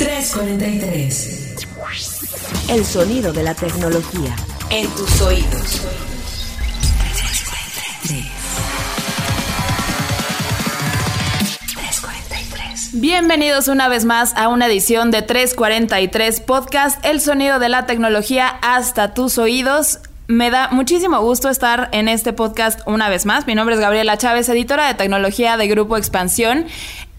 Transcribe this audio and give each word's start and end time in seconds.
343. 0.00 1.56
El 2.70 2.86
sonido 2.86 3.34
de 3.34 3.42
la 3.42 3.54
tecnología. 3.54 4.34
En 4.70 4.88
tus 4.92 5.20
oídos. 5.20 5.86
Bienvenidos 12.94 13.68
una 13.68 13.88
vez 13.88 14.06
más 14.06 14.34
a 14.36 14.48
una 14.48 14.68
edición 14.68 15.10
de 15.10 15.20
343 15.20 16.40
Podcast, 16.40 17.04
el 17.04 17.20
sonido 17.20 17.58
de 17.58 17.68
la 17.68 17.84
tecnología 17.84 18.48
hasta 18.62 19.12
tus 19.12 19.36
oídos. 19.36 19.98
Me 20.28 20.50
da 20.50 20.68
muchísimo 20.70 21.20
gusto 21.20 21.50
estar 21.50 21.90
en 21.92 22.08
este 22.08 22.32
podcast 22.32 22.80
una 22.86 23.10
vez 23.10 23.26
más. 23.26 23.46
Mi 23.46 23.54
nombre 23.54 23.74
es 23.74 23.80
Gabriela 23.82 24.16
Chávez, 24.16 24.48
editora 24.48 24.86
de 24.86 24.94
tecnología 24.94 25.58
de 25.58 25.68
Grupo 25.68 25.98
Expansión. 25.98 26.66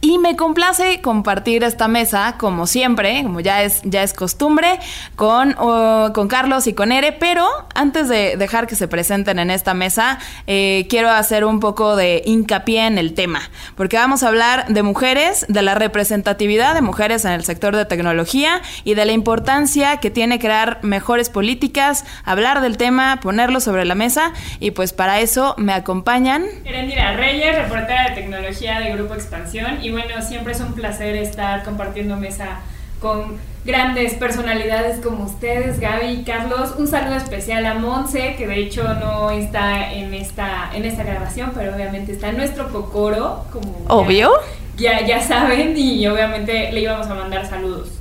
Y 0.03 0.17
me 0.17 0.35
complace 0.35 0.99
compartir 0.99 1.63
esta 1.63 1.87
mesa, 1.87 2.35
como 2.39 2.65
siempre, 2.65 3.21
como 3.21 3.39
ya 3.39 3.61
es, 3.61 3.81
ya 3.83 4.01
es 4.01 4.15
costumbre, 4.15 4.79
con, 5.15 5.53
con 5.53 6.27
Carlos 6.27 6.65
y 6.65 6.73
con 6.73 6.91
Ere. 6.91 7.11
Pero 7.11 7.47
antes 7.75 8.09
de 8.09 8.35
dejar 8.35 8.65
que 8.65 8.75
se 8.75 8.87
presenten 8.87 9.37
en 9.37 9.51
esta 9.51 9.75
mesa, 9.75 10.17
eh, 10.47 10.87
quiero 10.89 11.11
hacer 11.11 11.45
un 11.45 11.59
poco 11.59 11.95
de 11.95 12.23
hincapié 12.25 12.87
en 12.87 12.97
el 12.97 13.13
tema, 13.13 13.41
porque 13.75 13.97
vamos 13.97 14.23
a 14.23 14.29
hablar 14.29 14.65
de 14.69 14.81
mujeres, 14.81 15.45
de 15.47 15.61
la 15.61 15.75
representatividad 15.75 16.73
de 16.73 16.81
mujeres 16.81 17.23
en 17.23 17.33
el 17.33 17.43
sector 17.43 17.75
de 17.75 17.85
tecnología 17.85 18.63
y 18.83 18.95
de 18.95 19.05
la 19.05 19.11
importancia 19.11 19.97
que 19.97 20.09
tiene 20.09 20.39
crear 20.39 20.79
mejores 20.81 21.29
políticas, 21.29 22.05
hablar 22.25 22.61
del 22.61 22.77
tema, 22.77 23.19
ponerlo 23.21 23.59
sobre 23.59 23.85
la 23.85 23.93
mesa. 23.93 24.33
Y 24.59 24.71
pues 24.71 24.93
para 24.93 25.19
eso 25.19 25.53
me 25.59 25.73
acompañan. 25.73 26.45
Erendira 26.65 27.15
Reyes, 27.15 27.55
reportera 27.55 28.09
de 28.09 28.15
tecnología 28.15 28.79
de 28.79 28.93
Grupo 28.93 29.13
Expansión. 29.13 29.83
Y 29.83 29.90
bueno, 29.91 30.21
siempre 30.21 30.53
es 30.53 30.59
un 30.59 30.73
placer 30.73 31.15
estar 31.15 31.63
compartiendo 31.63 32.15
mesa 32.17 32.59
con 32.99 33.37
grandes 33.65 34.13
personalidades 34.13 34.99
como 34.99 35.25
ustedes, 35.25 35.79
Gaby 35.79 36.07
y 36.07 36.23
Carlos. 36.23 36.75
Un 36.77 36.87
saludo 36.87 37.15
especial 37.15 37.65
a 37.65 37.73
Monse, 37.75 38.35
que 38.37 38.47
de 38.47 38.59
hecho 38.59 38.83
no 38.95 39.31
está 39.31 39.93
en 39.93 40.13
esta, 40.13 40.69
en 40.73 40.85
esta 40.85 41.03
grabación, 41.03 41.51
pero 41.55 41.75
obviamente 41.75 42.11
está 42.11 42.29
en 42.29 42.37
nuestro 42.37 42.71
cocoro, 42.71 43.45
como 43.51 43.85
obvio. 43.87 44.31
Ya, 44.77 45.05
ya 45.05 45.21
saben, 45.21 45.77
y 45.77 46.07
obviamente 46.07 46.71
le 46.71 46.81
íbamos 46.81 47.07
a 47.07 47.13
mandar 47.13 47.45
saludos. 47.47 48.00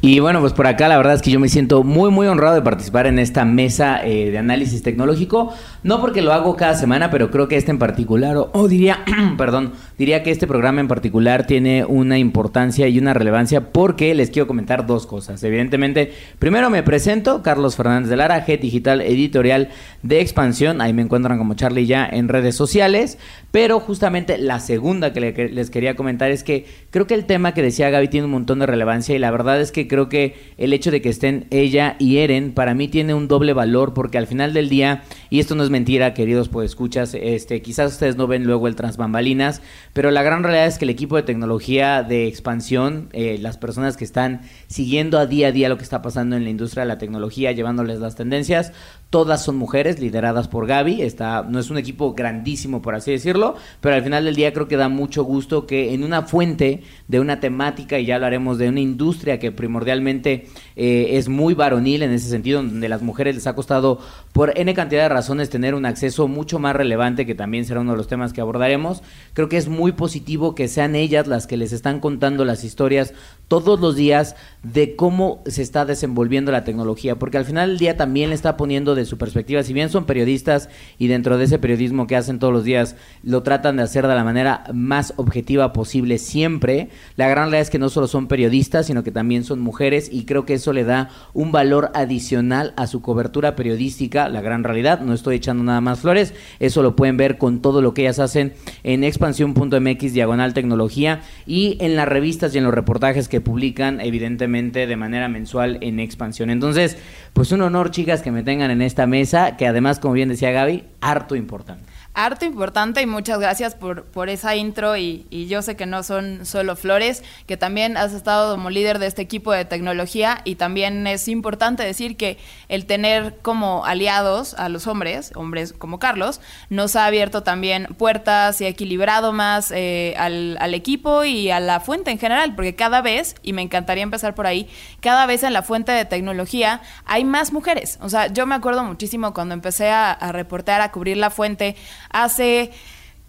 Y 0.00 0.20
bueno, 0.20 0.40
pues 0.40 0.52
por 0.52 0.68
acá 0.68 0.86
la 0.86 0.96
verdad 0.96 1.14
es 1.14 1.22
que 1.22 1.32
yo 1.32 1.40
me 1.40 1.48
siento 1.48 1.82
muy 1.82 2.12
muy 2.12 2.28
honrado 2.28 2.54
de 2.54 2.62
participar 2.62 3.08
en 3.08 3.18
esta 3.18 3.44
mesa 3.44 4.00
eh, 4.06 4.30
de 4.30 4.38
análisis 4.38 4.84
tecnológico, 4.84 5.52
no 5.82 6.00
porque 6.00 6.22
lo 6.22 6.32
hago 6.32 6.54
cada 6.54 6.76
semana, 6.76 7.10
pero 7.10 7.32
creo 7.32 7.48
que 7.48 7.56
este 7.56 7.72
en 7.72 7.80
particular, 7.80 8.36
o, 8.36 8.68
diría, 8.68 9.00
perdón, 9.36 9.72
diría 9.98 10.22
que 10.22 10.30
este 10.30 10.46
programa 10.46 10.80
en 10.80 10.86
particular 10.86 11.48
tiene 11.48 11.84
una 11.84 12.16
importancia 12.16 12.86
y 12.86 12.96
una 12.96 13.12
relevancia 13.12 13.72
porque 13.72 14.14
les 14.14 14.30
quiero 14.30 14.46
comentar 14.46 14.86
dos 14.86 15.04
cosas. 15.04 15.42
Evidentemente, 15.42 16.12
primero 16.38 16.70
me 16.70 16.84
presento, 16.84 17.42
Carlos 17.42 17.74
Fernández 17.74 18.08
de 18.08 18.16
Lara, 18.16 18.44
Head 18.46 18.60
Digital 18.60 19.00
Editorial 19.00 19.70
de 20.04 20.20
Expansión, 20.20 20.80
ahí 20.80 20.92
me 20.92 21.02
encuentran 21.02 21.38
como 21.38 21.54
Charlie 21.54 21.86
ya 21.86 22.08
en 22.08 22.28
redes 22.28 22.54
sociales, 22.54 23.18
pero 23.50 23.80
justamente 23.80 24.38
la 24.38 24.60
segunda 24.60 25.12
que 25.12 25.50
les 25.52 25.70
quería 25.70 25.96
comentar 25.96 26.30
es 26.30 26.44
que 26.44 26.66
creo 26.90 27.06
que 27.06 27.14
el 27.14 27.26
tema 27.26 27.52
que 27.54 27.62
decía 27.62 27.90
Gaby 27.90 28.08
tiene 28.08 28.26
un 28.26 28.32
montón 28.32 28.58
de 28.58 28.66
relevancia 28.66 29.14
y 29.14 29.18
la 29.18 29.30
verdad 29.30 29.60
es 29.60 29.72
que 29.72 29.88
creo 29.88 30.08
que 30.08 30.36
el 30.56 30.72
hecho 30.72 30.90
de 30.90 31.02
que 31.02 31.08
estén 31.08 31.46
ella 31.50 31.96
y 31.98 32.18
Eren 32.18 32.52
para 32.52 32.74
mí 32.74 32.88
tiene 32.88 33.14
un 33.14 33.28
doble 33.28 33.52
valor 33.52 33.94
porque 33.94 34.18
al 34.18 34.26
final 34.26 34.52
del 34.54 34.68
día, 34.68 35.02
y 35.30 35.40
esto 35.40 35.54
no 35.54 35.62
es 35.62 35.70
mentira, 35.70 36.14
queridos 36.14 36.48
pues 36.48 36.70
escuchas, 36.70 37.14
este, 37.14 37.62
quizás 37.62 37.92
ustedes 37.92 38.16
no 38.16 38.26
ven 38.26 38.44
luego 38.44 38.68
el 38.68 38.76
transbambalinas, 38.76 39.62
pero 39.92 40.10
la 40.10 40.22
gran 40.22 40.42
realidad 40.42 40.66
es 40.66 40.78
que 40.78 40.84
el 40.84 40.90
equipo 40.90 41.16
de 41.16 41.22
tecnología 41.22 42.02
de 42.02 42.26
expansión, 42.26 43.08
eh, 43.12 43.38
las 43.40 43.58
personas 43.58 43.96
que 43.96 44.04
están 44.04 44.42
siguiendo 44.66 45.18
a 45.18 45.26
día 45.26 45.48
a 45.48 45.52
día 45.52 45.68
lo 45.68 45.76
que 45.76 45.84
está 45.84 46.02
pasando 46.02 46.36
en 46.36 46.44
la 46.44 46.50
industria 46.50 46.82
de 46.82 46.88
la 46.88 46.98
tecnología, 46.98 47.52
llevándoles 47.52 48.00
las 48.00 48.14
tendencias, 48.14 48.72
todas 49.10 49.42
son 49.42 49.56
mujeres 49.56 49.98
lideradas 50.00 50.48
por 50.48 50.66
Gaby, 50.66 51.02
está, 51.02 51.42
no 51.42 51.58
es 51.58 51.70
un 51.70 51.78
equipo 51.78 52.14
grandísimo 52.14 52.82
por 52.82 52.94
así 52.94 53.10
decirlo, 53.10 53.56
pero 53.80 53.94
al 53.94 54.02
final 54.02 54.24
del 54.24 54.34
día 54.34 54.52
creo 54.52 54.68
que 54.68 54.76
da 54.76 54.88
mucho 54.88 55.24
gusto 55.24 55.66
que 55.66 55.94
en 55.94 56.04
una 56.04 56.22
fuente 56.22 56.82
de 57.06 57.20
una 57.20 57.40
temática, 57.40 57.98
y 57.98 58.06
ya 58.06 58.18
lo 58.18 58.26
haremos 58.26 58.58
de 58.58 58.68
una 58.68 58.80
industria 58.80 59.38
que 59.38 59.50
primordialmente 59.50 59.78
primordialmente 59.78 60.46
eh, 60.76 61.18
es 61.18 61.28
muy 61.28 61.54
varonil 61.54 62.02
en 62.02 62.10
ese 62.10 62.28
sentido, 62.28 62.62
donde 62.62 62.88
las 62.88 63.00
mujeres 63.00 63.34
les 63.34 63.46
ha 63.46 63.54
costado 63.54 64.00
por 64.32 64.58
N 64.58 64.72
cantidad 64.74 65.02
de 65.02 65.08
razones 65.08 65.50
tener 65.50 65.74
un 65.74 65.86
acceso 65.86 66.26
mucho 66.26 66.58
más 66.58 66.74
relevante, 66.74 67.26
que 67.26 67.34
también 67.34 67.64
será 67.64 67.80
uno 67.80 67.92
de 67.92 67.96
los 67.96 68.08
temas 68.08 68.32
que 68.32 68.40
abordaremos. 68.40 69.02
Creo 69.34 69.48
que 69.48 69.56
es 69.56 69.68
muy 69.68 69.92
positivo 69.92 70.54
que 70.54 70.68
sean 70.68 70.94
ellas 70.94 71.26
las 71.26 71.46
que 71.46 71.56
les 71.56 71.72
están 71.72 72.00
contando 72.00 72.44
las 72.44 72.64
historias 72.64 73.14
todos 73.46 73.80
los 73.80 73.96
días 73.96 74.36
de 74.62 74.96
cómo 74.96 75.42
se 75.46 75.62
está 75.62 75.84
desenvolviendo 75.84 76.52
la 76.52 76.64
tecnología, 76.64 77.16
porque 77.16 77.38
al 77.38 77.44
final 77.44 77.70
del 77.70 77.78
día 77.78 77.96
también 77.96 78.30
le 78.30 78.34
está 78.34 78.56
poniendo 78.56 78.94
de 78.98 79.06
su 79.06 79.18
perspectiva, 79.18 79.62
si 79.62 79.72
bien 79.72 79.88
son 79.88 80.04
periodistas 80.04 80.68
y 80.98 81.08
dentro 81.08 81.38
de 81.38 81.44
ese 81.44 81.58
periodismo 81.58 82.06
que 82.06 82.16
hacen 82.16 82.38
todos 82.38 82.52
los 82.52 82.64
días 82.64 82.96
lo 83.22 83.42
tratan 83.42 83.76
de 83.76 83.82
hacer 83.82 84.06
de 84.06 84.14
la 84.14 84.24
manera 84.24 84.64
más 84.72 85.14
objetiva 85.16 85.72
posible 85.72 86.18
siempre, 86.18 86.88
la 87.16 87.28
gran 87.28 87.44
realidad 87.44 87.62
es 87.62 87.70
que 87.70 87.78
no 87.78 87.88
solo 87.88 88.06
son 88.06 88.28
periodistas, 88.28 88.86
sino 88.86 89.02
que 89.02 89.10
también 89.10 89.44
son 89.44 89.60
mujeres 89.60 90.08
y 90.12 90.24
creo 90.24 90.44
que 90.44 90.54
eso 90.54 90.72
le 90.72 90.84
da 90.84 91.10
un 91.32 91.52
valor 91.52 91.90
adicional 91.94 92.74
a 92.76 92.86
su 92.86 93.00
cobertura 93.02 93.56
periodística, 93.56 94.28
la 94.28 94.40
gran 94.40 94.64
realidad, 94.64 95.00
no 95.00 95.14
estoy 95.14 95.36
echando 95.36 95.64
nada 95.64 95.80
más 95.80 96.00
flores, 96.00 96.34
eso 96.60 96.82
lo 96.82 96.96
pueden 96.96 97.16
ver 97.16 97.38
con 97.38 97.60
todo 97.60 97.82
lo 97.82 97.94
que 97.94 98.02
ellas 98.02 98.18
hacen 98.18 98.52
en 98.82 99.04
expansión.mx 99.04 100.12
diagonal 100.12 100.54
tecnología 100.54 101.20
y 101.46 101.76
en 101.80 101.96
las 101.96 102.08
revistas 102.08 102.54
y 102.54 102.58
en 102.58 102.64
los 102.64 102.74
reportajes 102.74 103.28
que 103.28 103.40
publican 103.40 104.00
evidentemente 104.00 104.86
de 104.86 104.96
manera 104.96 105.28
mensual 105.28 105.78
en 105.80 106.00
expansión. 106.00 106.50
Entonces, 106.50 106.96
pues 107.38 107.52
un 107.52 107.62
honor, 107.62 107.92
chicas, 107.92 108.20
que 108.20 108.32
me 108.32 108.42
tengan 108.42 108.72
en 108.72 108.82
esta 108.82 109.06
mesa, 109.06 109.56
que 109.56 109.68
además, 109.68 110.00
como 110.00 110.14
bien 110.14 110.28
decía 110.28 110.50
Gaby, 110.50 110.82
harto 111.00 111.36
importante 111.36 111.87
harto 112.18 112.44
importante 112.44 113.00
y 113.00 113.06
muchas 113.06 113.38
gracias 113.38 113.76
por, 113.76 114.04
por 114.04 114.28
esa 114.28 114.56
intro 114.56 114.96
y, 114.96 115.26
yo 115.48 115.62
sé 115.62 115.76
que 115.76 115.86
no 115.86 116.02
son 116.02 116.44
solo 116.44 116.74
flores, 116.74 117.22
que 117.46 117.56
también 117.56 117.96
has 117.96 118.12
estado 118.12 118.56
como 118.56 118.70
líder 118.70 118.98
de 118.98 119.06
este 119.06 119.22
equipo 119.22 119.52
de 119.52 119.64
tecnología 119.64 120.40
y 120.44 120.56
también 120.56 121.06
es 121.06 121.28
importante 121.28 121.84
decir 121.84 122.16
que 122.16 122.36
el 122.68 122.86
tener 122.86 123.38
como 123.40 123.84
aliados 123.84 124.54
a 124.54 124.68
los 124.68 124.88
hombres, 124.88 125.30
hombres 125.36 125.72
como 125.72 126.00
Carlos, 126.00 126.40
nos 126.70 126.96
ha 126.96 127.06
abierto 127.06 127.44
también 127.44 127.86
puertas 127.96 128.60
y 128.60 128.64
ha 128.64 128.68
equilibrado 128.68 129.32
más 129.32 129.70
eh, 129.70 130.14
al, 130.18 130.58
al 130.60 130.74
equipo 130.74 131.24
y 131.24 131.50
a 131.50 131.60
la 131.60 131.78
fuente 131.78 132.10
en 132.10 132.18
general, 132.18 132.56
porque 132.56 132.74
cada 132.74 133.00
vez, 133.00 133.36
y 133.42 133.52
me 133.52 133.62
encantaría 133.62 134.02
empezar 134.02 134.34
por 134.34 134.48
ahí, 134.48 134.68
cada 135.00 135.24
vez 135.26 135.44
en 135.44 135.52
la 135.52 135.62
fuente 135.62 135.92
de 135.92 136.04
tecnología 136.04 136.82
hay 137.04 137.24
más 137.24 137.52
mujeres. 137.52 137.98
O 138.02 138.08
sea, 138.08 138.26
yo 138.26 138.44
me 138.44 138.56
acuerdo 138.56 138.82
muchísimo 138.82 139.32
cuando 139.32 139.54
empecé 139.54 139.90
a, 139.90 140.10
a 140.10 140.32
reportear, 140.32 140.80
a 140.80 140.90
cubrir 140.90 141.16
la 141.16 141.30
fuente, 141.30 141.76
hace, 142.10 142.70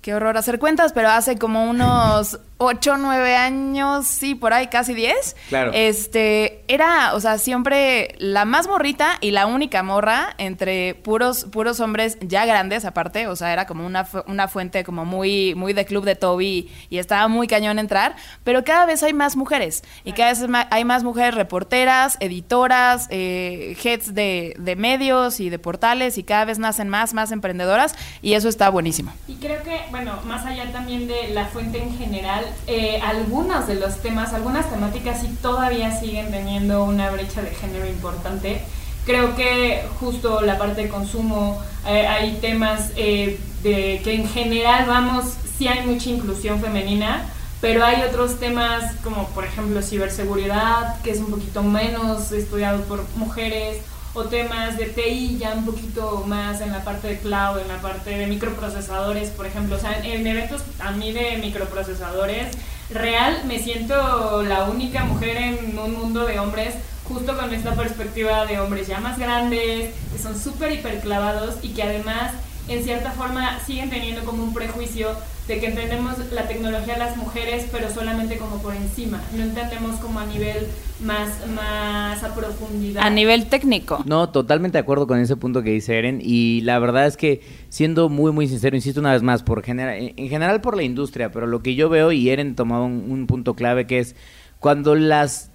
qué 0.02 0.14
horror 0.14 0.38
hacer 0.38 0.60
cuentas, 0.60 0.94
pero 0.94 1.10
hace 1.10 1.38
como 1.38 1.70
unos 1.70 2.40
8, 2.62 2.98
9 2.98 3.36
años, 3.38 4.06
sí, 4.06 4.36
por 4.36 4.52
ahí 4.52 4.68
casi 4.68 4.94
10. 4.94 5.36
Claro. 5.48 5.72
Este, 5.74 6.64
era, 6.68 7.16
o 7.16 7.20
sea, 7.22 7.38
siempre 7.38 8.16
la 8.18 8.44
más 8.44 8.68
morrita 8.68 9.18
y 9.22 9.32
la 9.32 9.48
única 9.48 9.82
morra 9.82 10.36
entre 10.38 10.94
puros 10.96 11.46
puros 11.46 11.80
hombres 11.80 12.18
ya 12.22 12.46
grandes 12.46 12.84
aparte, 12.84 13.28
o 13.28 13.36
sea, 13.38 13.54
era 13.54 13.66
como 13.66 13.86
una, 13.86 14.06
una 14.28 14.50
fuente 14.50 14.84
como 14.84 15.06
muy 15.06 15.56
muy 15.56 15.72
de 15.72 15.86
club 15.86 16.04
de 16.04 16.16
Toby 16.16 16.70
y 16.90 16.98
estaba 16.98 17.30
muy 17.30 17.48
cañón 17.48 17.80
entrar, 17.80 18.16
pero 18.44 18.66
cada 18.66 18.86
vez 18.86 19.04
hay 19.04 19.14
más 19.14 19.38
mujeres 19.38 19.84
y 20.04 20.12
cada 20.12 20.34
vez 20.34 20.46
hay 20.70 20.84
más 20.84 21.04
mujeres 21.04 21.36
reporteras, 21.36 22.18
editoras, 22.20 23.08
eh, 23.10 23.78
heads 23.82 24.14
de, 24.14 24.54
de 24.60 24.76
medios 24.76 25.40
y 25.40 25.50
de 25.50 25.60
portales 25.60 26.18
y 26.18 26.24
cada 26.24 26.44
vez 26.44 26.60
nacen 26.60 26.90
más, 26.90 27.14
más 27.14 27.32
emprendedoras 27.32 27.96
y 28.22 28.34
eso 28.34 28.50
está 28.50 28.70
buenísimo. 28.70 29.14
Y 29.28 29.36
creo 29.36 29.64
que, 29.64 29.82
bueno, 29.92 30.20
más 30.26 30.46
allá 30.46 30.72
también 30.72 31.08
de 31.08 31.30
la 31.30 31.46
fuente 31.46 31.82
en 31.82 31.98
general, 31.98 32.46
eh, 32.68 33.00
algunos 33.04 33.68
de 33.68 33.76
los 33.76 33.98
temas, 33.98 34.34
algunas 34.34 34.70
temáticas 34.70 35.22
sí 35.22 35.36
todavía 35.42 35.98
siguen 36.00 36.32
teniendo 36.32 36.84
una 36.84 37.10
brecha 37.10 37.42
de 37.42 37.52
género 37.52 37.88
importante. 37.88 38.62
Creo 39.06 39.36
que 39.36 39.84
justo 40.00 40.42
la 40.42 40.58
parte 40.58 40.84
de 40.84 40.90
consumo, 40.90 41.62
eh, 41.88 42.06
hay 42.08 42.38
temas 42.42 42.92
eh, 42.96 43.40
de 43.64 44.02
que 44.04 44.14
en 44.14 44.28
general 44.28 44.86
vamos, 44.88 45.26
sí 45.58 45.68
hay 45.68 45.86
mucha 45.86 46.10
inclusión 46.10 46.62
femenina, 46.62 47.26
pero 47.62 47.84
hay 47.84 48.02
otros 48.04 48.40
temas 48.40 48.96
como 49.04 49.28
por 49.30 49.46
ejemplo 49.46 49.82
ciberseguridad, 49.82 51.02
que 51.02 51.12
es 51.12 51.20
un 51.20 51.32
poquito 51.32 51.64
menos 51.64 52.32
estudiado 52.32 52.84
por 52.84 53.04
mujeres, 53.16 53.78
o 54.14 54.24
temas 54.26 54.78
de 54.78 54.86
TI 54.86 55.38
ya 55.38 55.54
un 55.54 55.66
poquito 55.66 56.24
más 56.28 56.62
en 56.62 56.72
la 56.72 56.84
parte 56.84 57.08
de 57.08 57.20
cloud, 57.20 57.60
en 57.60 57.68
la 57.68 57.82
parte 57.82 58.12
de 58.12 58.28
microprocesadores, 58.28 59.30
por 59.30 59.46
ejemplo. 59.46 59.76
O 59.76 59.80
sea, 59.80 60.00
en, 60.04 60.26
eventos 60.26 60.64
a 60.80 60.92
mí 60.92 61.12
de 61.12 61.38
microprocesadores, 61.38 62.58
real 62.90 63.44
me 63.46 63.60
siento 63.60 64.44
la 64.44 64.64
única 64.66 65.04
mujer 65.06 65.38
en 65.38 65.78
un 65.78 65.94
mundo 65.94 66.26
de 66.26 66.40
hombres 66.40 66.76
justo 67.08 67.36
con 67.36 67.54
esta 67.54 67.74
perspectiva 67.74 68.46
de 68.46 68.60
hombres 68.60 68.88
ya 68.88 69.00
más 69.00 69.18
grandes, 69.18 69.96
que 70.12 70.20
son 70.22 70.40
súper 70.40 70.72
hiperclavados 70.74 71.56
y 71.64 71.70
que 71.70 71.84
además 71.84 72.34
en 72.70 72.84
cierta 72.84 73.12
forma 73.12 73.60
siguen 73.66 73.90
teniendo 73.90 74.24
como 74.24 74.44
un 74.44 74.54
prejuicio 74.54 75.10
de 75.48 75.60
que 75.60 75.68
entendemos 75.68 76.16
la 76.32 76.48
tecnología 76.48 76.94
de 76.94 77.00
las 77.00 77.18
mujeres, 77.18 77.68
pero 77.72 77.90
solamente 77.90 78.38
como 78.38 78.62
por 78.62 78.76
encima, 78.76 79.20
no 79.36 79.44
entendemos 79.44 80.00
como 80.00 80.20
a 80.20 80.26
nivel 80.26 80.68
más, 81.04 81.30
más 81.56 82.24
a 82.24 82.36
profundidad. 82.36 83.04
A 83.04 83.10
nivel 83.10 83.48
técnico. 83.48 84.04
No, 84.06 84.30
totalmente 84.30 84.78
de 84.78 84.84
acuerdo 84.84 85.08
con 85.08 85.20
ese 85.20 85.36
punto 85.36 85.64
que 85.64 85.72
dice 85.72 85.98
Eren 85.98 86.22
y 86.24 86.62
la 86.62 86.78
verdad 86.78 87.08
es 87.08 87.18
que 87.18 87.42
siendo 87.70 88.10
muy 88.10 88.32
muy 88.32 88.48
sincero, 88.48 88.76
insisto 88.76 89.00
una 89.00 89.14
vez 89.14 89.24
más, 89.24 89.42
por 89.42 89.64
genera 89.64 89.98
en 89.98 90.30
general 90.30 90.62
por 90.62 90.78
la 90.78 90.84
industria, 90.84 91.32
pero 91.32 91.48
lo 91.48 91.64
que 91.64 91.74
yo 91.74 91.90
veo 91.90 92.12
y 92.12 92.30
Eren 92.30 92.56
tomaba 92.56 92.86
un, 92.86 93.10
un 93.10 93.26
punto 93.26 93.56
clave 93.56 93.88
que 93.88 94.00
es 94.00 94.16
cuando 94.60 94.94
las 94.94 95.49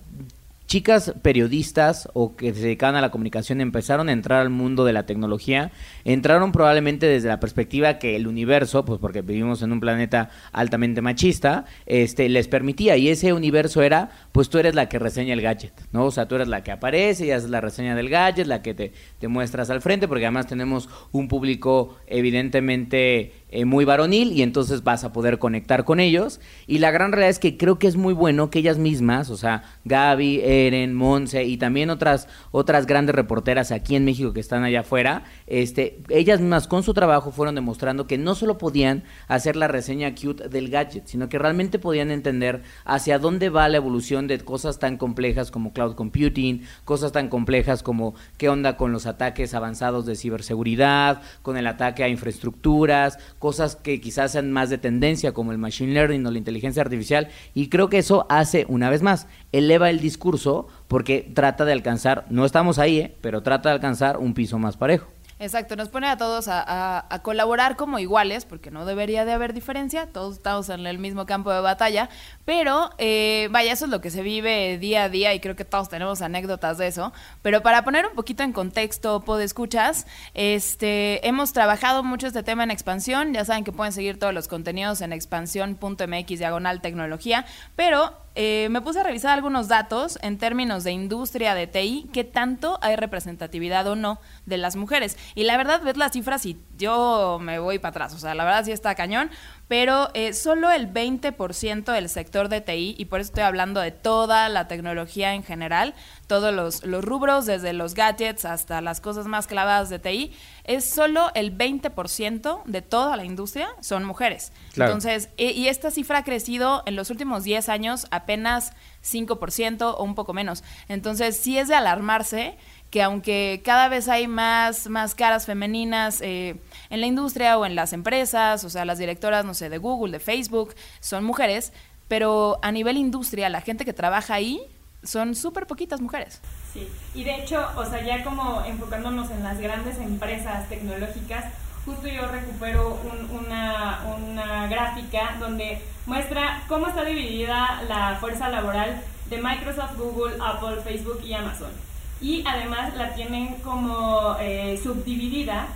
chicas 0.66 1.14
periodistas 1.22 2.08
o 2.14 2.36
que 2.36 2.54
se 2.54 2.62
dedicaban 2.62 2.96
a 2.96 3.00
la 3.00 3.10
comunicación 3.10 3.60
empezaron 3.60 4.08
a 4.08 4.12
entrar 4.12 4.40
al 4.40 4.50
mundo 4.50 4.84
de 4.84 4.92
la 4.92 5.06
tecnología, 5.06 5.72
entraron 6.04 6.52
probablemente 6.52 7.06
desde 7.06 7.28
la 7.28 7.40
perspectiva 7.40 7.98
que 7.98 8.16
el 8.16 8.26
universo, 8.26 8.84
pues 8.84 8.98
porque 8.98 9.22
vivimos 9.22 9.62
en 9.62 9.72
un 9.72 9.80
planeta 9.80 10.30
altamente 10.52 11.02
machista, 11.02 11.64
este 11.86 12.28
les 12.28 12.48
permitía 12.48 12.96
y 12.96 13.08
ese 13.08 13.32
universo 13.32 13.82
era, 13.82 14.10
pues 14.32 14.48
tú 14.48 14.58
eres 14.58 14.74
la 14.74 14.88
que 14.88 14.98
reseña 14.98 15.34
el 15.34 15.42
gadget, 15.42 15.72
¿no? 15.92 16.06
O 16.06 16.10
sea, 16.10 16.26
tú 16.26 16.36
eres 16.36 16.48
la 16.48 16.62
que 16.62 16.72
aparece 16.72 17.26
y 17.26 17.30
haces 17.30 17.50
la 17.50 17.60
reseña 17.60 17.94
del 17.94 18.08
gadget, 18.08 18.46
la 18.46 18.62
que 18.62 18.74
te, 18.74 18.92
te 19.18 19.28
muestras 19.28 19.70
al 19.70 19.82
frente, 19.82 20.08
porque 20.08 20.24
además 20.24 20.46
tenemos 20.46 20.88
un 21.12 21.28
público 21.28 21.96
evidentemente 22.06 23.43
eh, 23.54 23.64
muy 23.64 23.84
varonil 23.84 24.32
y 24.32 24.42
entonces 24.42 24.82
vas 24.82 25.04
a 25.04 25.12
poder 25.12 25.38
conectar 25.38 25.84
con 25.84 26.00
ellos. 26.00 26.40
Y 26.66 26.78
la 26.78 26.90
gran 26.90 27.12
realidad 27.12 27.30
es 27.30 27.38
que 27.38 27.56
creo 27.56 27.78
que 27.78 27.86
es 27.86 27.94
muy 27.94 28.12
bueno 28.12 28.50
que 28.50 28.58
ellas 28.58 28.78
mismas, 28.78 29.30
o 29.30 29.36
sea, 29.36 29.62
Gaby, 29.84 30.40
Eren, 30.42 30.92
Monse 30.92 31.44
y 31.44 31.56
también 31.56 31.90
otras, 31.90 32.26
otras 32.50 32.86
grandes 32.86 33.14
reporteras 33.14 33.70
aquí 33.70 33.94
en 33.94 34.04
México 34.04 34.32
que 34.32 34.40
están 34.40 34.64
allá 34.64 34.80
afuera, 34.80 35.22
este, 35.46 36.00
ellas 36.08 36.40
mismas 36.40 36.66
con 36.66 36.82
su 36.82 36.94
trabajo 36.94 37.30
fueron 37.30 37.54
demostrando 37.54 38.08
que 38.08 38.18
no 38.18 38.34
solo 38.34 38.58
podían 38.58 39.04
hacer 39.28 39.54
la 39.54 39.68
reseña 39.68 40.12
cute 40.16 40.48
del 40.48 40.68
gadget, 40.68 41.06
sino 41.06 41.28
que 41.28 41.38
realmente 41.38 41.78
podían 41.78 42.10
entender 42.10 42.62
hacia 42.84 43.20
dónde 43.20 43.50
va 43.50 43.68
la 43.68 43.76
evolución 43.76 44.26
de 44.26 44.40
cosas 44.40 44.80
tan 44.80 44.96
complejas 44.96 45.52
como 45.52 45.72
cloud 45.72 45.94
computing, 45.94 46.62
cosas 46.84 47.12
tan 47.12 47.28
complejas 47.28 47.84
como 47.84 48.16
qué 48.36 48.48
onda 48.48 48.76
con 48.76 48.90
los 48.90 49.06
ataques 49.06 49.54
avanzados 49.54 50.06
de 50.06 50.16
ciberseguridad, 50.16 51.22
con 51.42 51.56
el 51.56 51.68
ataque 51.68 52.02
a 52.02 52.08
infraestructuras, 52.08 53.20
cosas 53.44 53.76
que 53.76 54.00
quizás 54.00 54.32
sean 54.32 54.50
más 54.52 54.70
de 54.70 54.78
tendencia 54.78 55.32
como 55.32 55.52
el 55.52 55.58
machine 55.58 55.92
learning 55.92 56.24
o 56.24 56.30
la 56.30 56.38
inteligencia 56.38 56.80
artificial 56.80 57.28
y 57.52 57.68
creo 57.68 57.90
que 57.90 57.98
eso 57.98 58.24
hace 58.30 58.64
una 58.70 58.88
vez 58.88 59.02
más 59.02 59.26
eleva 59.52 59.90
el 59.90 60.00
discurso 60.00 60.66
porque 60.88 61.30
trata 61.34 61.66
de 61.66 61.72
alcanzar 61.72 62.24
no 62.30 62.46
estamos 62.46 62.78
ahí 62.78 63.00
¿eh? 63.00 63.16
pero 63.20 63.42
trata 63.42 63.68
de 63.68 63.74
alcanzar 63.74 64.16
un 64.16 64.32
piso 64.32 64.58
más 64.58 64.78
parejo 64.78 65.13
Exacto, 65.44 65.76
nos 65.76 65.90
pone 65.90 66.08
a 66.08 66.16
todos 66.16 66.46
a, 66.48 67.20
colaborar 67.22 67.76
como 67.76 67.98
iguales, 67.98 68.46
porque 68.46 68.70
no 68.70 68.86
debería 68.86 69.26
de 69.26 69.32
haber 69.32 69.52
diferencia, 69.52 70.06
todos 70.06 70.36
estamos 70.36 70.70
en 70.70 70.86
el 70.86 70.98
mismo 70.98 71.26
campo 71.26 71.52
de 71.52 71.60
batalla, 71.60 72.08
pero 72.46 72.90
eh, 72.96 73.48
vaya, 73.50 73.72
eso 73.72 73.84
es 73.84 73.90
lo 73.90 74.00
que 74.00 74.08
se 74.10 74.22
vive 74.22 74.78
día 74.78 75.04
a 75.04 75.08
día 75.10 75.34
y 75.34 75.40
creo 75.40 75.54
que 75.54 75.66
todos 75.66 75.90
tenemos 75.90 76.22
anécdotas 76.22 76.78
de 76.78 76.86
eso, 76.86 77.12
pero 77.42 77.62
para 77.62 77.84
poner 77.84 78.06
un 78.06 78.14
poquito 78.14 78.42
en 78.42 78.52
contexto, 78.52 79.22
escuchas, 79.38 80.06
este, 80.32 81.26
hemos 81.28 81.52
trabajado 81.52 82.02
mucho 82.02 82.26
este 82.26 82.42
tema 82.42 82.64
en 82.64 82.70
expansión, 82.70 83.34
ya 83.34 83.44
saben 83.44 83.64
que 83.64 83.72
pueden 83.72 83.92
seguir 83.92 84.18
todos 84.18 84.32
los 84.32 84.48
contenidos 84.48 85.02
en 85.02 85.12
expansión.mx 85.12 86.38
diagonal 86.38 86.80
tecnología, 86.80 87.44
pero 87.76 88.23
eh, 88.34 88.68
me 88.70 88.80
puse 88.80 89.00
a 89.00 89.02
revisar 89.02 89.32
algunos 89.32 89.68
datos 89.68 90.18
en 90.22 90.38
términos 90.38 90.82
de 90.82 90.92
industria 90.92 91.54
de 91.54 91.66
TI, 91.66 92.08
qué 92.12 92.24
tanto 92.24 92.78
hay 92.82 92.96
representatividad 92.96 93.86
o 93.86 93.94
no 93.94 94.20
de 94.46 94.58
las 94.58 94.76
mujeres. 94.76 95.16
Y 95.34 95.44
la 95.44 95.56
verdad, 95.56 95.82
ves 95.82 95.96
las 95.96 96.12
cifras 96.12 96.44
y 96.46 96.58
yo 96.76 97.38
me 97.40 97.58
voy 97.58 97.78
para 97.78 97.90
atrás. 97.90 98.14
O 98.14 98.18
sea, 98.18 98.34
la 98.34 98.44
verdad 98.44 98.64
sí 98.64 98.72
está 98.72 98.94
cañón, 98.94 99.30
pero 99.68 100.10
eh, 100.14 100.32
solo 100.32 100.70
el 100.70 100.92
20% 100.92 101.92
del 101.92 102.08
sector 102.08 102.48
de 102.48 102.60
TI, 102.60 102.94
y 102.98 103.06
por 103.06 103.20
eso 103.20 103.28
estoy 103.28 103.44
hablando 103.44 103.80
de 103.80 103.90
toda 103.90 104.48
la 104.48 104.68
tecnología 104.68 105.34
en 105.34 105.42
general, 105.42 105.94
todos 106.26 106.54
los, 106.54 106.84
los 106.84 107.04
rubros, 107.04 107.46
desde 107.46 107.72
los 107.72 107.94
gadgets 107.94 108.44
hasta 108.44 108.80
las 108.80 109.00
cosas 109.00 109.26
más 109.26 109.46
clavadas 109.46 109.88
de 109.88 109.98
TI, 109.98 110.32
es 110.64 110.88
solo 110.88 111.30
el 111.34 111.56
20% 111.56 112.62
de 112.64 112.82
toda 112.82 113.16
la 113.16 113.24
industria 113.24 113.68
son 113.80 114.04
mujeres. 114.04 114.52
Entonces, 114.76 115.30
y, 115.36 115.50
y 115.50 115.68
esta 115.68 115.90
cifra 115.90 116.18
ha 116.18 116.24
crecido 116.24 116.82
en 116.86 116.96
los 116.96 117.10
últimos 117.10 117.44
10 117.44 117.68
años 117.68 118.06
apenas 118.10 118.72
5% 119.02 119.94
o 119.96 120.02
un 120.02 120.14
poco 120.14 120.32
menos. 120.32 120.64
Entonces, 120.88 121.36
sí 121.36 121.58
es 121.58 121.68
de 121.68 121.74
alarmarse 121.74 122.56
que 122.94 123.02
aunque 123.02 123.60
cada 123.64 123.88
vez 123.88 124.08
hay 124.08 124.28
más, 124.28 124.88
más 124.88 125.16
caras 125.16 125.46
femeninas 125.46 126.20
eh, 126.20 126.60
en 126.90 127.00
la 127.00 127.08
industria 127.08 127.58
o 127.58 127.66
en 127.66 127.74
las 127.74 127.92
empresas, 127.92 128.62
o 128.62 128.70
sea, 128.70 128.84
las 128.84 128.98
directoras, 128.98 129.44
no 129.44 129.52
sé, 129.52 129.68
de 129.68 129.78
Google, 129.78 130.12
de 130.12 130.20
Facebook, 130.20 130.76
son 131.00 131.24
mujeres, 131.24 131.72
pero 132.06 132.60
a 132.62 132.70
nivel 132.70 132.96
industria, 132.96 133.48
la 133.48 133.62
gente 133.62 133.84
que 133.84 133.92
trabaja 133.92 134.34
ahí 134.34 134.60
son 135.02 135.34
súper 135.34 135.66
poquitas 135.66 136.00
mujeres. 136.00 136.40
Sí, 136.72 136.88
y 137.16 137.24
de 137.24 137.34
hecho, 137.34 137.66
o 137.74 137.84
sea, 137.84 138.00
ya 138.04 138.22
como 138.22 138.64
enfocándonos 138.64 139.28
en 139.32 139.42
las 139.42 139.58
grandes 139.58 139.98
empresas 139.98 140.68
tecnológicas, 140.68 141.46
justo 141.84 142.06
yo 142.06 142.28
recupero 142.28 142.96
una, 143.32 144.04
una 144.16 144.68
gráfica 144.68 145.34
donde 145.40 145.82
muestra 146.06 146.62
cómo 146.68 146.86
está 146.86 147.02
dividida 147.04 147.82
la 147.88 148.18
fuerza 148.20 148.48
laboral 148.50 149.02
de 149.28 149.42
Microsoft, 149.42 149.98
Google, 149.98 150.36
Apple, 150.40 150.80
Facebook 150.84 151.24
y 151.24 151.32
Amazon 151.32 151.72
y 152.20 152.44
además 152.46 152.94
la 152.96 153.14
tienen 153.14 153.56
como 153.56 154.36
eh, 154.40 154.78
subdividida, 154.82 155.66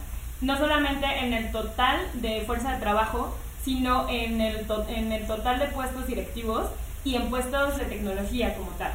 no 0.40 0.56
solamente 0.56 1.06
en 1.06 1.32
el 1.32 1.50
total 1.50 2.00
de 2.14 2.42
fuerza 2.42 2.72
de 2.72 2.80
trabajo, 2.80 3.36
sino 3.64 4.08
en 4.08 4.40
el, 4.40 4.66
en 4.88 5.12
el 5.12 5.26
total 5.26 5.58
de 5.58 5.66
puestos 5.66 6.06
directivos 6.06 6.66
y 7.04 7.16
en 7.16 7.28
puestos 7.28 7.76
de 7.76 7.84
tecnología 7.84 8.54
como 8.54 8.70
tal. 8.72 8.92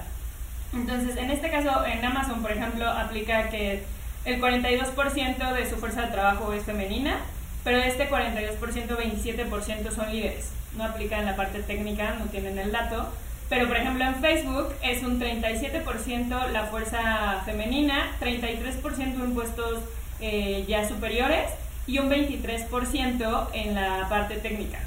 Entonces, 0.73 1.17
en 1.17 1.29
este 1.29 1.51
caso, 1.51 1.85
en 1.85 2.03
Amazon, 2.03 2.41
por 2.41 2.51
ejemplo, 2.51 2.89
aplica 2.89 3.49
que 3.49 3.83
el 4.25 4.41
42% 4.41 5.53
de 5.53 5.69
su 5.69 5.75
fuerza 5.75 6.03
de 6.03 6.11
trabajo 6.11 6.51
es 6.53 6.63
femenina, 6.63 7.19
pero 7.63 7.77
este 7.77 8.09
42%, 8.09 8.57
27% 8.57 9.91
son 9.91 10.11
líderes. 10.11 10.49
No 10.75 10.85
aplica 10.85 11.19
en 11.19 11.25
la 11.25 11.35
parte 11.35 11.61
técnica, 11.61 12.15
no 12.17 12.25
tienen 12.25 12.57
el 12.57 12.71
dato, 12.71 13.09
pero, 13.53 13.67
por 13.67 13.77
ejemplo, 13.77 14.03
en 14.03 14.15
Facebook 14.15 14.73
es 14.81 15.03
un 15.03 15.21
37% 15.21 16.49
la 16.49 16.63
fuerza 16.65 17.43
femenina, 17.45 18.09
33% 18.19 18.99
en 18.99 19.35
puestos 19.35 19.77
eh, 20.19 20.65
ya 20.67 20.89
superiores 20.89 21.51
y 21.85 21.99
un 21.99 22.09
23% 22.09 23.47
en 23.53 23.75
la 23.75 24.09
parte 24.09 24.37
técnica. 24.37 24.79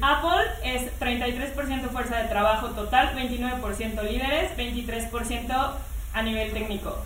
Apple 0.00 0.46
es 0.62 0.82
33% 1.00 1.88
fuerza 1.90 2.18
de 2.18 2.28
trabajo 2.28 2.68
total, 2.68 3.16
29% 3.16 4.02
líderes, 4.04 4.56
23% 4.56 5.72
a 6.14 6.22
nivel 6.22 6.52
técnico. 6.52 7.02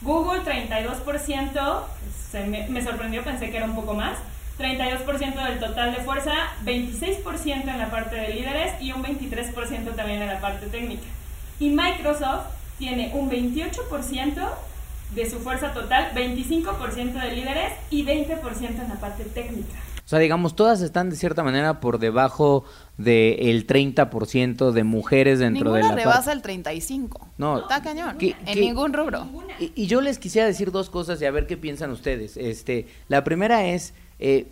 Google 0.00 0.42
32%, 0.42 1.82
se 2.30 2.44
me, 2.44 2.68
me 2.68 2.82
sorprendió, 2.84 3.24
pensé 3.24 3.50
que 3.50 3.56
era 3.56 3.66
un 3.66 3.74
poco 3.74 3.94
más, 3.94 4.16
32% 4.58 5.48
del 5.48 5.58
total 5.58 5.94
de 5.94 6.02
fuerza, 6.02 6.32
26% 6.64 7.68
en 7.68 7.78
la 7.78 7.90
parte 7.90 8.16
de 8.16 8.28
líderes 8.28 8.80
y 8.80 8.92
un 8.92 9.02
23% 9.02 9.94
también 9.94 10.22
en 10.22 10.28
la 10.28 10.40
parte 10.40 10.66
técnica. 10.66 11.04
Y 11.60 11.70
Microsoft 11.70 12.46
tiene 12.78 13.12
un 13.14 13.30
28% 13.30 14.48
de 15.14 15.30
su 15.30 15.38
fuerza 15.38 15.72
total, 15.72 16.12
25% 16.14 17.12
de 17.12 17.32
líderes 17.32 17.72
y 17.90 18.04
20% 18.04 18.80
en 18.80 18.88
la 18.88 18.96
parte 18.96 19.24
técnica. 19.24 19.74
O 20.06 20.08
sea, 20.08 20.20
digamos, 20.20 20.54
todas 20.54 20.82
están 20.82 21.10
de 21.10 21.16
cierta 21.16 21.42
manera 21.42 21.80
por 21.80 21.98
debajo 21.98 22.64
del 22.96 23.66
30% 23.66 24.70
de 24.70 24.84
mujeres 24.84 25.40
dentro 25.40 25.72
de 25.72 25.82
la 25.82 25.96
rebasa 25.96 26.32
el 26.32 26.42
35. 26.42 27.28
No. 27.38 27.58
Está 27.58 27.82
cañón. 27.82 28.16
en 28.20 28.60
ningún 28.60 28.92
rubro. 28.92 29.26
Y, 29.58 29.72
y, 29.74 29.88
yo 29.88 30.00
les 30.00 30.20
quisiera 30.20 30.46
decir 30.46 30.70
dos 30.70 30.90
cosas 30.90 31.20
y 31.20 31.24
a 31.24 31.32
ver 31.32 31.48
qué 31.48 31.56
piensan 31.56 31.90
ustedes. 31.90 32.36
Este, 32.36 32.86
la 33.08 33.24
primera 33.24 33.66
es 33.66 33.94
eh, 34.18 34.46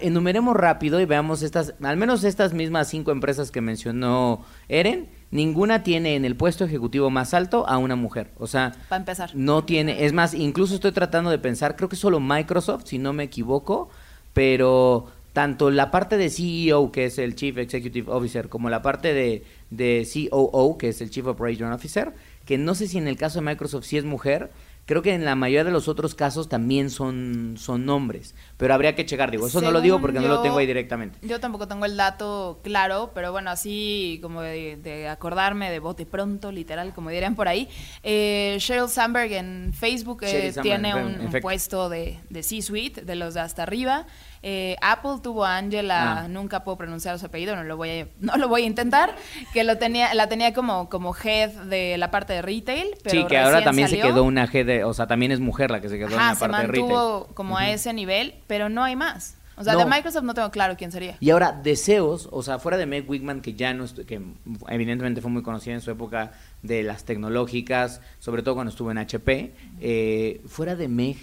enumeremos 0.00 0.56
rápido 0.56 1.00
y 1.00 1.04
veamos 1.04 1.42
estas, 1.42 1.74
al 1.82 1.96
menos 1.96 2.24
estas 2.24 2.52
mismas 2.52 2.88
cinco 2.88 3.10
empresas 3.10 3.50
que 3.50 3.60
mencionó 3.60 4.44
Eren, 4.68 5.08
ninguna 5.30 5.82
tiene 5.82 6.14
en 6.14 6.24
el 6.24 6.36
puesto 6.36 6.64
ejecutivo 6.64 7.10
más 7.10 7.34
alto 7.34 7.66
a 7.68 7.78
una 7.78 7.96
mujer. 7.96 8.30
O 8.38 8.46
sea, 8.46 8.74
para 8.88 9.00
empezar. 9.00 9.30
No 9.34 9.64
tiene, 9.64 10.04
es 10.04 10.12
más, 10.12 10.34
incluso 10.34 10.74
estoy 10.74 10.92
tratando 10.92 11.30
de 11.30 11.38
pensar, 11.38 11.76
creo 11.76 11.88
que 11.88 11.96
solo 11.96 12.20
Microsoft, 12.20 12.84
si 12.86 12.98
no 12.98 13.12
me 13.12 13.24
equivoco, 13.24 13.90
pero 14.32 15.08
tanto 15.32 15.70
la 15.70 15.90
parte 15.90 16.16
de 16.16 16.30
CEO, 16.30 16.92
que 16.92 17.06
es 17.06 17.18
el 17.18 17.34
Chief 17.34 17.56
Executive 17.56 18.10
Officer, 18.12 18.48
como 18.48 18.70
la 18.70 18.82
parte 18.82 19.14
de, 19.14 19.44
de 19.70 20.06
COO, 20.30 20.78
que 20.78 20.90
es 20.90 21.00
el 21.00 21.10
Chief 21.10 21.26
Operating 21.26 21.66
Officer, 21.66 22.12
que 22.44 22.58
no 22.58 22.74
sé 22.74 22.86
si 22.86 22.98
en 22.98 23.08
el 23.08 23.16
caso 23.16 23.40
de 23.40 23.46
Microsoft 23.46 23.84
sí 23.84 23.96
es 23.96 24.04
mujer, 24.04 24.50
Creo 24.84 25.00
que 25.00 25.14
en 25.14 25.24
la 25.24 25.36
mayoría 25.36 25.62
de 25.62 25.70
los 25.70 25.86
otros 25.86 26.14
casos 26.16 26.48
también 26.48 26.90
son, 26.90 27.54
son 27.56 27.86
nombres, 27.86 28.34
pero 28.56 28.74
habría 28.74 28.96
que 28.96 29.06
checar, 29.06 29.30
digo, 29.30 29.46
eso 29.46 29.60
no 29.60 29.70
lo 29.70 29.80
digo 29.80 30.00
porque 30.00 30.18
no 30.18 30.26
lo 30.26 30.42
tengo 30.42 30.58
ahí 30.58 30.66
directamente. 30.66 31.18
Yo 31.22 31.38
tampoco 31.38 31.68
tengo 31.68 31.84
el 31.84 31.96
dato 31.96 32.58
claro, 32.64 33.12
pero 33.14 33.30
bueno, 33.30 33.50
así 33.50 34.18
como 34.22 34.42
de, 34.42 34.76
de 34.76 35.08
acordarme 35.08 35.70
de 35.70 35.78
bote 35.78 36.04
pronto, 36.04 36.50
literal, 36.50 36.92
como 36.94 37.10
dirían 37.10 37.36
por 37.36 37.46
ahí. 37.46 37.68
Eh, 38.02 38.56
Sheryl 38.58 38.88
Sandberg 38.88 39.32
en 39.32 39.72
Facebook 39.72 40.24
eh, 40.24 40.52
tiene 40.60 40.90
en 40.90 41.20
un, 41.20 41.40
puesto 41.40 41.88
de, 41.88 42.18
de 42.28 42.42
C-Suite, 42.42 43.02
de 43.02 43.14
los 43.14 43.34
de 43.34 43.40
hasta 43.40 43.62
arriba. 43.62 44.06
Eh, 44.42 44.76
Apple 44.82 45.12
tuvo 45.22 45.44
a 45.44 45.56
Angela, 45.56 46.22
Ah. 46.24 46.28
nunca 46.28 46.64
puedo 46.64 46.76
pronunciar 46.76 47.18
su 47.18 47.26
apellido, 47.26 47.54
no 47.54 47.62
lo 47.62 47.76
voy 47.76 47.90
a, 47.90 48.06
no 48.20 48.36
lo 48.36 48.48
voy 48.48 48.62
a 48.62 48.66
intentar, 48.66 49.14
que 49.52 49.62
lo 49.64 49.78
tenía, 49.78 50.12
la 50.14 50.28
tenía 50.28 50.52
como, 50.52 50.88
como 50.88 51.14
head 51.14 51.50
de 51.50 51.96
la 51.98 52.10
parte 52.10 52.32
de 52.32 52.42
retail. 52.42 52.88
Pero 53.04 53.20
sí, 53.22 53.26
que 53.28 53.38
ahora 53.38 53.62
también 53.62 53.88
se 53.88 54.00
quedó 54.00 54.24
una 54.24 54.46
de, 54.48 54.82
o 54.84 54.92
sea, 54.94 55.06
también 55.06 55.30
es 55.32 55.38
mujer 55.40 55.70
la 55.70 55.80
que 55.80 55.88
se 55.88 55.96
quedó 55.98 56.08
en 56.10 56.16
la 56.16 56.34
se 56.34 56.40
parte 56.40 56.56
de 56.56 56.66
retail. 56.66 56.82
mantuvo 56.88 57.28
como 57.34 57.56
a 57.56 57.70
ese 57.70 57.92
nivel, 57.92 58.34
pero 58.48 58.68
no 58.68 58.82
hay 58.82 58.96
más. 58.96 59.36
O 59.54 59.64
sea, 59.64 59.74
No. 59.74 59.80
de 59.80 59.84
Microsoft 59.84 60.24
no 60.24 60.32
tengo 60.34 60.50
claro 60.50 60.76
quién 60.78 60.90
sería. 60.90 61.16
Y 61.20 61.28
ahora, 61.30 61.52
deseos, 61.52 62.26
o 62.32 62.42
sea, 62.42 62.58
fuera 62.58 62.78
de 62.78 62.86
Meg 62.86 63.08
Wigman, 63.08 63.42
que 63.42 63.52
ya 63.52 63.74
no, 63.74 63.84
que 64.06 64.20
evidentemente 64.68 65.20
fue 65.20 65.30
muy 65.30 65.42
conocida 65.42 65.74
en 65.74 65.82
su 65.82 65.90
época 65.90 66.32
de 66.62 66.82
las 66.82 67.04
tecnológicas, 67.04 68.00
sobre 68.18 68.42
todo 68.42 68.54
cuando 68.54 68.70
estuvo 68.70 68.90
en 68.90 68.98
HP, 68.98 69.52
eh, 69.80 70.40
fuera 70.46 70.74
de 70.74 70.88
Meg, 70.88 71.16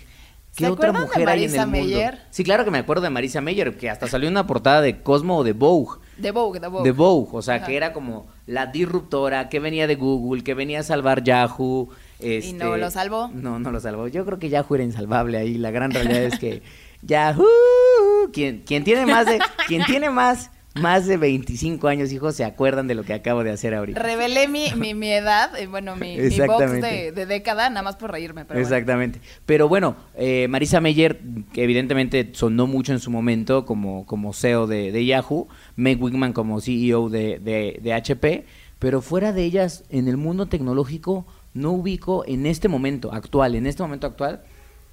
¿qué 0.59 0.65
¿Se 0.65 0.71
otra 0.71 0.91
de 0.91 0.99
mujer 0.99 1.29
hay 1.29 1.45
en 1.45 1.51
el 1.51 1.57
mundo? 1.57 1.71
Meyer? 1.71 2.19
Sí, 2.29 2.43
claro 2.43 2.65
que 2.65 2.71
me 2.71 2.79
acuerdo 2.79 3.03
de 3.03 3.09
Marisa 3.09 3.39
Meyer, 3.39 3.77
que 3.77 3.89
hasta 3.89 4.07
salió 4.07 4.29
una 4.29 4.45
portada 4.45 4.81
de 4.81 5.01
Cosmo 5.01 5.37
o 5.37 5.43
de 5.43 5.53
Vogue. 5.53 5.99
De 6.17 6.31
Vogue, 6.31 6.59
de 6.59 6.67
Vogue. 6.67 6.83
De 6.83 6.91
Vogue, 6.91 7.29
o 7.31 7.41
sea, 7.41 7.55
Ajá. 7.55 7.65
que 7.65 7.77
era 7.77 7.93
como 7.93 8.27
la 8.45 8.65
disruptora, 8.65 9.47
que 9.47 9.59
venía 9.59 9.87
de 9.87 9.95
Google, 9.95 10.43
que 10.43 10.53
venía 10.53 10.81
a 10.81 10.83
salvar 10.83 11.23
Yahoo. 11.23 11.89
Este, 12.19 12.53
no 12.53 12.75
lo 12.75 12.91
salvó? 12.91 13.29
No, 13.33 13.57
no 13.59 13.71
lo 13.71 13.79
salvó. 13.79 14.07
Yo 14.09 14.25
creo 14.25 14.37
que 14.37 14.49
Yahoo 14.49 14.75
era 14.75 14.83
insalvable 14.83 15.37
ahí. 15.37 15.57
La 15.57 15.71
gran 15.71 15.91
realidad 15.91 16.23
es 16.23 16.37
que 16.37 16.61
Yahoo, 17.01 17.45
quien, 18.33 18.63
quien 18.63 18.83
tiene 18.83 19.05
más 19.05 19.25
de, 19.25 19.39
quien 19.67 19.85
tiene 19.85 20.09
más, 20.09 20.51
más 20.75 21.07
de 21.07 21.17
25 21.17 21.87
años, 21.87 22.11
hijos, 22.11 22.35
se 22.35 22.43
acuerdan 22.45 22.87
de 22.87 22.95
lo 22.95 23.03
que 23.03 23.13
acabo 23.13 23.43
de 23.43 23.51
hacer 23.51 23.73
ahorita. 23.73 23.99
Revelé 24.01 24.47
mi, 24.47 24.71
mi, 24.77 24.93
mi 24.93 25.11
edad, 25.11 25.57
eh, 25.59 25.67
bueno, 25.67 25.95
mi, 25.95 26.15
mi 26.17 26.39
box 26.41 26.71
de, 26.81 27.11
de 27.11 27.25
década, 27.25 27.69
nada 27.69 27.81
más 27.81 27.95
por 27.95 28.11
reírme. 28.11 28.45
Pero 28.45 28.59
bueno. 28.59 28.75
Exactamente. 28.75 29.19
Pero 29.45 29.67
bueno, 29.67 29.95
eh, 30.15 30.47
Marisa 30.47 30.79
Meyer, 30.79 31.19
que 31.53 31.63
evidentemente 31.63 32.29
sonó 32.33 32.67
mucho 32.67 32.93
en 32.93 32.99
su 32.99 33.09
momento 33.11 33.65
como, 33.65 34.05
como 34.05 34.31
CEO 34.33 34.67
de, 34.67 34.91
de 34.91 35.05
Yahoo, 35.05 35.47
Meg 35.75 36.01
Wigman 36.01 36.33
como 36.33 36.61
CEO 36.61 37.09
de, 37.09 37.39
de- 37.39 37.79
de 37.81 37.93
HP, 37.93 38.45
pero 38.77 39.01
fuera 39.01 39.33
de 39.33 39.43
ellas, 39.43 39.83
en 39.89 40.07
el 40.07 40.17
mundo 40.17 40.45
tecnológico, 40.45 41.25
no 41.53 41.71
ubico 41.71 42.23
en 42.27 42.45
este 42.45 42.67
momento 42.69 43.11
actual, 43.11 43.55
en 43.55 43.65
este 43.65 43.81
momento 43.83 44.07
actual, 44.07 44.43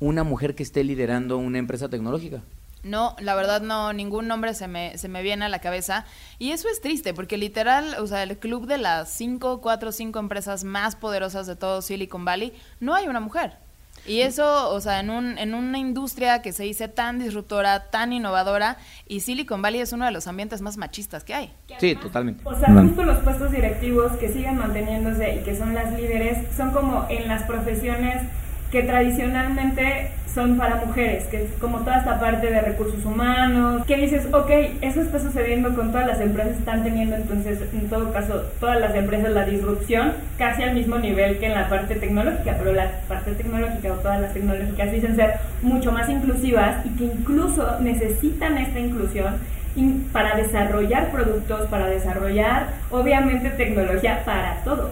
una 0.00 0.24
mujer 0.24 0.54
que 0.54 0.62
esté 0.62 0.82
liderando 0.84 1.38
una 1.38 1.58
empresa 1.58 1.88
tecnológica. 1.88 2.42
No, 2.86 3.16
la 3.18 3.34
verdad 3.34 3.60
no, 3.60 3.92
ningún 3.92 4.28
nombre 4.28 4.54
se 4.54 4.68
me, 4.68 4.96
se 4.96 5.08
me 5.08 5.22
viene 5.22 5.44
a 5.44 5.48
la 5.48 5.58
cabeza. 5.58 6.04
Y 6.38 6.52
eso 6.52 6.68
es 6.68 6.80
triste, 6.80 7.14
porque 7.14 7.36
literal, 7.36 7.96
o 7.98 8.06
sea, 8.06 8.22
el 8.22 8.38
club 8.38 8.66
de 8.66 8.78
las 8.78 9.10
cinco, 9.10 9.60
cuatro, 9.60 9.92
cinco 9.92 10.18
empresas 10.18 10.64
más 10.64 10.96
poderosas 10.96 11.46
de 11.46 11.56
todo 11.56 11.82
Silicon 11.82 12.24
Valley, 12.24 12.52
no 12.80 12.94
hay 12.94 13.08
una 13.08 13.20
mujer. 13.20 13.58
Y 14.06 14.20
eso, 14.20 14.70
o 14.72 14.80
sea, 14.80 15.00
en, 15.00 15.10
un, 15.10 15.36
en 15.36 15.54
una 15.54 15.78
industria 15.78 16.40
que 16.40 16.52
se 16.52 16.62
dice 16.62 16.86
tan 16.86 17.18
disruptora, 17.18 17.90
tan 17.90 18.12
innovadora, 18.12 18.76
y 19.08 19.20
Silicon 19.20 19.62
Valley 19.62 19.80
es 19.80 19.92
uno 19.92 20.04
de 20.04 20.12
los 20.12 20.28
ambientes 20.28 20.60
más 20.62 20.76
machistas 20.76 21.24
que 21.24 21.34
hay. 21.34 21.52
Sí, 21.78 21.96
totalmente. 21.96 22.42
O 22.44 22.56
sea, 22.56 22.72
justo 22.72 23.02
los 23.02 23.18
puestos 23.18 23.50
directivos 23.50 24.12
que 24.12 24.28
siguen 24.28 24.58
manteniéndose 24.58 25.36
y 25.36 25.44
que 25.44 25.56
son 25.56 25.74
las 25.74 25.92
líderes 25.92 26.54
son 26.56 26.70
como 26.70 27.06
en 27.08 27.26
las 27.26 27.42
profesiones 27.44 28.28
que 28.76 28.82
tradicionalmente 28.82 30.10
son 30.34 30.58
para 30.58 30.76
mujeres, 30.84 31.24
que 31.30 31.44
es 31.44 31.50
como 31.58 31.78
toda 31.78 31.96
esta 31.96 32.20
parte 32.20 32.50
de 32.50 32.60
recursos 32.60 33.02
humanos, 33.06 33.86
que 33.86 33.96
dices, 33.96 34.26
ok, 34.34 34.50
eso 34.82 35.00
está 35.00 35.18
sucediendo 35.18 35.74
con 35.74 35.92
todas 35.92 36.06
las 36.06 36.20
empresas, 36.20 36.58
están 36.58 36.82
teniendo 36.84 37.16
entonces, 37.16 37.58
en 37.72 37.88
todo 37.88 38.12
caso, 38.12 38.42
todas 38.60 38.78
las 38.78 38.94
empresas 38.94 39.30
la 39.30 39.46
disrupción 39.46 40.12
casi 40.36 40.62
al 40.62 40.74
mismo 40.74 40.98
nivel 40.98 41.38
que 41.38 41.46
en 41.46 41.54
la 41.54 41.70
parte 41.70 41.94
tecnológica, 41.94 42.54
pero 42.58 42.74
la 42.74 42.90
parte 43.08 43.32
tecnológica 43.32 43.92
o 43.92 43.96
todas 43.96 44.20
las 44.20 44.34
tecnológicas 44.34 44.92
dicen 44.92 45.16
ser 45.16 45.36
mucho 45.62 45.90
más 45.90 46.10
inclusivas 46.10 46.84
y 46.84 46.90
que 46.98 47.04
incluso 47.04 47.80
necesitan 47.80 48.58
esta 48.58 48.78
inclusión 48.78 49.36
in- 49.74 50.06
para 50.12 50.36
desarrollar 50.36 51.10
productos, 51.12 51.62
para 51.68 51.86
desarrollar, 51.86 52.66
obviamente, 52.90 53.48
tecnología 53.48 54.22
para 54.26 54.56
todos. 54.64 54.90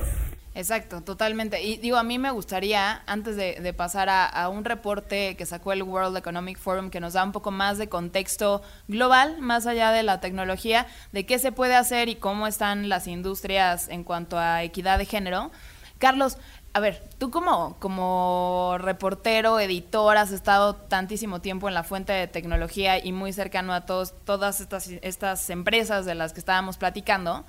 Exacto, 0.54 1.00
totalmente. 1.00 1.61
Y 1.62 1.78
digo, 1.78 1.96
a 1.96 2.04
mí 2.04 2.16
me 2.16 2.30
gustaría, 2.30 3.02
antes 3.06 3.34
de, 3.34 3.58
de 3.61 3.73
pasar 3.73 4.08
a, 4.08 4.49
un 4.49 4.64
reporte 4.64 5.37
que 5.37 5.46
sacó 5.46 5.73
el 5.73 5.82
World 5.82 6.16
Economic 6.16 6.58
Forum, 6.58 6.90
que 6.90 7.00
nos 7.00 7.14
da 7.14 7.25
un 7.25 7.32
poco 7.32 7.50
más 7.50 7.76
de 7.76 7.88
contexto 7.88 8.62
global, 8.87 9.38
más 9.40 9.66
allá 9.66 9.90
de 9.90 10.04
la 10.04 10.20
tecnología, 10.20 10.87
de 11.11 11.26
qué 11.26 11.40
se 11.40 11.50
puede 11.50 11.75
hacer 11.75 12.08
y 12.08 12.14
cómo 12.14 12.46
están 12.46 12.88
las 12.88 13.08
industrias 13.08 13.88
en 13.88 14.04
cuanto 14.04 14.38
a 14.38 14.62
equidad 14.62 14.99
de 14.99 15.06
género. 15.06 15.50
Carlos, 15.99 16.38
a 16.73 16.78
ver, 16.78 17.02
tú 17.18 17.32
como, 17.32 17.76
como 17.80 18.76
reportero, 18.78 19.58
editor, 19.58 20.16
has 20.16 20.30
estado 20.30 20.76
tantísimo 20.76 21.40
tiempo 21.40 21.66
en 21.66 21.75
la 21.75 21.82
fuente 21.82 22.12
de 22.12 22.28
tecnología 22.28 23.04
y 23.04 23.11
muy 23.11 23.32
cercano 23.32 23.73
a 23.75 23.87
todos, 23.87 24.14
todas 24.25 24.61
estas, 24.61 24.88
estas 25.02 25.50
empresas 25.50 26.04
de 26.06 26.14
las 26.14 26.32
que 26.32 26.38
estábamos 26.38 26.76
platicando 26.76 27.44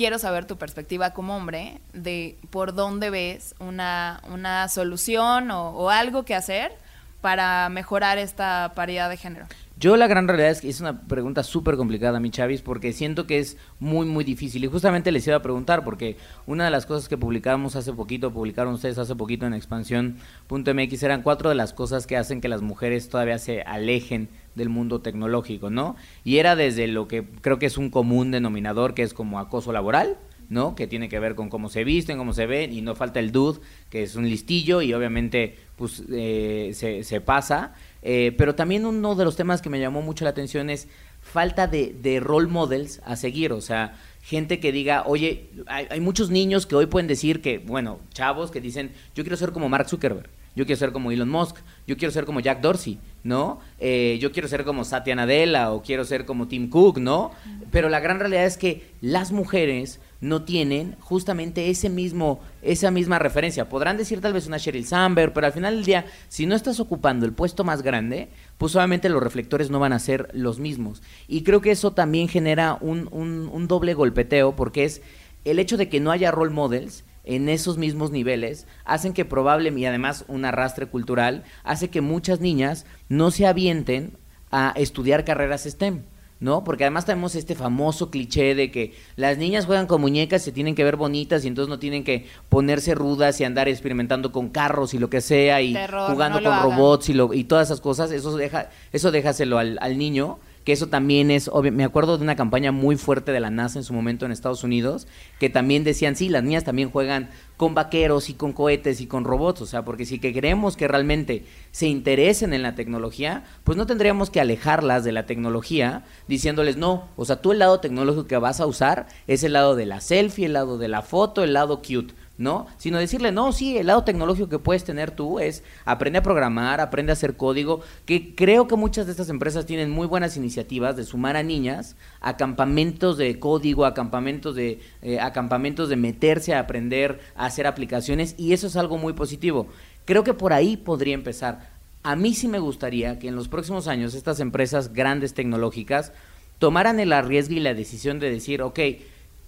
quiero 0.00 0.18
saber 0.18 0.46
tu 0.46 0.56
perspectiva 0.56 1.10
como 1.10 1.36
hombre 1.36 1.78
de 1.92 2.38
por 2.48 2.72
dónde 2.72 3.10
ves 3.10 3.54
una, 3.58 4.22
una 4.32 4.66
solución 4.68 5.50
o, 5.50 5.90
algo 5.90 6.24
que 6.24 6.34
hacer 6.34 6.72
para 7.20 7.68
mejorar 7.68 8.16
esta 8.16 8.72
paridad 8.74 9.10
de 9.10 9.18
género. 9.18 9.44
Yo 9.78 9.98
la 9.98 10.06
gran 10.06 10.26
realidad 10.26 10.52
es 10.52 10.62
que 10.62 10.70
es 10.70 10.80
una 10.80 11.02
pregunta 11.02 11.42
súper 11.42 11.76
complicada, 11.76 12.18
mi 12.18 12.30
Chavis, 12.30 12.62
porque 12.62 12.94
siento 12.94 13.26
que 13.26 13.40
es 13.40 13.58
muy, 13.78 14.06
muy 14.06 14.24
difícil. 14.24 14.64
Y 14.64 14.68
justamente 14.68 15.12
les 15.12 15.26
iba 15.26 15.36
a 15.36 15.42
preguntar, 15.42 15.84
porque 15.84 16.16
una 16.46 16.64
de 16.64 16.70
las 16.70 16.86
cosas 16.86 17.06
que 17.06 17.18
publicamos 17.18 17.76
hace 17.76 17.92
poquito, 17.92 18.32
publicaron 18.32 18.72
ustedes 18.72 18.96
hace 18.96 19.14
poquito 19.14 19.44
en 19.44 19.52
expansión.mx, 19.52 21.02
eran 21.02 21.20
cuatro 21.20 21.50
de 21.50 21.56
las 21.56 21.74
cosas 21.74 22.06
que 22.06 22.16
hacen 22.16 22.40
que 22.40 22.48
las 22.48 22.62
mujeres 22.62 23.10
todavía 23.10 23.38
se 23.38 23.60
alejen 23.60 24.30
del 24.54 24.68
mundo 24.68 25.00
tecnológico, 25.00 25.70
¿no? 25.70 25.96
Y 26.24 26.38
era 26.38 26.56
desde 26.56 26.86
lo 26.86 27.08
que 27.08 27.24
creo 27.40 27.58
que 27.58 27.66
es 27.66 27.78
un 27.78 27.90
común 27.90 28.30
denominador, 28.30 28.94
que 28.94 29.02
es 29.02 29.14
como 29.14 29.38
acoso 29.38 29.72
laboral, 29.72 30.18
¿no? 30.48 30.74
Que 30.74 30.86
tiene 30.86 31.08
que 31.08 31.18
ver 31.20 31.36
con 31.36 31.48
cómo 31.48 31.68
se 31.68 31.84
visten, 31.84 32.18
cómo 32.18 32.34
se 32.34 32.46
ven, 32.46 32.72
y 32.72 32.82
no 32.82 32.94
falta 32.94 33.20
el 33.20 33.32
dude, 33.32 33.60
que 33.88 34.02
es 34.02 34.16
un 34.16 34.28
listillo, 34.28 34.82
y 34.82 34.92
obviamente 34.92 35.56
pues 35.76 36.02
eh, 36.10 36.72
se, 36.74 37.04
se 37.04 37.20
pasa. 37.20 37.74
Eh, 38.02 38.34
pero 38.36 38.54
también 38.54 38.84
uno 38.84 39.14
de 39.14 39.24
los 39.24 39.36
temas 39.36 39.62
que 39.62 39.70
me 39.70 39.80
llamó 39.80 40.02
mucho 40.02 40.24
la 40.24 40.30
atención 40.30 40.68
es 40.68 40.88
falta 41.20 41.66
de, 41.66 41.94
de 42.02 42.18
role 42.18 42.48
models 42.48 43.00
a 43.04 43.14
seguir, 43.14 43.52
o 43.52 43.60
sea, 43.60 43.94
gente 44.22 44.58
que 44.58 44.72
diga, 44.72 45.04
oye, 45.06 45.50
hay, 45.66 45.86
hay 45.90 46.00
muchos 46.00 46.30
niños 46.30 46.66
que 46.66 46.74
hoy 46.74 46.86
pueden 46.86 47.06
decir 47.06 47.42
que, 47.42 47.58
bueno, 47.58 48.00
chavos 48.12 48.50
que 48.50 48.60
dicen, 48.60 48.92
yo 49.14 49.22
quiero 49.22 49.36
ser 49.36 49.52
como 49.52 49.68
Mark 49.68 49.88
Zuckerberg, 49.88 50.30
yo 50.60 50.66
quiero 50.66 50.78
ser 50.78 50.92
como 50.92 51.10
Elon 51.10 51.30
Musk, 51.30 51.56
yo 51.86 51.96
quiero 51.96 52.12
ser 52.12 52.26
como 52.26 52.40
Jack 52.40 52.60
Dorsey, 52.60 52.98
¿no? 53.24 53.60
Eh, 53.78 54.18
yo 54.20 54.30
quiero 54.30 54.46
ser 54.46 54.62
como 54.62 54.84
Satya 54.84 55.14
Nadella 55.14 55.72
o 55.72 55.80
quiero 55.80 56.04
ser 56.04 56.26
como 56.26 56.48
Tim 56.48 56.68
Cook, 56.68 56.98
¿no? 56.98 57.30
Pero 57.70 57.88
la 57.88 57.98
gran 57.98 58.20
realidad 58.20 58.44
es 58.44 58.58
que 58.58 58.92
las 59.00 59.32
mujeres 59.32 60.00
no 60.20 60.42
tienen 60.42 60.96
justamente 61.00 61.70
ese 61.70 61.88
mismo, 61.88 62.40
esa 62.60 62.90
misma 62.90 63.18
referencia. 63.18 63.70
Podrán 63.70 63.96
decir 63.96 64.20
tal 64.20 64.34
vez 64.34 64.46
una 64.46 64.58
Sheryl 64.58 64.84
Sandberg, 64.84 65.32
pero 65.32 65.46
al 65.46 65.54
final 65.54 65.76
del 65.76 65.86
día, 65.86 66.04
si 66.28 66.44
no 66.44 66.54
estás 66.54 66.78
ocupando 66.78 67.24
el 67.24 67.32
puesto 67.32 67.64
más 67.64 67.80
grande, 67.80 68.28
pues 68.58 68.76
obviamente 68.76 69.08
los 69.08 69.22
reflectores 69.22 69.70
no 69.70 69.80
van 69.80 69.94
a 69.94 69.98
ser 69.98 70.28
los 70.34 70.58
mismos. 70.58 71.00
Y 71.26 71.42
creo 71.42 71.62
que 71.62 71.70
eso 71.70 71.92
también 71.92 72.28
genera 72.28 72.76
un, 72.82 73.66
doble 73.66 73.94
golpeteo, 73.94 74.54
porque 74.54 74.84
es 74.84 75.00
el 75.46 75.58
hecho 75.58 75.78
de 75.78 75.88
que 75.88 76.00
no 76.00 76.10
haya 76.10 76.30
role 76.30 76.52
models 76.52 77.04
en 77.24 77.48
esos 77.48 77.78
mismos 77.78 78.10
niveles 78.10 78.66
hacen 78.84 79.12
que 79.12 79.24
probablemente, 79.24 79.82
y 79.82 79.86
además 79.86 80.24
un 80.28 80.44
arrastre 80.44 80.86
cultural, 80.86 81.44
hace 81.64 81.88
que 81.90 82.00
muchas 82.00 82.40
niñas 82.40 82.86
no 83.08 83.30
se 83.30 83.46
avienten 83.46 84.16
a 84.50 84.72
estudiar 84.76 85.24
carreras 85.24 85.64
STEM. 85.64 86.02
¿no? 86.40 86.64
Porque 86.64 86.84
además 86.84 87.04
tenemos 87.04 87.34
este 87.34 87.54
famoso 87.54 88.10
cliché 88.10 88.54
de 88.54 88.70
que 88.70 88.94
las 89.14 89.36
niñas 89.36 89.66
juegan 89.66 89.86
con 89.86 90.00
muñecas, 90.00 90.40
se 90.40 90.52
tienen 90.52 90.74
que 90.74 90.84
ver 90.84 90.96
bonitas 90.96 91.44
y 91.44 91.48
entonces 91.48 91.68
no 91.68 91.78
tienen 91.78 92.02
que 92.02 92.26
ponerse 92.48 92.94
rudas 92.94 93.38
y 93.40 93.44
andar 93.44 93.68
experimentando 93.68 94.32
con 94.32 94.48
carros 94.48 94.94
y 94.94 94.98
lo 94.98 95.10
que 95.10 95.20
sea 95.20 95.60
y 95.60 95.74
Terror, 95.74 96.10
jugando 96.10 96.40
no 96.40 96.44
con 96.48 96.54
hagan. 96.54 96.70
robots 96.70 97.10
y, 97.10 97.12
lo, 97.12 97.34
y 97.34 97.44
todas 97.44 97.68
esas 97.68 97.82
cosas. 97.82 98.10
Eso 98.10 98.34
deja, 98.38 98.70
eso 98.90 99.10
déjaselo 99.10 99.58
al, 99.58 99.78
al 99.82 99.98
niño 99.98 100.38
que 100.64 100.72
eso 100.72 100.88
también 100.88 101.30
es, 101.30 101.48
obvio, 101.48 101.72
me 101.72 101.84
acuerdo 101.84 102.18
de 102.18 102.24
una 102.24 102.36
campaña 102.36 102.72
muy 102.72 102.96
fuerte 102.96 103.32
de 103.32 103.40
la 103.40 103.50
NASA 103.50 103.78
en 103.78 103.84
su 103.84 103.92
momento 103.92 104.26
en 104.26 104.32
Estados 104.32 104.62
Unidos, 104.64 105.06
que 105.38 105.48
también 105.48 105.84
decían, 105.84 106.16
sí, 106.16 106.28
las 106.28 106.42
niñas 106.42 106.64
también 106.64 106.90
juegan 106.90 107.30
con 107.56 107.74
vaqueros 107.74 108.30
y 108.30 108.34
con 108.34 108.52
cohetes 108.52 109.00
y 109.00 109.06
con 109.06 109.24
robots, 109.24 109.62
o 109.62 109.66
sea, 109.66 109.84
porque 109.84 110.06
si 110.06 110.18
que 110.18 110.32
queremos 110.32 110.76
que 110.76 110.88
realmente 110.88 111.44
se 111.70 111.86
interesen 111.86 112.52
en 112.52 112.62
la 112.62 112.74
tecnología, 112.74 113.44
pues 113.64 113.76
no 113.76 113.86
tendríamos 113.86 114.30
que 114.30 114.40
alejarlas 114.40 115.04
de 115.04 115.12
la 115.12 115.26
tecnología 115.26 116.04
diciéndoles, 116.28 116.76
no, 116.76 117.08
o 117.16 117.24
sea, 117.24 117.42
tú 117.42 117.52
el 117.52 117.58
lado 117.58 117.80
tecnológico 117.80 118.26
que 118.26 118.36
vas 118.36 118.60
a 118.60 118.66
usar 118.66 119.08
es 119.26 119.44
el 119.44 119.52
lado 119.54 119.76
de 119.76 119.86
la 119.86 120.00
selfie, 120.00 120.46
el 120.46 120.54
lado 120.54 120.78
de 120.78 120.88
la 120.88 121.02
foto, 121.02 121.42
el 121.42 121.52
lado 121.52 121.82
cute. 121.82 122.14
¿No? 122.40 122.66
Sino 122.78 122.98
decirle, 122.98 123.32
no, 123.32 123.52
sí, 123.52 123.76
el 123.76 123.88
lado 123.88 124.02
tecnológico 124.02 124.48
que 124.48 124.58
puedes 124.58 124.82
tener 124.82 125.10
tú 125.10 125.38
es 125.38 125.62
aprende 125.84 126.20
a 126.20 126.22
programar, 126.22 126.80
aprende 126.80 127.12
a 127.12 127.14
hacer 127.14 127.36
código, 127.36 127.82
que 128.06 128.34
creo 128.34 128.66
que 128.66 128.76
muchas 128.76 129.04
de 129.04 129.12
estas 129.12 129.28
empresas 129.28 129.66
tienen 129.66 129.90
muy 129.90 130.06
buenas 130.06 130.38
iniciativas 130.38 130.96
de 130.96 131.04
sumar 131.04 131.36
a 131.36 131.42
niñas 131.42 131.96
a 132.20 132.38
campamentos 132.38 133.18
de 133.18 133.38
código, 133.38 133.84
a 133.84 133.92
de, 133.92 134.80
eh, 135.02 135.20
a 135.20 135.32
campamentos 135.34 135.90
de 135.90 135.96
meterse 135.96 136.54
a 136.54 136.60
aprender 136.60 137.20
a 137.36 137.44
hacer 137.44 137.66
aplicaciones 137.66 138.34
y 138.38 138.54
eso 138.54 138.68
es 138.68 138.76
algo 138.76 138.96
muy 138.96 139.12
positivo. 139.12 139.66
Creo 140.06 140.24
que 140.24 140.32
por 140.32 140.54
ahí 140.54 140.78
podría 140.78 141.14
empezar. 141.14 141.68
A 142.02 142.16
mí 142.16 142.32
sí 142.32 142.48
me 142.48 142.58
gustaría 142.58 143.18
que 143.18 143.28
en 143.28 143.36
los 143.36 143.48
próximos 143.48 143.86
años 143.86 144.14
estas 144.14 144.40
empresas 144.40 144.94
grandes 144.94 145.34
tecnológicas 145.34 146.12
tomaran 146.58 147.00
el 147.00 147.12
arriesgue 147.12 147.56
y 147.56 147.60
la 147.60 147.74
decisión 147.74 148.18
de 148.18 148.30
decir, 148.30 148.62
ok, 148.62 148.80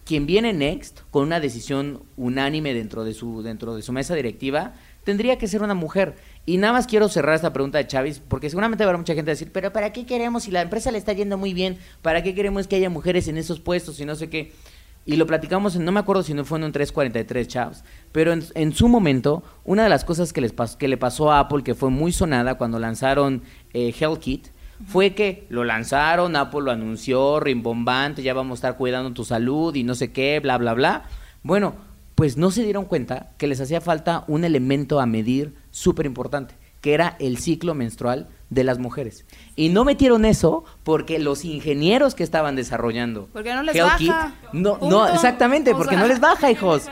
quien 0.05 0.27
viene 0.27 0.53
next 0.53 1.01
con 1.11 1.25
una 1.25 1.41
decisión 1.41 2.03
unánime 2.17 2.75
dentro 2.75 3.05
de 3.05 3.15
su 3.15 3.43
dentro 3.43 3.75
de 3.75 3.83
su 3.83 3.93
mesa 3.93 4.15
directiva 4.15 4.75
tendría 5.05 5.39
que 5.39 5.49
ser 5.49 5.63
una 5.63 5.75
mujer. 5.75 6.15
Y 6.47 6.57
nada 6.57 6.73
más 6.73 6.87
quiero 6.87 7.09
cerrar 7.09 7.35
esta 7.35 7.53
pregunta 7.53 7.79
de 7.79 7.87
Chávez, 7.87 8.21
porque 8.27 8.51
seguramente 8.51 8.85
habrá 8.85 8.99
mucha 8.99 9.15
gente 9.15 9.31
a 9.31 9.35
decir, 9.35 9.51
pero 9.53 9.73
¿para 9.73 9.93
qué 9.93 10.07
queremos 10.07 10.45
si 10.45 10.51
la 10.51 10.63
empresa 10.63 10.91
le 10.91 10.99
está 10.99 11.13
yendo 11.13 11.39
muy 11.39 11.55
bien? 11.55 11.79
¿Para 12.03 12.23
qué 12.23 12.35
queremos 12.35 12.67
que 12.67 12.77
haya 12.77 12.91
mujeres 12.91 13.29
en 13.29 13.37
esos 13.37 13.61
puestos 13.61 14.01
y 14.01 14.05
no 14.05 14.17
sé 14.17 14.29
qué? 14.29 14.53
Y 15.05 15.17
lo 15.17 15.27
platicamos, 15.27 15.75
en, 15.75 15.85
no 15.85 15.91
me 15.91 15.99
acuerdo 15.99 16.23
si 16.23 16.33
no 16.33 16.45
fue 16.45 16.59
en 16.59 16.65
un 16.65 16.73
343, 16.73 17.49
Chavos, 17.49 17.85
pero 18.13 18.33
en, 18.33 18.45
en, 18.55 18.73
su 18.73 18.89
momento, 18.89 19.43
una 19.65 19.83
de 19.83 19.89
las 19.89 20.05
cosas 20.05 20.33
que, 20.33 20.41
les 20.41 20.53
pas, 20.53 20.77
que 20.77 20.87
le 20.87 20.97
pasó 20.97 21.33
a 21.33 21.41
Apple, 21.41 21.65
que 21.65 21.75
fue 21.75 21.91
muy 21.91 22.13
sonada 22.13 22.57
cuando 22.57 22.79
lanzaron 22.79 23.43
eh, 23.73 23.93
HealthKit, 23.93 24.49
fue 24.87 25.15
que 25.15 25.47
lo 25.49 25.65
lanzaron, 25.65 26.37
Apple 26.37 26.63
lo 26.63 26.71
anunció, 26.71 27.41
rimbombante, 27.41 28.23
ya 28.23 28.35
vamos 28.35 28.53
a 28.53 28.59
estar 28.59 28.77
cuidando 28.77 29.13
tu 29.13 29.25
salud 29.25 29.75
y 29.75 29.85
no 29.85 29.95
sé 29.95 30.13
qué, 30.13 30.41
bla, 30.41 30.59
bla, 30.59 30.75
bla. 30.75 31.05
Bueno, 31.43 31.75
pues 32.15 32.37
no 32.37 32.51
se 32.51 32.63
dieron 32.63 32.85
cuenta 32.85 33.31
que 33.39 33.47
les 33.47 33.61
hacía 33.61 33.81
falta 33.81 34.25
un 34.29 34.45
elemento 34.45 35.01
a 35.01 35.07
medir 35.07 35.55
súper 35.71 36.07
importante, 36.07 36.55
que 36.81 36.95
era 36.95 37.17
el 37.19 37.39
ciclo 37.39 37.75
menstrual 37.75 38.29
de 38.51 38.65
las 38.65 38.79
mujeres. 38.79 39.25
Y 39.57 39.71
no 39.71 39.85
metieron 39.85 40.25
eso 40.25 40.65
porque 40.85 41.19
los 41.19 41.45
ingenieros 41.45 42.15
que 42.15 42.23
estaban 42.23 42.55
desarrollando 42.55 43.29
porque 43.33 43.55
no 43.55 43.63
les 43.63 43.81
baja. 43.81 44.35
no, 44.53 44.79
no, 44.83 45.09
exactamente, 45.09 45.75
porque 45.75 45.97
no 45.97 46.07
les 46.07 46.21
baja, 46.21 46.51
hijos. 46.51 46.89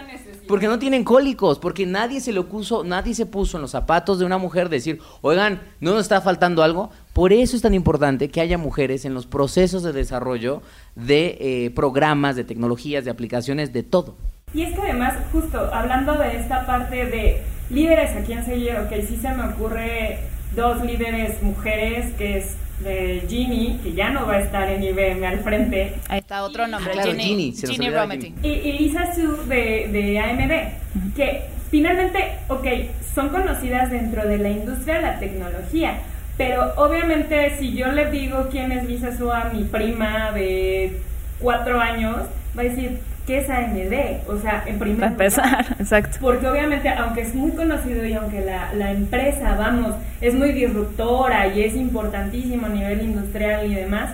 Porque 0.48 0.66
no 0.66 0.80
tienen 0.80 1.04
cólicos, 1.04 1.60
porque 1.60 1.86
nadie 1.86 2.20
se 2.20 2.32
lo 2.32 2.48
puso, 2.48 2.82
nadie 2.82 3.14
se 3.14 3.24
puso 3.24 3.56
en 3.56 3.62
los 3.62 3.70
zapatos 3.70 4.18
de 4.18 4.24
una 4.24 4.36
mujer 4.36 4.68
decir, 4.68 5.00
oigan, 5.20 5.62
¿no 5.78 5.92
nos 5.92 6.00
está 6.00 6.20
faltando 6.22 6.64
algo? 6.64 6.90
Por 7.12 7.32
eso 7.32 7.56
es 7.56 7.62
tan 7.62 7.74
importante 7.74 8.28
que 8.28 8.40
haya 8.40 8.56
mujeres 8.58 9.04
en 9.04 9.14
los 9.14 9.26
procesos 9.26 9.82
de 9.82 9.92
desarrollo 9.92 10.62
de 10.94 11.36
eh, 11.40 11.70
programas, 11.70 12.36
de 12.36 12.44
tecnologías, 12.44 13.04
de 13.04 13.10
aplicaciones, 13.10 13.72
de 13.72 13.82
todo. 13.82 14.16
Y 14.54 14.62
es 14.62 14.74
que 14.74 14.80
además, 14.80 15.14
justo 15.32 15.58
hablando 15.72 16.14
de 16.14 16.36
esta 16.36 16.66
parte 16.66 17.06
de 17.06 17.42
líderes 17.70 18.16
a 18.16 18.22
quien 18.22 18.44
seguir, 18.44 18.76
ok, 18.76 18.92
sí 19.06 19.16
se 19.16 19.32
me 19.34 19.44
ocurre 19.44 20.18
dos 20.54 20.84
líderes 20.84 21.42
mujeres, 21.42 22.12
que 22.14 22.38
es 22.38 22.56
de 22.80 23.24
Ginny, 23.28 23.78
que 23.82 23.92
ya 23.92 24.10
no 24.10 24.26
va 24.26 24.34
a 24.34 24.40
estar 24.40 24.68
en 24.68 24.82
IBM 24.82 25.24
al 25.24 25.40
frente. 25.40 25.94
Ahí 26.08 26.20
está 26.20 26.42
otro 26.42 26.66
nombre, 26.66 26.92
claro, 26.92 27.12
Ginny, 27.12 27.52
Ginny, 27.52 27.90
Rometty. 27.90 28.34
Y, 28.42 28.48
y 28.48 28.78
Lisa 28.78 29.14
Su 29.14 29.36
de, 29.48 29.88
de 29.92 30.18
AMD, 30.18 31.14
que 31.14 31.42
finalmente, 31.70 32.38
ok, 32.48 32.66
son 33.14 33.28
conocidas 33.28 33.90
dentro 33.90 34.26
de 34.26 34.38
la 34.38 34.50
industria 34.50 34.96
de 34.96 35.02
la 35.02 35.18
tecnología, 35.18 36.00
pero 36.40 36.72
obviamente 36.76 37.54
si 37.58 37.74
yo 37.74 37.92
le 37.92 38.10
digo 38.10 38.48
quién 38.50 38.72
es 38.72 38.88
Lisa 38.88 39.14
Su 39.14 39.30
a 39.30 39.50
mi 39.52 39.64
prima 39.64 40.32
de 40.32 40.98
cuatro 41.38 41.78
años, 41.78 42.16
va 42.56 42.62
a 42.62 42.64
decir, 42.64 42.98
¿qué 43.26 43.40
es 43.40 43.50
AMD? 43.50 44.26
O 44.26 44.38
sea, 44.38 44.64
en 44.64 44.78
primer 44.78 45.00
Para 45.00 45.10
lugar, 45.10 45.12
empezar, 45.12 45.66
exacto. 45.78 46.16
porque 46.22 46.48
obviamente, 46.48 46.88
aunque 46.88 47.20
es 47.20 47.34
muy 47.34 47.50
conocido 47.50 48.06
y 48.06 48.14
aunque 48.14 48.40
la, 48.40 48.72
la 48.72 48.90
empresa, 48.90 49.54
vamos, 49.54 49.94
es 50.22 50.32
muy 50.32 50.52
disruptora 50.52 51.46
y 51.48 51.62
es 51.62 51.76
importantísimo 51.76 52.68
a 52.68 52.70
nivel 52.70 53.02
industrial 53.02 53.70
y 53.70 53.74
demás, 53.74 54.08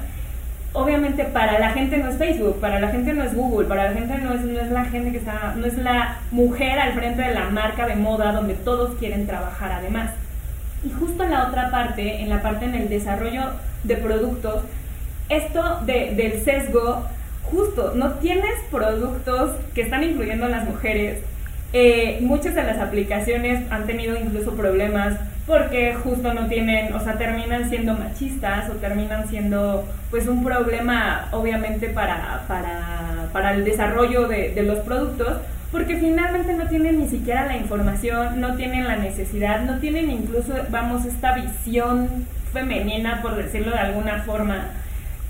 obviamente 0.73 1.26
para 1.26 1.61
la 1.61 1.71
gente 1.71 1.97
no 1.97 2.09
es 2.09 2.16
Facebook, 2.16 2.59
para 2.59 2.80
la 2.80 2.88
gente 2.88 3.12
no 3.12 3.23
es 3.23 3.37
Google, 3.37 3.68
para 3.68 3.92
la 3.92 3.92
gente 3.92 4.18
no 4.18 4.35
es, 4.35 4.40
no 4.40 4.59
es 4.59 4.73
la 4.73 4.85
gente 4.87 5.12
que 5.12 5.18
está, 5.18 5.54
no 5.56 5.64
es 5.64 5.78
la 5.78 6.16
mujer 6.33 6.80
al 6.80 6.92
frente 6.95 7.23
de 7.23 7.35
la 7.35 7.50
marca 7.50 7.87
de 7.87 7.95
moda 7.95 8.33
donde 8.33 8.54
todos 8.54 8.97
quieren 8.97 9.28
trabajar 9.28 9.71
además. 9.71 10.11
Y 10.85 10.90
justo 10.90 11.25
en 11.25 11.30
la 11.30 11.49
otra 11.49 11.71
parte, 11.71 12.21
en 12.23 12.28
la 12.28 12.42
parte 12.42 12.64
en 12.64 12.75
el 12.75 12.88
desarrollo 12.88 13.52
de 13.85 13.97
productos, 13.97 14.62
esto 15.28 15.80
de, 15.85 16.14
del 16.14 16.45
sesgo, 16.45 17.04
justo, 17.42 17.92
no 17.95 18.14
tienes 18.14 18.54
productos 18.71 19.56
que 19.75 19.83
están 19.83 20.04
incluyendo 20.04 20.47
a 20.47 20.49
las 20.49 20.64
mujeres. 20.64 21.21
Eh, 21.73 22.18
muchas 22.21 22.54
de 22.54 22.62
las 22.62 22.78
aplicaciones 22.78 23.71
han 23.71 23.87
tenido 23.87 24.16
incluso 24.16 24.54
problemas 24.54 25.18
porque 25.46 25.94
justo 25.94 26.33
no 26.33 26.46
tienen, 26.48 26.92
o 26.92 27.01
sea, 27.01 27.18
terminan 27.18 27.68
siendo 27.68 27.94
machistas 27.94 28.70
o 28.70 28.74
terminan 28.74 29.29
siendo 29.29 29.85
pues 30.11 30.27
un 30.27 30.44
problema 30.44 31.29
obviamente 31.33 31.88
para, 31.88 32.44
para, 32.48 33.29
para 33.33 33.55
el 33.55 33.64
desarrollo 33.64 34.27
de, 34.29 34.51
de 34.51 34.62
los 34.62 34.79
productos 34.81 35.38
porque 35.72 35.96
finalmente 35.96 36.52
no 36.55 36.66
tienen 36.68 36.98
ni 37.00 37.09
siquiera 37.09 37.46
la 37.46 37.57
información, 37.57 38.40
no 38.40 38.55
tienen 38.57 38.87
la 38.87 38.96
necesidad, 38.96 39.62
no 39.62 39.79
tienen 39.79 40.11
incluso, 40.11 40.55
vamos, 40.70 41.05
esta 41.05 41.35
visión 41.35 42.26
femenina, 42.52 43.20
por 43.22 43.37
decirlo 43.37 43.72
de 43.72 43.79
alguna 43.79 44.22
forma, 44.22 44.68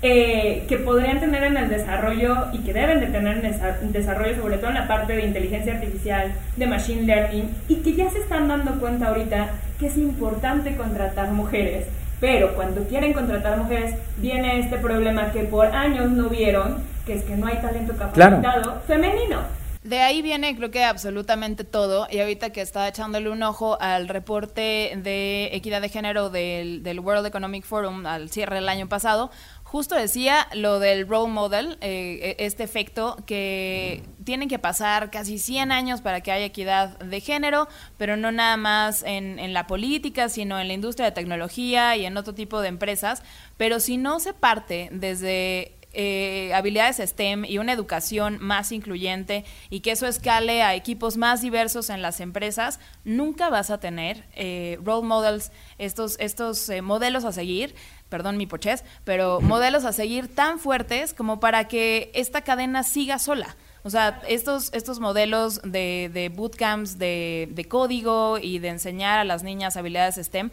eh, 0.03 0.65
que 0.69 0.77
podrían 0.77 1.19
tener 1.19 1.43
en 1.43 1.57
el 1.57 1.69
desarrollo 1.69 2.47
y 2.53 2.59
que 2.59 2.71
deben 2.71 2.99
de 2.99 3.07
tener 3.07 3.37
en 3.37 3.45
el 3.45 3.91
desarrollo, 3.91 4.35
sobre 4.35 4.57
todo 4.57 4.69
en 4.69 4.75
la 4.75 4.87
parte 4.87 5.13
de 5.13 5.25
inteligencia 5.25 5.73
artificial, 5.73 6.31
de 6.55 6.67
machine 6.67 7.01
learning, 7.03 7.49
y 7.67 7.77
que 7.77 7.95
ya 7.95 8.09
se 8.11 8.19
están 8.19 8.47
dando 8.47 8.79
cuenta 8.79 9.07
ahorita 9.07 9.49
que 9.79 9.87
es 9.87 9.97
importante 9.97 10.75
contratar 10.75 11.31
mujeres. 11.31 11.87
Pero 12.19 12.53
cuando 12.53 12.83
quieren 12.83 13.13
contratar 13.13 13.57
mujeres, 13.57 13.95
viene 14.17 14.59
este 14.59 14.77
problema 14.77 15.31
que 15.31 15.43
por 15.43 15.65
años 15.67 16.11
no 16.11 16.29
vieron, 16.29 16.77
que 17.05 17.15
es 17.15 17.23
que 17.23 17.35
no 17.35 17.47
hay 17.47 17.57
talento 17.57 17.93
capacitado 17.97 18.41
Claro. 18.41 18.81
femenino. 18.87 19.39
De 19.83 19.99
ahí 19.99 20.21
viene 20.21 20.55
creo 20.55 20.71
que 20.71 20.83
absolutamente 20.83 21.63
todo. 21.63 22.07
Y 22.09 22.19
ahorita 22.19 22.51
que 22.51 22.61
estaba 22.61 22.87
echándole 22.87 23.29
un 23.29 23.43
ojo 23.43 23.77
al 23.81 24.07
reporte 24.07 24.93
de 24.97 25.49
equidad 25.53 25.81
de 25.81 25.89
género 25.89 26.29
del, 26.29 26.99
World 26.99 27.25
Economic 27.25 27.63
Forum 27.63 28.05
al 28.05 28.29
cierre 28.29 28.55
del 28.55 28.69
año 28.69 28.89
pasado, 28.89 29.31
justo 29.63 29.95
decía 29.95 30.47
lo 30.53 30.79
del 30.79 31.07
role 31.07 31.31
model, 31.31 31.77
eh, 31.81 32.35
este 32.39 32.63
efecto 32.63 33.17
que 33.25 34.03
tienen 34.23 34.49
que 34.49 34.59
pasar 34.59 35.11
casi 35.11 35.37
100 35.37 35.71
años 35.71 36.01
para 36.01 36.21
que 36.21 36.31
haya 36.31 36.45
equidad 36.45 36.97
de 36.99 37.21
género, 37.21 37.67
pero 37.97 38.17
no 38.17 38.31
nada 38.31 38.57
más 38.57 39.03
en 39.03 39.53
la 39.53 39.67
política, 39.67 40.29
sino 40.29 40.59
en 40.59 40.67
la 40.67 40.73
industria 40.73 41.05
de 41.05 41.11
tecnología 41.11 41.95
y 41.95 42.05
en 42.05 42.17
otro 42.17 42.33
tipo 42.33 42.61
de 42.61 42.69
empresas, 42.69 43.23
pero 43.57 43.79
si 43.79 43.97
no 43.97 44.19
se 44.19 44.33
parte 44.33 44.89
desde 44.91 45.76
eh, 45.99 46.51
habilidades 46.53 46.97
STEM 46.97 47.43
y 47.43 47.57
una 47.57 47.73
educación 47.73 48.37
más 48.39 48.71
incluyente 48.71 49.45
y 49.71 49.79
que 49.79 49.89
eso 49.89 50.05
escale 50.05 50.61
a 50.61 50.75
equipos 50.75 51.17
más 51.17 51.41
diversos 51.41 51.89
en 51.89 52.03
las 52.03 52.19
empresas, 52.19 52.79
nunca 53.03 53.49
vas 53.49 53.71
a 53.71 53.79
tener 53.79 54.23
eh, 54.35 54.77
role 54.83 55.07
models, 55.07 55.51
estos, 55.79 56.15
estos 56.19 56.69
eh, 56.69 56.83
modelos 56.83 57.25
a 57.25 57.31
seguir, 57.31 57.73
perdón 58.09 58.37
mi 58.37 58.45
pochez, 58.45 58.83
pero 59.05 59.41
modelos 59.41 59.85
a 59.85 59.91
seguir 59.91 60.27
tan 60.27 60.59
fuertes 60.59 61.15
como 61.15 61.39
para 61.39 61.67
que 61.67 62.11
esta 62.13 62.41
cadena 62.41 62.83
siga 62.83 63.17
sola. 63.17 63.57
O 63.81 63.89
sea, 63.89 64.21
estos, 64.27 64.71
estos 64.73 64.99
modelos 64.99 65.61
de, 65.63 66.11
de 66.13 66.29
bootcamps 66.29 66.99
de, 66.99 67.49
de 67.49 67.65
código 67.65 68.37
y 68.37 68.59
de 68.59 68.67
enseñar 68.67 69.17
a 69.17 69.23
las 69.23 69.41
niñas 69.41 69.77
habilidades 69.77 70.23
STEM 70.23 70.51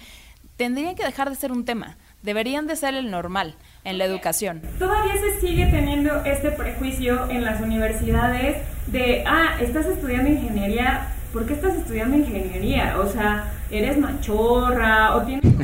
tendrían 0.56 0.94
que 0.94 1.04
dejar 1.04 1.28
de 1.28 1.36
ser 1.36 1.52
un 1.52 1.66
tema, 1.66 1.98
deberían 2.24 2.66
de 2.66 2.74
ser 2.74 2.94
el 2.94 3.10
normal 3.10 3.54
en 3.84 3.98
la 3.98 4.06
educación. 4.06 4.62
Todavía 4.78 5.14
se 5.18 5.40
sigue 5.40 5.66
teniendo 5.66 6.24
este 6.24 6.50
prejuicio 6.50 7.28
en 7.28 7.44
las 7.44 7.60
universidades 7.60 8.62
de, 8.86 9.24
ah, 9.26 9.56
estás 9.60 9.86
estudiando 9.86 10.30
ingeniería, 10.30 11.12
¿por 11.32 11.46
qué 11.46 11.52
estás 11.52 11.74
estudiando 11.76 12.16
ingeniería? 12.16 12.96
O 12.98 13.06
sea, 13.06 13.52
eres 13.70 13.98
machorra 13.98 15.14
o 15.16 15.22
tienes 15.22 15.44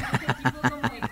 este 1.01 1.10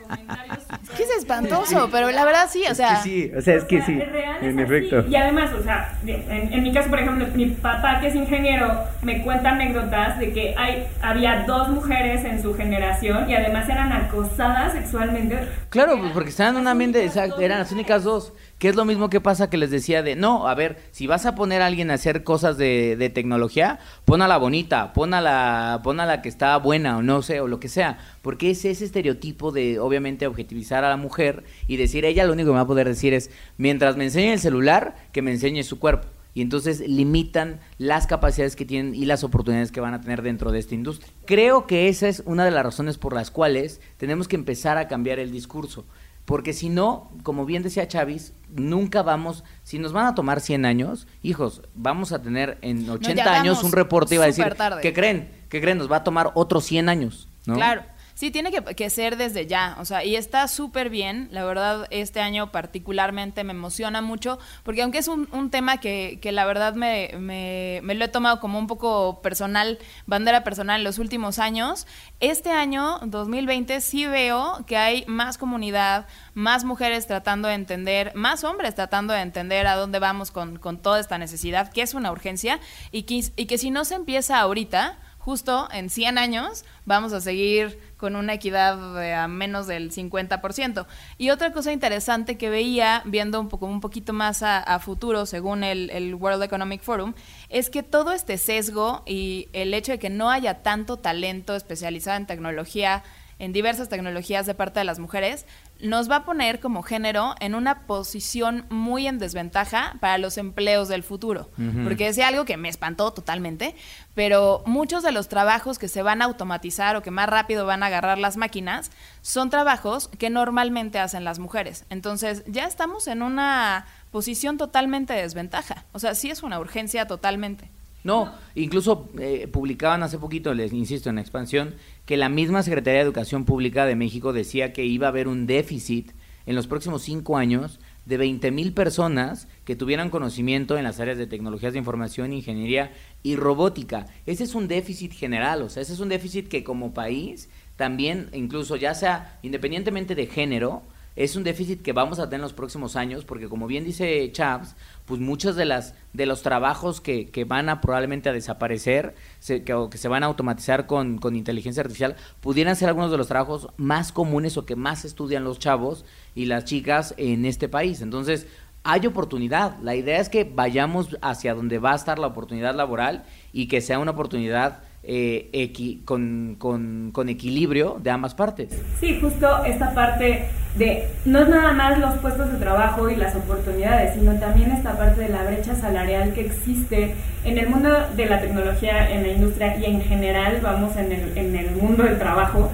espantoso, 1.28 1.88
pero 1.90 2.10
la 2.10 2.24
verdad 2.24 2.48
sí, 2.50 2.64
o 2.70 2.74
sea... 2.74 2.96
sí, 3.02 3.30
o 3.36 3.40
sea, 3.40 3.54
es 3.56 3.64
que 3.64 3.76
O 3.80 3.84
sea, 3.84 3.86
sí, 3.86 4.00
real 4.00 4.36
es 4.40 4.42
en 4.42 4.58
efecto. 4.58 5.04
Y 5.08 5.16
además, 5.16 5.50
o 5.52 5.62
sea, 5.62 5.98
en, 6.06 6.52
en 6.52 6.62
mi 6.62 6.72
caso, 6.72 6.88
por 6.88 7.00
ejemplo, 7.00 7.26
mi 7.34 7.46
papá, 7.46 8.00
que 8.00 8.08
es 8.08 8.14
ingeniero, 8.14 8.84
me 9.02 9.22
cuenta 9.22 9.50
anécdotas 9.50 10.18
de 10.18 10.32
que 10.32 10.54
hay, 10.56 10.86
había 11.02 11.44
dos 11.46 11.68
mujeres 11.68 12.24
en 12.24 12.42
su 12.42 12.54
generación 12.54 13.28
y 13.28 13.34
además 13.34 13.68
eran 13.68 13.92
acosadas 13.92 14.72
sexualmente. 14.72 15.38
Claro, 15.70 15.98
pues 15.98 16.12
porque 16.12 16.30
estaban 16.30 16.56
en 16.56 16.62
un 16.62 16.68
ambiente, 16.68 17.04
exacto, 17.04 17.40
eran 17.40 17.58
las 17.58 17.72
únicas 17.72 18.04
dos. 18.04 18.32
Que 18.58 18.68
es 18.68 18.74
lo 18.74 18.84
mismo 18.84 19.08
que 19.08 19.20
pasa 19.20 19.50
que 19.50 19.56
les 19.56 19.70
decía 19.70 20.02
de, 20.02 20.16
no, 20.16 20.48
a 20.48 20.54
ver, 20.54 20.78
si 20.90 21.06
vas 21.06 21.26
a 21.26 21.36
poner 21.36 21.62
a 21.62 21.66
alguien 21.66 21.92
a 21.92 21.94
hacer 21.94 22.24
cosas 22.24 22.58
de, 22.58 23.12
tecnología, 23.14 23.78
pon 24.04 24.18
la 24.18 24.36
bonita, 24.36 24.92
pon 24.92 25.10
la, 25.10 25.80
la 25.84 26.22
que 26.22 26.28
está 26.28 26.56
buena 26.56 26.98
o 26.98 27.02
no 27.02 27.22
sé, 27.22 27.40
o 27.40 27.46
lo 27.46 27.60
que 27.60 27.68
sea. 27.68 27.98
Porque 28.20 28.50
es 28.50 28.64
ese 28.64 28.84
estereotipo 28.84 29.52
de, 29.52 29.78
obviamente, 29.78 30.26
objetivizar 30.26 30.84
a 30.84 30.88
la 30.88 30.96
mujer 30.96 31.44
y 31.68 31.76
decir, 31.76 32.04
ella 32.04 32.24
lo 32.24 32.32
único 32.32 32.48
que 32.48 32.52
me 32.52 32.56
va 32.56 32.62
a 32.62 32.66
poder 32.66 32.88
decir 32.88 33.14
es, 33.14 33.30
mientras 33.58 33.96
me 33.96 34.04
enseñe 34.04 34.32
el 34.32 34.40
celular, 34.40 34.96
que 35.12 35.22
me 35.22 35.30
enseñe 35.30 35.62
su 35.62 35.78
cuerpo. 35.78 36.08
y 36.34 36.42
entonces 36.42 36.80
limitan 36.80 37.58
las 37.78 38.06
capacidades 38.06 38.54
que 38.54 38.64
tienen 38.64 38.94
y 38.94 39.06
las 39.06 39.24
oportunidades 39.24 39.72
que 39.72 39.80
van 39.80 39.94
a 39.94 40.00
tener 40.00 40.22
dentro 40.22 40.52
de 40.52 40.58
esta 40.60 40.74
industria. 40.74 41.12
Creo 41.26 41.66
que 41.66 41.88
esa 41.88 42.06
es 42.06 42.22
una 42.26 42.44
de 42.44 42.52
las 42.52 42.62
razones 42.64 42.96
por 42.96 43.12
las 43.12 43.30
cuales 43.30 43.80
tenemos 43.96 44.28
que 44.28 44.36
empezar 44.36 44.78
a 44.78 44.86
cambiar 44.86 45.18
el 45.18 45.32
discurso. 45.32 45.84
Porque 46.28 46.52
si 46.52 46.68
no, 46.68 47.10
como 47.22 47.46
bien 47.46 47.62
decía 47.62 47.88
Chávez, 47.88 48.34
nunca 48.54 49.02
vamos, 49.02 49.44
si 49.62 49.78
nos 49.78 49.94
van 49.94 50.04
a 50.04 50.14
tomar 50.14 50.42
100 50.42 50.66
años, 50.66 51.06
hijos, 51.22 51.62
vamos 51.74 52.12
a 52.12 52.20
tener 52.20 52.58
en 52.60 52.86
80 52.86 53.32
años 53.32 53.64
un 53.64 53.72
reporte 53.72 54.14
y 54.14 54.18
va 54.18 54.24
a 54.24 54.26
decir, 54.26 54.44
¿qué 54.82 54.92
creen? 54.92 55.30
¿Qué 55.48 55.62
creen? 55.62 55.78
Nos 55.78 55.90
va 55.90 55.96
a 55.96 56.04
tomar 56.04 56.32
otros 56.34 56.66
100 56.66 56.90
años, 56.90 57.28
¿no? 57.46 57.54
Claro. 57.54 57.82
Sí, 58.18 58.32
tiene 58.32 58.50
que, 58.50 58.90
ser 58.90 59.16
desde 59.16 59.46
ya, 59.46 59.76
o 59.78 59.84
sea, 59.84 60.04
y 60.04 60.16
está 60.16 60.48
súper 60.48 60.90
bien, 60.90 61.28
la 61.30 61.44
verdad, 61.44 61.86
este 61.90 62.18
año 62.18 62.50
particularmente 62.50 63.44
me 63.44 63.52
emociona 63.52 64.02
mucho, 64.02 64.40
porque 64.64 64.82
aunque 64.82 64.98
es 64.98 65.06
un, 65.06 65.28
un 65.30 65.50
tema 65.50 65.76
que, 65.76 66.18
que, 66.20 66.32
la 66.32 66.44
verdad 66.44 66.74
me, 66.74 67.12
me, 67.16 67.78
me, 67.84 67.94
lo 67.94 68.04
he 68.04 68.08
tomado 68.08 68.40
como 68.40 68.58
un 68.58 68.66
poco 68.66 69.22
personal, 69.22 69.78
bandera 70.06 70.42
personal 70.42 70.80
en 70.80 70.84
los 70.84 70.98
últimos 70.98 71.38
años, 71.38 71.86
este 72.18 72.50
año, 72.50 72.98
2020, 73.04 73.80
sí 73.80 74.04
veo 74.06 74.64
que 74.66 74.76
hay 74.76 75.04
más 75.06 75.38
comunidad, 75.38 76.08
más 76.34 76.64
mujeres 76.64 77.06
tratando 77.06 77.46
de 77.46 77.54
entender, 77.54 78.10
más 78.16 78.42
hombres 78.42 78.74
tratando 78.74 79.12
de 79.12 79.20
entender 79.20 79.68
a 79.68 79.76
dónde 79.76 80.00
vamos 80.00 80.32
con, 80.32 80.58
con 80.58 80.78
toda 80.78 80.98
esta 80.98 81.18
necesidad, 81.18 81.70
que 81.70 81.82
es 81.82 81.94
una 81.94 82.10
urgencia, 82.10 82.58
y 82.90 83.04
que, 83.04 83.22
y 83.36 83.46
que 83.46 83.58
si 83.58 83.70
no 83.70 83.84
se 83.84 83.94
empieza 83.94 84.40
ahorita, 84.40 84.98
justo 85.28 85.68
en 85.72 85.90
100 85.90 86.16
años 86.16 86.64
vamos 86.86 87.12
a 87.12 87.20
seguir 87.20 87.78
con 87.98 88.16
una 88.16 88.32
equidad 88.32 88.94
de 88.94 89.12
a 89.12 89.28
menos 89.28 89.66
del 89.66 89.92
50%. 89.92 90.86
Y 91.18 91.28
otra 91.28 91.52
cosa 91.52 91.70
interesante 91.70 92.38
que 92.38 92.48
veía, 92.48 93.02
viendo 93.04 93.38
un, 93.38 93.50
poco, 93.50 93.66
un 93.66 93.82
poquito 93.82 94.14
más 94.14 94.42
a, 94.42 94.78
futuro, 94.78 95.26
según 95.26 95.64
el, 95.64 95.90
el, 95.90 96.14
World 96.14 96.42
Economic 96.42 96.80
Forum, 96.80 97.12
es 97.50 97.68
que 97.68 97.82
todo 97.82 98.12
este 98.12 98.38
sesgo 98.38 99.02
y 99.04 99.50
el 99.52 99.74
hecho 99.74 99.92
de 99.92 99.98
que 99.98 100.08
no 100.08 100.30
haya 100.30 100.62
tanto 100.62 100.96
talento 100.96 101.54
especializado 101.54 102.16
en 102.16 102.26
tecnología, 102.26 103.02
en 103.38 103.52
diversas 103.52 103.88
tecnologías 103.88 104.46
de 104.46 104.54
parte 104.54 104.80
de 104.80 104.84
las 104.84 104.98
mujeres, 104.98 105.46
nos 105.80 106.10
va 106.10 106.16
a 106.16 106.24
poner 106.24 106.58
como 106.60 106.82
género 106.82 107.34
en 107.40 107.54
una 107.54 107.86
posición 107.86 108.66
muy 108.68 109.06
en 109.06 109.18
desventaja 109.18 109.96
para 110.00 110.18
los 110.18 110.38
empleos 110.38 110.88
del 110.88 111.02
futuro. 111.02 111.50
Porque 111.84 112.08
es 112.08 112.18
algo 112.18 112.44
que 112.44 112.56
me 112.56 112.68
espantó 112.68 113.12
totalmente, 113.12 113.76
pero 114.14 114.62
muchos 114.66 115.02
de 115.02 115.12
los 115.12 115.28
trabajos 115.28 115.78
que 115.78 115.88
se 115.88 116.02
van 116.02 116.20
a 116.20 116.26
automatizar 116.26 116.96
o 116.96 117.02
que 117.02 117.10
más 117.10 117.28
rápido 117.28 117.64
van 117.64 117.82
a 117.82 117.86
agarrar 117.86 118.18
las 118.18 118.36
máquinas 118.36 118.90
son 119.22 119.50
trabajos 119.50 120.08
que 120.18 120.30
normalmente 120.30 120.98
hacen 120.98 121.24
las 121.24 121.38
mujeres. 121.38 121.84
Entonces 121.90 122.42
ya 122.46 122.64
estamos 122.64 123.06
en 123.06 123.22
una 123.22 123.86
posición 124.10 124.58
totalmente 124.58 125.12
de 125.12 125.22
desventaja. 125.22 125.84
O 125.92 125.98
sea, 125.98 126.14
sí 126.14 126.30
es 126.30 126.42
una 126.42 126.58
urgencia 126.58 127.06
totalmente. 127.06 127.70
No, 128.04 128.32
incluso 128.54 129.08
eh, 129.18 129.48
publicaban 129.50 130.02
hace 130.02 130.18
poquito, 130.18 130.54
les 130.54 130.72
insisto, 130.72 131.10
en 131.10 131.18
expansión, 131.18 131.74
que 132.06 132.16
la 132.16 132.28
misma 132.28 132.62
Secretaría 132.62 133.00
de 133.00 133.04
Educación 133.04 133.44
Pública 133.44 133.86
de 133.86 133.96
México 133.96 134.32
decía 134.32 134.72
que 134.72 134.84
iba 134.84 135.06
a 135.06 135.10
haber 135.10 135.28
un 135.28 135.46
déficit 135.46 136.12
en 136.46 136.54
los 136.54 136.66
próximos 136.66 137.02
cinco 137.02 137.36
años 137.36 137.78
de 138.06 138.16
20 138.16 138.50
mil 138.52 138.72
personas 138.72 139.48
que 139.66 139.76
tuvieran 139.76 140.08
conocimiento 140.08 140.78
en 140.78 140.84
las 140.84 140.98
áreas 140.98 141.18
de 141.18 141.26
tecnologías 141.26 141.74
de 141.74 141.78
información, 141.78 142.32
ingeniería 142.32 142.92
y 143.22 143.36
robótica. 143.36 144.06
Ese 144.24 144.44
es 144.44 144.54
un 144.54 144.66
déficit 144.66 145.12
general, 145.12 145.60
o 145.60 145.68
sea, 145.68 145.82
ese 145.82 145.92
es 145.92 146.00
un 146.00 146.08
déficit 146.08 146.48
que 146.48 146.64
como 146.64 146.94
país 146.94 147.50
también, 147.76 148.30
incluso 148.32 148.76
ya 148.76 148.94
sea 148.94 149.38
independientemente 149.42 150.14
de 150.14 150.26
género, 150.26 150.82
es 151.18 151.34
un 151.34 151.42
déficit 151.42 151.82
que 151.82 151.92
vamos 151.92 152.20
a 152.20 152.26
tener 152.26 152.36
en 152.36 152.42
los 152.42 152.52
próximos 152.52 152.94
años, 152.94 153.24
porque 153.24 153.48
como 153.48 153.66
bien 153.66 153.82
dice 153.84 154.30
Chaps, 154.30 154.76
pues 155.04 155.20
muchos 155.20 155.56
de 155.56 155.64
las 155.64 155.96
de 156.12 156.26
los 156.26 156.42
trabajos 156.42 157.00
que, 157.00 157.28
que 157.30 157.44
van 157.44 157.68
a 157.68 157.80
probablemente 157.80 158.28
a 158.28 158.32
desaparecer 158.32 159.16
que, 159.44 159.74
o 159.74 159.90
que 159.90 159.98
se 159.98 160.06
van 160.06 160.22
a 160.22 160.26
automatizar 160.26 160.86
con, 160.86 161.18
con, 161.18 161.34
inteligencia 161.34 161.80
artificial 161.80 162.14
pudieran 162.40 162.76
ser 162.76 162.88
algunos 162.88 163.10
de 163.10 163.18
los 163.18 163.26
trabajos 163.26 163.66
más 163.76 164.12
comunes 164.12 164.56
o 164.56 164.64
que 164.64 164.76
más 164.76 165.04
estudian 165.04 165.42
los 165.42 165.58
chavos 165.58 166.04
y 166.36 166.44
las 166.44 166.64
chicas 166.64 167.14
en 167.16 167.46
este 167.46 167.68
país. 167.68 168.00
Entonces 168.00 168.46
hay 168.84 169.04
oportunidad. 169.04 169.76
La 169.82 169.96
idea 169.96 170.20
es 170.20 170.28
que 170.28 170.44
vayamos 170.44 171.18
hacia 171.20 171.52
donde 171.52 171.80
va 171.80 171.94
a 171.94 171.96
estar 171.96 172.20
la 172.20 172.28
oportunidad 172.28 172.76
laboral 172.76 173.24
y 173.52 173.66
que 173.66 173.80
sea 173.80 173.98
una 173.98 174.12
oportunidad 174.12 174.82
eh, 175.02 176.00
con, 176.04 176.56
con, 176.58 177.28
equilibrio 177.28 177.98
de 178.02 178.10
ambas 178.10 178.34
partes. 178.34 178.80
Sí, 179.00 179.18
justo 179.20 179.64
esta 179.64 179.94
parte 179.94 180.46
de 180.76 181.08
no 181.24 181.40
es 181.40 181.48
nada 181.48 181.72
más 181.72 181.98
los 181.98 182.14
puestos 182.18 182.52
de 182.52 182.58
trabajo 182.58 183.08
y 183.08 183.16
las 183.16 183.34
oportunidades, 183.34 184.14
sino 184.14 184.38
también 184.38 184.70
esta 184.70 184.96
parte 184.96 185.22
de 185.22 185.28
la 185.28 185.44
brecha 185.44 185.74
salarial 185.74 186.32
que 186.34 186.46
existe 186.46 187.14
en 187.44 187.58
el 187.58 187.68
mundo 187.68 187.90
de 188.16 188.26
la 188.26 188.40
tecnología, 188.40 189.10
en 189.10 189.22
la 189.22 189.28
industria 189.28 189.76
y 189.78 189.84
en 189.86 190.02
general, 190.02 190.60
vamos, 190.62 190.96
en 190.96 191.12
el, 191.12 191.38
en 191.38 191.56
el 191.56 191.70
mundo 191.72 192.02
del 192.02 192.18
trabajo. 192.18 192.70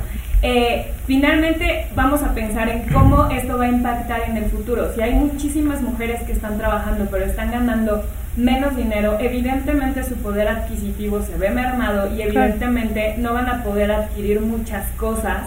Eh, 0.46 0.92
finalmente 1.06 1.86
vamos 1.94 2.22
a 2.22 2.34
pensar 2.34 2.68
en 2.68 2.82
cómo 2.92 3.30
esto 3.30 3.56
va 3.56 3.64
a 3.64 3.68
impactar 3.68 4.28
en 4.28 4.36
el 4.36 4.44
futuro. 4.50 4.92
Si 4.94 5.00
hay 5.00 5.14
muchísimas 5.14 5.80
mujeres 5.80 6.22
que 6.24 6.32
están 6.32 6.58
trabajando 6.58 7.08
pero 7.10 7.24
están 7.24 7.50
ganando 7.50 8.04
menos 8.36 8.76
dinero, 8.76 9.18
evidentemente 9.20 10.02
su 10.04 10.16
poder 10.16 10.48
adquisitivo 10.48 11.22
se 11.22 11.36
ve 11.36 11.50
mermado 11.50 12.14
y 12.14 12.22
evidentemente 12.22 13.14
no 13.18 13.32
van 13.32 13.48
a 13.48 13.62
poder 13.62 13.92
adquirir 13.92 14.40
muchas 14.40 14.90
cosas 14.92 15.44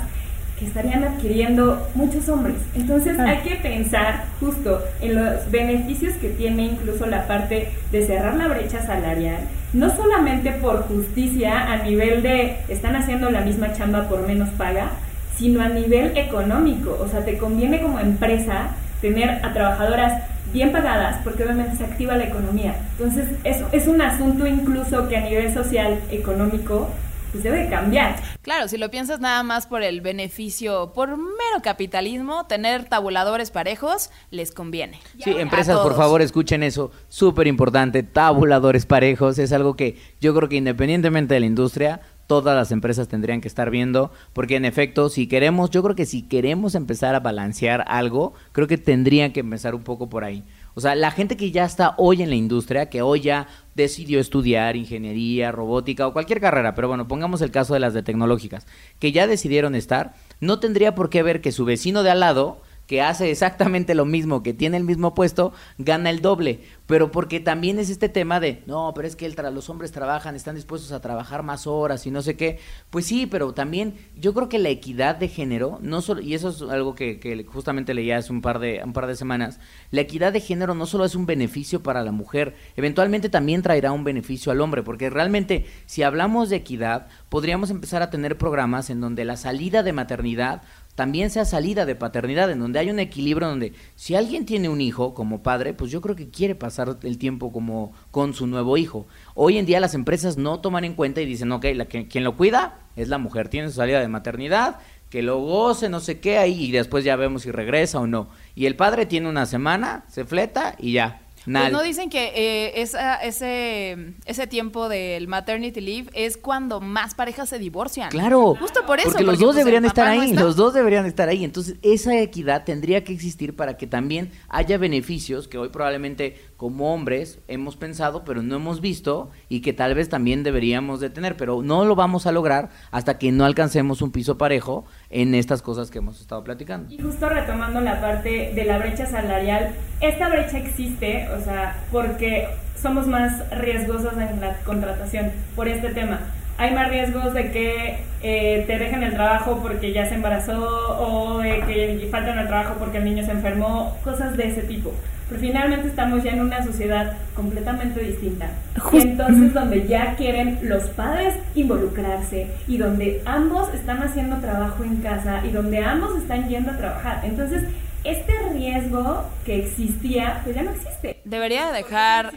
que 0.58 0.65
estarían 0.65 1.04
adquiriendo 1.04 1.88
muchos 1.93 2.28
hombres. 2.30 2.56
Entonces 2.76 3.19
hay 3.19 3.38
que 3.39 3.56
pensar 3.58 4.26
justo 4.39 4.84
en 5.02 5.15
los 5.15 5.52
beneficios 5.52 6.15
que 6.15 6.30
tiene 6.30 6.63
incluso 6.63 7.06
la 7.06 7.28
parte 7.28 7.69
de 7.91 8.08
cerrar 8.08 8.36
la 8.36 8.47
brecha 8.47 8.82
salarial, 8.82 9.41
no 9.73 9.95
solamente 9.95 10.52
por 10.54 10.88
justicia 10.88 11.71
a 11.71 11.84
nivel 11.84 12.23
de 12.23 12.58
están 12.69 12.95
haciendo 12.95 13.30
la 13.30 13.41
misma 13.41 13.73
chamba 13.73 14.10
por 14.10 14.26
menos 14.26 14.50
paga, 14.50 14.89
sino 15.38 15.62
a 15.62 15.69
nivel 15.69 16.17
económico. 16.17 16.97
O 17.00 17.08
sea, 17.08 17.23
te 17.23 17.38
conviene 17.38 17.82
como 17.82 18.00
empresa 18.00 18.69
tener 19.02 19.45
a 19.45 19.54
trabajadoras 19.54 20.23
bien 20.54 20.72
pagadas 20.72 21.22
porque 21.24 21.44
obviamente 21.44 21.78
se 21.78 21.84
activa 21.84 22.16
la 22.16 22.26
economía. 22.26 22.76
Entonces, 22.98 23.30
eso 23.44 23.68
es 23.72 23.88
un 23.88 24.02
asunto 24.02 24.48
incluso 24.48 25.08
que 25.08 25.18
a 25.18 25.22
nivel 25.22 25.54
social, 25.54 26.00
económico, 26.10 26.90
pues 27.32 27.44
debe 27.44 27.70
cambiar. 27.70 28.16
Claro, 28.42 28.68
si 28.68 28.78
lo 28.78 28.90
piensas 28.90 29.20
nada 29.20 29.44
más 29.44 29.68
por 29.68 29.84
el 29.84 30.02
beneficio, 30.02 30.94
por 30.94 31.10
mero 31.18 31.62
capitalismo, 31.62 32.46
tener 32.48 32.86
tabuladores 32.86 33.52
parejos 33.52 34.10
les 34.32 34.52
conviene. 34.52 35.00
Sí, 35.24 35.32
empresas, 35.38 35.80
por 35.80 35.96
favor, 35.96 36.22
escuchen 36.22 36.64
eso, 36.64 36.92
súper 37.10 37.48
importante, 37.48 38.04
tabuladores 38.04 38.86
parejos, 38.86 39.40
es 39.40 39.52
algo 39.52 39.76
que 39.76 39.98
yo 40.22 40.34
creo 40.34 40.50
que 40.50 40.56
independientemente 40.56 41.34
de 41.34 41.42
la 41.42 41.46
industria, 41.46 42.02
todas 42.28 42.56
las 42.56 42.72
empresas 42.72 43.08
tendrían 43.08 43.42
que 43.42 43.48
estar 43.48 43.72
viendo, 43.72 44.12
porque 44.34 44.58
en 44.58 44.66
efecto, 44.66 45.10
si 45.10 45.28
queremos, 45.28 45.72
yo 45.72 45.82
creo 45.82 45.96
que 45.96 46.06
si 46.06 46.22
queremos 46.22 46.76
empezar 46.76 47.16
a 47.16 47.22
balancear 47.22 47.86
algo, 47.88 48.34
creo 48.52 48.68
que 48.68 48.78
tendrían 48.78 49.32
que 49.32 49.40
empezar 49.40 49.74
un 49.74 49.84
poco 49.84 50.10
por 50.10 50.24
ahí. 50.24 50.44
O 50.76 50.82
sea, 50.82 50.94
la 50.94 51.10
gente 51.10 51.38
que 51.38 51.50
ya 51.50 51.66
está 51.66 51.96
hoy 51.98 52.22
en 52.22 52.30
la 52.30 52.36
industria, 52.36 52.88
que 52.90 53.02
hoy 53.02 53.22
ya 53.22 53.48
decidió 53.74 54.20
estudiar 54.20 54.76
ingeniería, 54.76 55.52
robótica 55.52 56.06
o 56.06 56.13
cualquier 56.13 56.40
carrera, 56.40 56.76
pero 56.76 56.88
bueno, 56.88 57.08
pongamos 57.08 57.42
el 57.42 57.50
caso 57.50 57.74
de 57.74 57.80
las 57.80 57.96
de 57.96 58.04
tecnológicas, 58.04 58.68
que 59.00 59.12
ya 59.12 59.26
decidieron 59.26 59.74
estar, 59.74 60.13
no 60.40 60.60
tendría 60.60 60.94
por 60.94 61.10
qué 61.10 61.24
ver 61.24 61.42
que 61.42 61.52
su 61.52 61.66
vecino 61.66 62.04
de 62.04 62.12
al 62.12 62.20
lado 62.20 62.62
que 62.88 63.02
hace 63.02 63.30
exactamente 63.30 63.93
lo 63.95 64.06
mismo, 64.06 64.41
que 64.41 64.54
tiene 64.54 64.78
el 64.78 64.84
mismo 64.84 65.13
puesto, 65.13 65.54
gana 65.78 66.10
el 66.10 66.21
doble. 66.21 66.62
Pero 66.86 67.12
porque 67.12 67.41
también 67.41 67.80
es 67.80 67.89
este 67.89 68.08
tema 68.08 68.39
de, 68.39 68.63
no, 68.65 68.93
pero 68.95 69.08
es 69.08 69.15
que 69.15 69.26
el 69.26 69.36
los 69.54 69.69
hombres 69.69 69.91
trabajan, 69.91 70.36
están 70.36 70.56
dispuestos 70.56 70.91
a 70.91 71.02
trabajar 71.02 71.43
más 71.43 71.67
horas 71.67 72.08
y 72.08 72.12
no 72.12 72.21
sé 72.21 72.36
qué. 72.36 72.60
Pues 72.89 73.06
sí, 73.06 73.28
pero 73.28 73.54
también 73.54 73.95
yo 74.19 74.34
creo 74.34 74.50
que 74.50 74.58
la 74.58 74.69
equidad 74.69 75.15
de 75.17 75.28
género, 75.28 75.80
no 75.82 76.02
solo, 76.02 76.21
y 76.21 76.34
eso 76.34 76.50
es 76.50 76.62
algo 76.62 76.95
que, 76.95 77.19
que 77.19 77.43
justamente 77.43 77.93
leía 77.93 78.17
hace 78.17 78.32
un 78.32 78.41
par, 78.41 78.60
de, 78.60 78.82
un 78.84 78.93
par 78.93 79.06
de 79.06 79.15
semanas, 79.15 79.60
la 79.91 80.02
equidad 80.02 80.32
de 80.32 80.39
género 80.39 80.73
no 80.73 80.86
solo 80.86 81.06
es 81.06 81.13
un 81.13 81.26
beneficio 81.26 81.84
para 81.84 82.04
la 82.04 82.12
mujer, 82.12 82.56
eventualmente 82.78 83.30
también 83.30 83.62
traerá 83.62 83.91
un 83.91 84.04
beneficio 84.04 84.52
al 84.52 84.62
hombre, 84.62 84.82
porque 84.82 85.10
realmente 85.10 85.65
si 85.86 86.04
hablamos 86.04 86.50
de 86.50 86.56
equidad, 86.56 87.08
podríamos 87.30 87.69
empezar 87.69 88.02
a 88.02 88.10
tener 88.10 88.38
programas 88.38 88.89
en 88.89 89.02
donde 89.02 89.26
la 89.26 89.38
salida 89.38 89.84
de 89.84 89.93
maternidad 89.93 90.62
también 90.98 91.30
sea 91.30 91.46
salida 91.46 91.86
de 91.86 91.94
paternidad, 91.94 92.50
en 92.50 92.58
donde 92.58 92.80
hay 92.80 92.90
un 92.90 92.98
equilibrio 92.98 93.48
donde 93.48 93.74
si 93.94 94.16
alguien 94.16 94.48
tiene 94.48 94.68
un 94.68 94.82
hijo 94.82 95.14
como 95.14 95.44
padre, 95.44 95.76
pues 95.76 95.92
yo 95.92 96.02
creo 96.02 96.16
que 96.16 96.32
quiere 96.32 96.56
pasar 96.56 96.98
el 97.04 97.20
tiempo 97.20 97.52
como 97.52 97.94
con 98.10 98.34
su 98.34 98.48
nuevo 98.48 98.78
hijo. 98.78 99.06
Hoy 99.36 99.60
en 99.60 99.68
día 99.68 99.80
las 99.80 99.94
empresas 99.94 100.38
no 100.38 100.60
toman 100.60 100.86
en 100.86 100.96
cuenta 100.96 101.22
y 101.22 101.28
dicen, 101.28 101.52
ok, 101.52 101.66
la 101.76 101.86
que, 101.86 102.08
quien 102.08 102.24
lo 102.24 102.36
cuida 102.36 102.80
es 102.96 103.10
la 103.10 103.20
mujer, 103.20 103.48
tiene 103.48 103.68
su 103.68 103.76
salida 103.76 104.00
de 104.00 104.08
maternidad, 104.08 104.78
que 105.12 105.22
lo 105.22 105.38
goce, 105.38 105.88
no 105.88 106.00
sé 106.00 106.20
qué, 106.20 106.40
ahí 106.40 106.66
y 106.66 106.72
después 106.72 107.04
ya 107.04 107.16
vemos 107.16 107.44
si 107.44 107.52
regresa 107.52 108.00
o 108.00 108.08
no. 108.08 108.30
Y 108.56 108.66
el 108.66 108.76
padre 108.76 109.06
tiene 109.06 109.30
una 109.30 109.46
semana, 109.46 110.04
se 110.08 110.26
fleta 110.26 110.74
y 110.80 110.94
ya, 110.94 111.22
pues 111.52 111.72
no 111.72 111.82
dicen 111.82 112.10
que 112.10 112.34
eh, 112.36 112.82
ese, 112.82 114.16
ese 114.26 114.48
tiempo 114.48 114.90
del 114.90 115.28
maternity 115.28 115.80
leave 115.80 116.10
es 116.14 116.36
cuando 116.36 116.82
más 116.82 117.16
parejas 117.16 117.50
se 117.50 117.58
divorcian. 117.58 118.10
Claro. 118.10 118.56
Justo 118.56 118.86
por 118.86 119.00
eso. 119.00 119.10
Porque 119.10 119.24
los 119.24 119.40
dos 119.40 119.56
pues, 119.56 119.58
deberían 119.58 119.86
estar 119.86 120.08
ahí, 120.08 120.34
los 120.34 120.56
dos 120.56 120.74
deberían 120.74 121.06
estar 121.06 121.30
ahí. 121.30 121.44
Entonces, 121.44 121.78
esa 121.82 122.20
equidad 122.20 122.66
tendría 122.66 123.04
que 123.04 123.14
existir 123.14 123.56
para 123.56 123.78
que 123.78 123.88
también 123.88 124.32
haya 124.50 124.78
beneficios 124.78 125.48
que 125.48 125.58
hoy 125.58 125.70
probablemente 125.70 126.38
como 126.58 126.94
hombres 126.94 127.40
hemos 127.48 127.78
pensado, 127.78 128.26
pero 128.26 128.42
no 128.42 128.56
hemos 128.56 128.82
visto 128.82 129.30
y 129.48 129.62
que 129.62 129.74
tal 129.74 129.94
vez 129.96 130.10
también 130.10 130.44
deberíamos 130.44 131.00
de 131.00 131.10
tener, 131.10 131.38
pero 131.38 131.62
no 131.62 131.86
lo 131.86 131.96
vamos 131.96 132.26
a 132.26 132.32
lograr 132.32 132.70
hasta 132.92 133.18
que 133.18 133.32
no 133.32 133.46
alcancemos 133.46 134.02
un 134.02 134.12
piso 134.12 134.38
parejo 134.38 134.86
en 135.10 135.36
estas 135.36 135.62
cosas 135.62 135.89
que 135.91 136.00
hemos 136.00 136.20
estado 136.20 136.43
platicando. 136.43 136.93
Y 136.93 137.02
justo 137.02 137.30
retomando 137.30 137.80
la 137.82 138.02
parte 138.02 138.52
de 138.54 138.65
la 138.65 138.78
brecha 138.78 139.06
salarial, 139.06 139.72
esta 140.02 140.30
brecha 140.30 140.58
existe, 140.58 141.30
o 141.30 141.41
sea, 141.43 141.84
porque 141.91 142.48
somos 142.82 143.08
más 143.08 143.50
riesgosos 143.52 144.13
en 144.13 144.39
la 144.41 144.58
contratación 144.63 145.32
por 145.56 145.67
este 145.67 145.89
tema 145.89 146.20
hay 146.58 146.74
más 146.74 146.89
riesgos 146.89 147.34
de 147.34 147.52
que 147.52 148.00
eh, 148.24 148.63
te 148.65 148.80
dejen 148.80 149.04
el 149.04 149.13
trabajo 149.13 149.60
porque 149.62 149.93
ya 149.93 150.10
se 150.10 150.15
embarazó 150.15 150.98
o 151.00 151.38
de 151.39 151.60
que 151.62 152.08
faltan 152.12 152.39
el 152.39 152.48
trabajo 152.48 152.76
porque 152.80 152.98
el 152.98 153.06
niño 153.06 153.24
se 153.24 153.32
enfermó, 153.32 153.96
cosas 154.04 154.36
de 154.36 154.48
ese 154.48 154.62
tipo. 154.63 154.91
Pero 155.28 155.42
finalmente 155.42 155.88
estamos 155.88 156.24
ya 156.24 156.32
en 156.32 156.42
una 156.42 156.63
sociedad 156.63 157.18
completamente 157.36 158.00
distinta. 158.00 158.50
Y 158.94 158.98
entonces 158.98 159.54
donde 159.54 159.88
ya 159.88 160.16
quieren 160.16 160.60
los 160.63 160.84
padres 160.90 161.36
involucrarse 161.56 162.48
y 162.68 162.78
donde 162.78 163.22
ambos 163.26 163.74
están 163.74 164.02
haciendo 164.02 164.38
trabajo 164.38 164.84
en 164.84 164.98
casa 164.98 165.46
y 165.46 165.52
donde 165.52 165.80
ambos 165.80 166.18
están 166.18 166.48
yendo 166.48 166.72
a 166.72 166.78
trabajar. 166.78 167.22
Entonces, 167.24 167.63
este 168.04 168.34
riesgo 168.54 169.26
que 169.46 169.66
existía, 169.66 170.42
pues 170.44 170.56
ya 170.56 170.63
no 170.63 170.72
existe. 170.72 171.20
Debería 171.26 171.72
dejar 171.72 172.32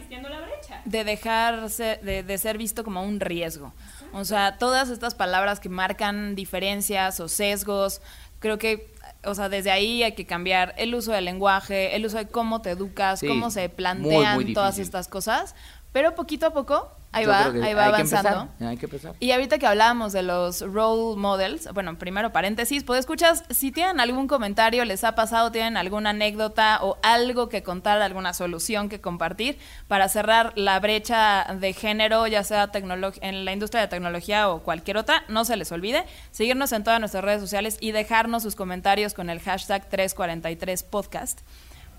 de 0.85 1.03
dejar 1.03 1.69
de, 1.69 2.23
de 2.23 2.37
ser 2.37 2.57
visto 2.57 2.83
como 2.83 3.03
un 3.03 3.19
riesgo. 3.19 3.73
O 4.13 4.25
sea, 4.25 4.57
todas 4.57 4.89
estas 4.89 5.15
palabras 5.15 5.59
que 5.59 5.69
marcan 5.69 6.35
diferencias 6.35 7.19
o 7.19 7.29
sesgos, 7.29 8.01
creo 8.39 8.57
que, 8.57 8.90
o 9.23 9.35
sea, 9.35 9.49
desde 9.49 9.71
ahí 9.71 10.03
hay 10.03 10.13
que 10.13 10.25
cambiar 10.25 10.73
el 10.77 10.95
uso 10.95 11.11
del 11.11 11.25
lenguaje, 11.25 11.95
el 11.95 12.05
uso 12.05 12.17
de 12.17 12.27
cómo 12.27 12.61
te 12.61 12.71
educas, 12.71 13.21
cómo 13.27 13.51
se 13.51 13.69
plantean 13.69 14.53
todas 14.53 14.79
estas 14.79 15.07
cosas, 15.07 15.55
pero 15.91 16.15
poquito 16.15 16.47
a 16.47 16.53
poco 16.53 16.91
Ahí 17.13 17.25
va, 17.25 17.45
ahí 17.45 17.73
va 17.73 17.85
avanzando. 17.85 18.49
hay 18.61 18.77
que 18.77 18.85
empezar. 18.85 19.15
Y 19.19 19.31
ahorita 19.31 19.57
que 19.57 19.67
hablábamos 19.67 20.13
de 20.13 20.23
los 20.23 20.61
role 20.61 21.19
models, 21.19 21.67
bueno, 21.73 21.97
primero 21.97 22.31
paréntesis, 22.31 22.85
pues 22.85 23.01
escuchas, 23.01 23.43
si 23.49 23.71
tienen 23.73 23.99
algún 23.99 24.27
comentario, 24.27 24.85
les 24.85 25.03
ha 25.03 25.13
pasado, 25.13 25.51
tienen 25.51 25.75
alguna 25.75 26.11
anécdota 26.11 26.79
o 26.81 26.97
algo 27.03 27.49
que 27.49 27.63
contar, 27.63 28.01
alguna 28.01 28.33
solución 28.33 28.87
que 28.87 29.01
compartir 29.01 29.57
para 29.89 30.07
cerrar 30.07 30.53
la 30.55 30.79
brecha 30.79 31.45
de 31.59 31.73
género, 31.73 32.27
ya 32.27 32.45
sea 32.45 32.71
en 32.73 33.45
la 33.45 33.51
industria 33.51 33.81
de 33.81 33.87
tecnología 33.89 34.49
o 34.49 34.61
cualquier 34.61 34.97
otra, 34.97 35.23
no 35.27 35.43
se 35.43 35.57
les 35.57 35.71
olvide 35.73 36.05
seguirnos 36.31 36.71
en 36.71 36.85
todas 36.85 37.01
nuestras 37.01 37.23
redes 37.23 37.41
sociales 37.41 37.77
y 37.81 37.91
dejarnos 37.91 38.43
sus 38.43 38.55
comentarios 38.55 39.13
con 39.13 39.29
el 39.29 39.41
hashtag 39.41 39.89
343podcast. 39.89 41.39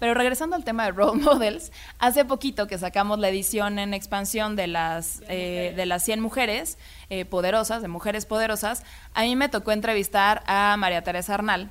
Pero 0.03 0.15
regresando 0.15 0.57
al 0.57 0.65
tema 0.65 0.85
de 0.87 0.91
role 0.91 1.23
models, 1.23 1.71
hace 2.01 2.25
poquito 2.25 2.67
que 2.67 2.77
sacamos 2.77 3.21
la 3.21 3.29
edición 3.29 3.79
en 3.79 3.95
expansión 3.95 4.57
de 4.57 4.67
las, 4.67 5.23
eh, 5.29 5.75
de 5.77 5.87
las 5.87 6.03
100 6.03 6.21
mujeres 6.21 6.77
eh, 7.09 7.25
poderosas, 7.25 7.83
de 7.83 7.87
mujeres 7.87 8.27
poderosas, 8.27 8.83
a 9.15 9.23
mí 9.23 9.37
me 9.37 9.49
tocó 9.49 9.71
entrevistar 9.71 10.43
a 10.49 10.77
María 10.77 11.05
Teresa 11.05 11.35
Arnal, 11.35 11.71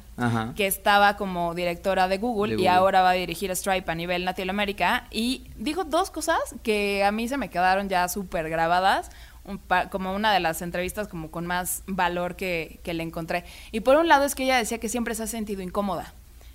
que 0.55 0.65
estaba 0.65 1.17
como 1.17 1.53
directora 1.55 2.07
de 2.07 2.19
Google, 2.19 2.55
y 2.55 2.67
ahora 2.67 3.01
va 3.01 3.09
a 3.09 3.13
dirigir 3.15 3.53
Stripe 3.53 3.91
a 3.91 3.95
nivel 3.95 4.23
Latinoamérica, 4.23 5.07
y 5.11 5.49
dijo 5.57 5.83
dos 5.83 6.09
cosas 6.09 6.39
que 6.63 7.03
a 7.03 7.11
mí 7.11 7.27
se 7.27 7.35
me 7.35 7.49
quedaron 7.49 7.89
ya 7.89 8.07
súper 8.07 8.49
grabadas 8.49 9.11
como 9.89 10.15
una 10.15 10.31
de 10.31 10.39
las 10.39 10.61
entrevistas 10.61 11.09
como 11.09 11.31
con 11.31 11.45
más 11.45 11.83
valor 11.85 12.37
que, 12.37 12.79
que, 12.81 12.93
le 12.93 13.03
encontré. 13.03 13.43
Y 13.73 13.81
por 13.81 13.97
un 13.97 14.07
lado 14.07 14.23
es 14.23 14.35
que 14.35 14.43
ella 14.43 14.55
decía 14.55 14.79
que 14.79 14.87
siempre 14.87 15.15
se 15.15 15.23
ha 15.23 15.27
sentido 15.27 15.61
incómoda. 15.61 16.13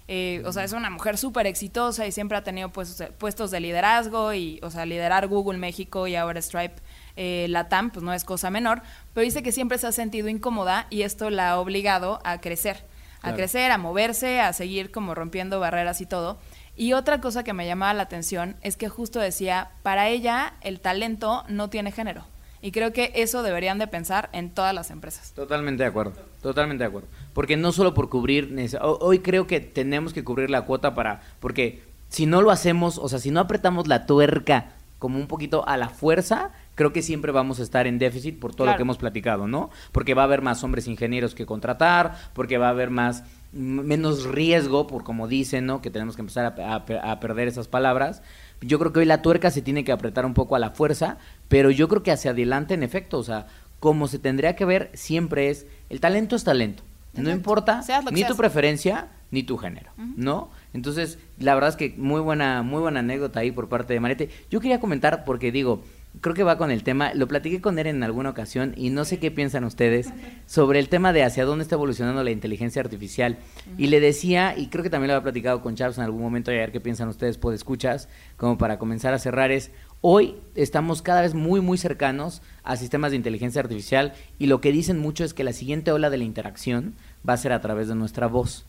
Eh, 0.08 0.42
o 0.46 0.52
sea, 0.52 0.62
es 0.62 0.72
una 0.72 0.88
mujer 0.88 1.18
súper 1.18 1.46
exitosa 1.46 2.06
y 2.06 2.12
siempre 2.12 2.38
ha 2.38 2.44
tenido 2.44 2.70
puestos, 2.70 3.08
puestos 3.18 3.50
de 3.50 3.58
liderazgo 3.58 4.32
y, 4.34 4.60
o 4.62 4.70
sea, 4.70 4.86
liderar 4.86 5.26
Google 5.26 5.58
México 5.58 6.06
y 6.06 6.14
ahora 6.14 6.40
Stripe 6.40 6.76
eh, 7.16 7.46
Latam, 7.48 7.90
pues 7.90 8.04
no 8.04 8.12
es 8.12 8.24
cosa 8.24 8.50
menor, 8.50 8.82
pero 9.14 9.24
dice 9.24 9.42
que 9.42 9.50
siempre 9.50 9.78
se 9.78 9.88
ha 9.88 9.92
sentido 9.92 10.28
incómoda 10.28 10.86
y 10.90 11.02
esto 11.02 11.30
la 11.30 11.50
ha 11.50 11.58
obligado 11.58 12.20
a 12.24 12.40
crecer, 12.40 12.84
a 13.22 13.34
crecer, 13.34 13.72
a 13.72 13.78
moverse, 13.78 14.40
a 14.40 14.52
seguir 14.52 14.92
como 14.92 15.14
rompiendo 15.16 15.58
barreras 15.58 16.00
y 16.00 16.06
todo. 16.06 16.38
Y 16.76 16.92
otra 16.92 17.20
cosa 17.20 17.42
que 17.42 17.54
me 17.54 17.66
llamaba 17.66 17.94
la 17.94 18.04
atención 18.04 18.56
es 18.60 18.76
que 18.76 18.88
justo 18.88 19.18
decía, 19.18 19.72
para 19.82 20.08
ella 20.08 20.54
el 20.60 20.78
talento 20.78 21.44
no 21.48 21.70
tiene 21.70 21.90
género. 21.90 22.26
Y 22.62 22.72
creo 22.72 22.92
que 22.92 23.12
eso 23.14 23.42
deberían 23.42 23.78
de 23.78 23.86
pensar 23.86 24.28
en 24.32 24.50
todas 24.50 24.74
las 24.74 24.90
empresas. 24.90 25.32
Totalmente 25.34 25.82
de 25.82 25.88
acuerdo, 25.88 26.14
totalmente 26.42 26.84
de 26.84 26.88
acuerdo. 26.88 27.08
Porque 27.32 27.56
no 27.56 27.72
solo 27.72 27.94
por 27.94 28.08
cubrir, 28.08 28.54
hoy 28.80 29.20
creo 29.20 29.46
que 29.46 29.60
tenemos 29.60 30.12
que 30.12 30.24
cubrir 30.24 30.50
la 30.50 30.62
cuota 30.62 30.94
para, 30.94 31.20
porque 31.40 31.82
si 32.08 32.26
no 32.26 32.42
lo 32.42 32.50
hacemos, 32.50 32.98
o 32.98 33.08
sea, 33.08 33.18
si 33.18 33.30
no 33.30 33.40
apretamos 33.40 33.88
la 33.88 34.06
tuerca 34.06 34.72
como 34.98 35.18
un 35.18 35.26
poquito 35.26 35.68
a 35.68 35.76
la 35.76 35.90
fuerza, 35.90 36.52
creo 36.74 36.92
que 36.92 37.02
siempre 37.02 37.30
vamos 37.30 37.60
a 37.60 37.62
estar 37.62 37.86
en 37.86 37.98
déficit 37.98 38.38
por 38.38 38.54
todo 38.54 38.66
lo 38.66 38.76
que 38.76 38.82
hemos 38.82 38.96
platicado, 38.96 39.46
¿no? 39.46 39.70
Porque 39.92 40.14
va 40.14 40.22
a 40.22 40.24
haber 40.24 40.40
más 40.40 40.64
hombres 40.64 40.88
ingenieros 40.88 41.34
que 41.34 41.44
contratar, 41.44 42.16
porque 42.32 42.56
va 42.56 42.68
a 42.68 42.70
haber 42.70 42.90
más 42.90 43.24
menos 43.52 44.24
riesgo, 44.24 44.86
por 44.86 45.04
como 45.04 45.28
dicen, 45.28 45.66
¿no? 45.66 45.82
Que 45.82 45.90
tenemos 45.90 46.16
que 46.16 46.22
empezar 46.22 46.46
a 46.46 47.20
perder 47.20 47.48
esas 47.48 47.68
palabras. 47.68 48.22
Yo 48.60 48.78
creo 48.78 48.92
que 48.92 49.00
hoy 49.00 49.06
la 49.06 49.22
tuerca 49.22 49.50
se 49.50 49.62
tiene 49.62 49.84
que 49.84 49.92
apretar 49.92 50.24
un 50.24 50.34
poco 50.34 50.56
a 50.56 50.58
la 50.58 50.70
fuerza, 50.70 51.18
pero 51.48 51.70
yo 51.70 51.88
creo 51.88 52.02
que 52.02 52.12
hacia 52.12 52.30
adelante, 52.30 52.74
en 52.74 52.82
efecto, 52.82 53.18
o 53.18 53.22
sea, 53.22 53.46
como 53.80 54.08
se 54.08 54.18
tendría 54.18 54.56
que 54.56 54.64
ver, 54.64 54.90
siempre 54.94 55.50
es, 55.50 55.66
el 55.90 56.00
talento 56.00 56.36
es 56.36 56.44
talento. 56.44 56.82
No 57.14 57.30
importa 57.30 57.82
ni 58.12 58.24
tu 58.24 58.36
preferencia 58.36 59.08
ni 59.30 59.42
tu 59.42 59.56
género, 59.56 59.90
¿no? 59.96 60.50
Entonces, 60.72 61.18
la 61.38 61.54
verdad 61.54 61.70
es 61.70 61.76
que 61.76 61.94
muy 61.96 62.20
buena, 62.20 62.62
muy 62.62 62.80
buena 62.80 63.00
anécdota 63.00 63.40
ahí 63.40 63.50
por 63.50 63.68
parte 63.68 63.94
de 63.94 64.00
Marete. 64.00 64.30
Yo 64.50 64.60
quería 64.60 64.80
comentar, 64.80 65.24
porque 65.24 65.50
digo, 65.50 65.82
creo 66.20 66.34
que 66.34 66.42
va 66.42 66.58
con 66.58 66.70
el 66.70 66.82
tema, 66.82 67.12
lo 67.14 67.28
platiqué 67.28 67.60
con 67.60 67.78
él 67.78 67.86
en 67.86 68.02
alguna 68.02 68.30
ocasión 68.30 68.74
y 68.76 68.90
no 68.90 69.04
sé 69.04 69.18
qué 69.18 69.30
piensan 69.30 69.64
ustedes 69.64 70.08
sobre 70.46 70.78
el 70.78 70.88
tema 70.88 71.12
de 71.12 71.22
hacia 71.22 71.44
dónde 71.44 71.62
está 71.62 71.74
evolucionando 71.74 72.22
la 72.24 72.30
inteligencia 72.30 72.80
artificial. 72.80 73.38
Y 73.78 73.88
le 73.88 74.00
decía, 74.00 74.54
y 74.56 74.68
creo 74.68 74.82
que 74.82 74.90
también 74.90 75.08
lo 75.08 75.14
había 75.14 75.24
platicado 75.24 75.62
con 75.62 75.74
Charles 75.74 75.98
en 75.98 76.04
algún 76.04 76.22
momento, 76.22 76.52
y 76.52 76.56
a 76.56 76.60
ver 76.60 76.72
qué 76.72 76.80
piensan 76.80 77.08
ustedes, 77.08 77.38
pues 77.38 77.56
escuchas, 77.56 78.08
como 78.36 78.58
para 78.58 78.78
comenzar 78.78 79.14
a 79.14 79.18
cerrar, 79.18 79.50
es 79.50 79.70
hoy 80.00 80.36
estamos 80.54 81.02
cada 81.02 81.22
vez 81.22 81.34
muy, 81.34 81.60
muy 81.60 81.78
cercanos 81.78 82.42
a 82.62 82.76
sistemas 82.76 83.10
de 83.10 83.16
inteligencia 83.16 83.60
artificial 83.60 84.12
y 84.38 84.46
lo 84.46 84.60
que 84.60 84.72
dicen 84.72 84.98
mucho 84.98 85.24
es 85.24 85.34
que 85.34 85.44
la 85.44 85.52
siguiente 85.52 85.90
ola 85.90 86.10
de 86.10 86.18
la 86.18 86.24
interacción 86.24 86.94
va 87.28 87.32
a 87.32 87.38
ser 87.38 87.52
a 87.52 87.60
través 87.60 87.88
de 87.88 87.94
nuestra 87.94 88.26
voz. 88.26 88.66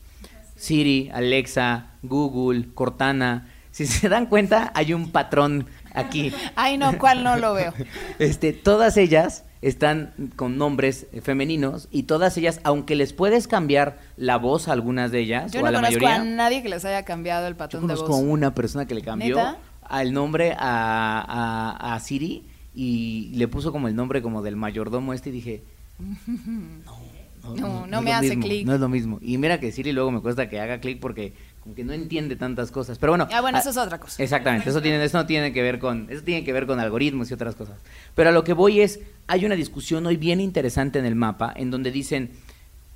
Siri, 0.55 1.11
Alexa, 1.13 1.91
Google, 2.01 2.69
Cortana, 2.73 3.47
si 3.77 3.85
se 3.85 4.09
dan 4.09 4.25
cuenta, 4.25 4.71
hay 4.73 4.93
un 4.93 5.11
patrón 5.11 5.67
aquí. 5.97 6.33
Ay, 6.55 6.77
no, 6.77 6.97
¿cuál 6.97 7.23
no 7.23 7.37
lo 7.37 7.53
veo? 7.53 7.73
Este, 8.19 8.53
todas 8.53 8.97
ellas 8.97 9.43
están 9.61 10.13
con 10.35 10.57
nombres 10.57 11.07
femeninos 11.23 11.87
y 11.91 12.03
todas 12.03 12.37
ellas, 12.37 12.59
aunque 12.63 12.95
les 12.95 13.13
puedes 13.13 13.47
cambiar 13.47 13.99
la 14.15 14.37
voz 14.37 14.67
a 14.67 14.73
algunas 14.73 15.11
de 15.11 15.19
ellas 15.19 15.51
Yo 15.51 15.61
o 15.61 15.65
a 15.65 15.71
la 15.71 15.81
mayoría. 15.81 16.15
a 16.15 16.23
nadie 16.23 16.61
que 16.61 16.69
les 16.69 16.85
haya 16.85 17.03
cambiado 17.03 17.47
el 17.47 17.55
patrón 17.55 17.87
de 17.87 17.95
voz. 17.95 18.03
conozco 18.03 18.17
una 18.17 18.53
persona 18.53 18.85
que 18.85 18.95
le 18.95 19.01
cambió 19.01 19.57
al 19.83 20.13
nombre 20.13 20.55
a, 20.57 21.93
a, 21.93 21.99
Siri 21.99 22.43
y 22.75 23.31
le 23.33 23.47
puso 23.47 23.71
como 23.71 23.87
el 23.87 23.95
nombre 23.95 24.21
como 24.21 24.41
del 24.41 24.55
mayordomo 24.55 25.13
este 25.13 25.29
y 25.29 25.33
dije, 25.33 25.63
no, 26.27 27.55
no, 27.55 27.87
no, 27.87 28.01
me 28.01 28.13
hace 28.13 28.37
clic. 28.37 28.65
No 28.65 28.73
es 28.73 28.79
lo 28.79 28.89
mismo. 28.89 29.19
Y 29.21 29.37
mira 29.37 29.59
que 29.59 29.71
Siri 29.71 29.93
luego 29.93 30.11
me 30.11 30.21
cuesta 30.21 30.49
que 30.49 30.59
haga 30.59 30.79
clic 30.79 30.99
porque 30.99 31.33
que 31.75 31.83
no 31.83 31.93
entiende 31.93 32.35
tantas 32.35 32.71
cosas. 32.71 32.97
Pero 32.97 33.11
bueno. 33.13 33.27
Ah, 33.31 33.41
bueno, 33.41 33.57
eso 33.57 33.69
es 33.69 33.77
otra 33.77 33.99
cosa. 33.99 34.21
Exactamente, 34.21 34.69
eso, 34.69 34.81
tiene, 34.81 35.03
eso 35.03 35.17
no 35.17 35.25
tiene 35.25 35.53
que 35.53 35.61
ver 35.61 35.79
con, 35.79 36.07
eso 36.09 36.23
tiene 36.23 36.43
que 36.43 36.53
ver 36.53 36.65
con 36.67 36.79
algoritmos 36.79 37.29
y 37.29 37.33
otras 37.33 37.55
cosas. 37.55 37.77
Pero 38.15 38.29
a 38.29 38.31
lo 38.31 38.43
que 38.43 38.53
voy 38.53 38.81
es, 38.81 38.99
hay 39.27 39.45
una 39.45 39.55
discusión 39.55 40.05
hoy 40.05 40.17
bien 40.17 40.39
interesante 40.39 40.99
en 40.99 41.05
el 41.05 41.15
mapa, 41.15 41.53
en 41.55 41.71
donde 41.71 41.91
dicen, 41.91 42.31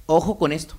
ojo 0.05 0.37
con 0.37 0.51
esto, 0.51 0.75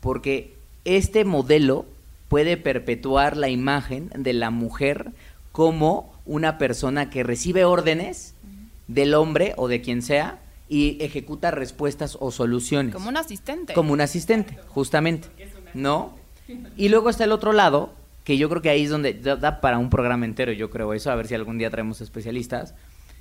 porque 0.00 0.54
este 0.84 1.24
modelo 1.24 1.86
puede 2.28 2.56
perpetuar 2.56 3.36
la 3.36 3.48
imagen 3.48 4.10
de 4.16 4.32
la 4.32 4.50
mujer 4.50 5.12
como 5.52 6.12
una 6.26 6.58
persona 6.58 7.10
que 7.10 7.22
recibe 7.22 7.64
órdenes 7.64 8.34
del 8.88 9.14
hombre 9.14 9.54
o 9.56 9.68
de 9.68 9.80
quien 9.80 10.02
sea 10.02 10.40
y 10.68 10.96
ejecuta 11.00 11.50
respuestas 11.50 12.16
o 12.20 12.30
soluciones. 12.30 12.94
Como 12.94 13.08
un 13.08 13.16
asistente. 13.16 13.74
Como 13.74 13.92
un 13.92 14.00
asistente, 14.00 14.58
justamente. 14.68 15.28
¿No? 15.74 16.14
Y 16.76 16.88
luego 16.88 17.10
está 17.10 17.24
el 17.24 17.32
otro 17.32 17.52
lado, 17.52 17.92
que 18.24 18.38
yo 18.38 18.48
creo 18.48 18.62
que 18.62 18.70
ahí 18.70 18.84
es 18.84 18.90
donde 18.90 19.14
da 19.14 19.60
para 19.60 19.78
un 19.78 19.90
programa 19.90 20.24
entero, 20.24 20.52
yo 20.52 20.70
creo 20.70 20.94
eso, 20.94 21.10
a 21.10 21.14
ver 21.14 21.26
si 21.26 21.34
algún 21.34 21.58
día 21.58 21.70
traemos 21.70 22.00
especialistas, 22.00 22.74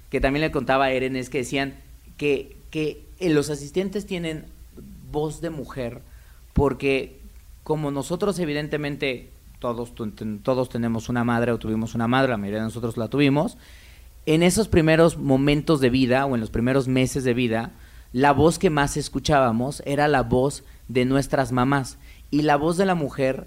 que 0.10 0.22
también 0.22 0.42
le 0.42 0.52
contaba 0.52 0.86
a 0.86 0.92
Eren, 0.92 1.16
es 1.16 1.30
que 1.30 1.40
decían 1.40 1.76
que, 2.18 2.56
que 2.70 3.06
los 3.22 3.50
asistentes 3.50 4.06
tienen 4.06 4.46
voz 5.12 5.42
de 5.42 5.50
mujer, 5.50 6.02
porque 6.54 7.20
como 7.64 7.92
nosotros 7.92 8.40
evidentemente 8.40 9.30
todos, 9.60 9.94
todos 10.44 10.70
tenemos 10.70 11.08
una 11.08 11.24
madre 11.24 11.52
o 11.52 11.58
tuvimos 11.58 11.96
una 11.96 12.08
madre, 12.08 12.32
la 12.32 12.38
mayoría 12.38 12.60
de 12.60 12.66
nosotros 12.66 12.98
la 12.98 13.08
tuvimos, 13.08 13.58
en 14.26 14.44
esos 14.44 14.68
primeros 14.68 15.18
momentos 15.18 15.82
de 15.82 15.90
vida 15.90 16.26
o 16.26 16.36
en 16.36 16.42
los 16.42 16.50
primeros 16.50 16.88
meses 16.88 17.24
de 17.24 17.34
vida, 17.34 17.72
la 18.14 18.32
voz 18.32 18.60
que 18.60 18.70
más 18.70 18.96
escuchábamos 18.96 19.82
era 19.86 20.08
la 20.08 20.22
voz 20.22 20.64
de 20.88 21.06
nuestras 21.06 21.52
mamás. 21.52 21.98
Y 22.34 22.42
la 22.42 22.56
voz 22.56 22.78
de 22.78 22.88
la 22.88 22.96
mujer 22.96 23.46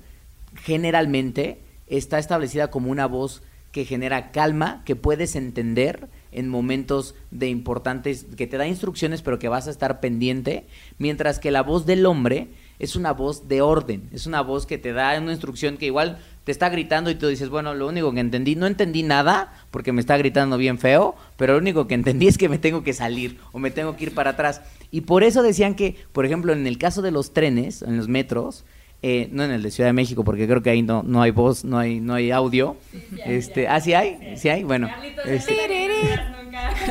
generalmente 0.63 1.59
está 1.89 2.21
establecida 2.21 2.71
como 2.71 2.89
una 2.93 3.07
voz 3.07 3.43
que 3.73 3.85
genera 3.85 4.31
calma, 4.31 4.83
que 4.85 4.95
puedes 4.95 5.35
entender 5.35 6.07
en 6.31 6.49
momentos 6.49 7.17
de 7.33 7.49
importantes, 7.49 8.27
que 8.37 8.47
te 8.47 8.59
da 8.59 8.69
instrucciones, 8.69 9.23
pero 9.23 9.41
que 9.41 9.49
vas 9.49 9.67
a 9.67 9.73
estar 9.73 9.99
pendiente, 9.99 10.69
mientras 10.99 11.41
que 11.41 11.51
la 11.51 11.65
voz 11.65 11.85
del 11.85 12.07
hombre 12.07 12.47
es 12.79 12.95
una 12.95 13.13
voz 13.13 13.49
de 13.49 13.61
orden, 13.61 14.09
es 14.13 14.27
una 14.27 14.41
voz 14.41 14.67
que 14.67 14.79
te 14.79 14.93
da 14.93 15.19
una 15.19 15.33
instrucción 15.33 15.79
que 15.79 15.87
igual 15.87 16.19
te 16.45 16.53
está 16.53 16.69
gritando 16.69 17.11
y 17.11 17.17
tú 17.17 17.27
dices, 17.27 17.49
bueno, 17.49 17.75
lo 17.75 17.89
único 17.89 18.13
que 18.13 18.21
entendí, 18.21 18.55
no 18.55 18.69
entendí 18.69 19.03
nada 19.03 19.53
porque 19.73 19.93
me 19.93 20.01
está 20.01 20.17
gritando 20.17 20.59
bien 20.59 20.79
feo, 20.79 21.17
pero 21.37 21.55
lo 21.55 21.59
único 21.59 21.89
que 21.89 21.95
entendí 21.95 22.29
es 22.29 22.39
que 22.39 22.49
me 22.49 22.59
tengo 22.59 22.85
que 22.85 22.93
salir 22.93 23.39
o 23.51 23.59
me 23.59 23.73
tengo 23.73 23.97
que 23.97 24.05
ir 24.05 24.15
para 24.15 24.31
atrás. 24.31 24.63
Y 24.91 25.01
por 25.03 25.25
eso 25.25 25.43
decían 25.43 25.75
que, 25.75 25.97
por 26.13 26.25
ejemplo, 26.25 26.53
en 26.53 26.67
el 26.67 26.79
caso 26.79 27.03
de 27.03 27.11
los 27.11 27.33
trenes, 27.33 27.83
en 27.83 27.97
los 27.97 28.09
metros, 28.09 28.65
eh, 29.09 29.29
no 29.31 29.45
en 29.45 29.53
el 29.53 29.63
de 29.63 29.71
Ciudad 29.71 29.91
de 29.91 29.93
México, 29.93 30.25
porque 30.25 30.49
creo 30.49 30.65
que 30.65 30.71
ahí 30.71 30.83
no, 30.83 31.05
no 31.05 31.23
hay 31.23 31.31
voz, 31.31 31.65
no 31.65 31.79
hay, 31.79 32.01
no 32.01 32.15
hay 32.15 32.33
audio. 32.33 32.77
este, 33.25 33.69
¿Ah, 33.69 33.81
sí 33.81 33.95
hay? 33.95 34.35
¿Sí 34.37 34.49
hay? 34.49 34.65
Bueno. 34.65 34.89
Este, 35.25 35.55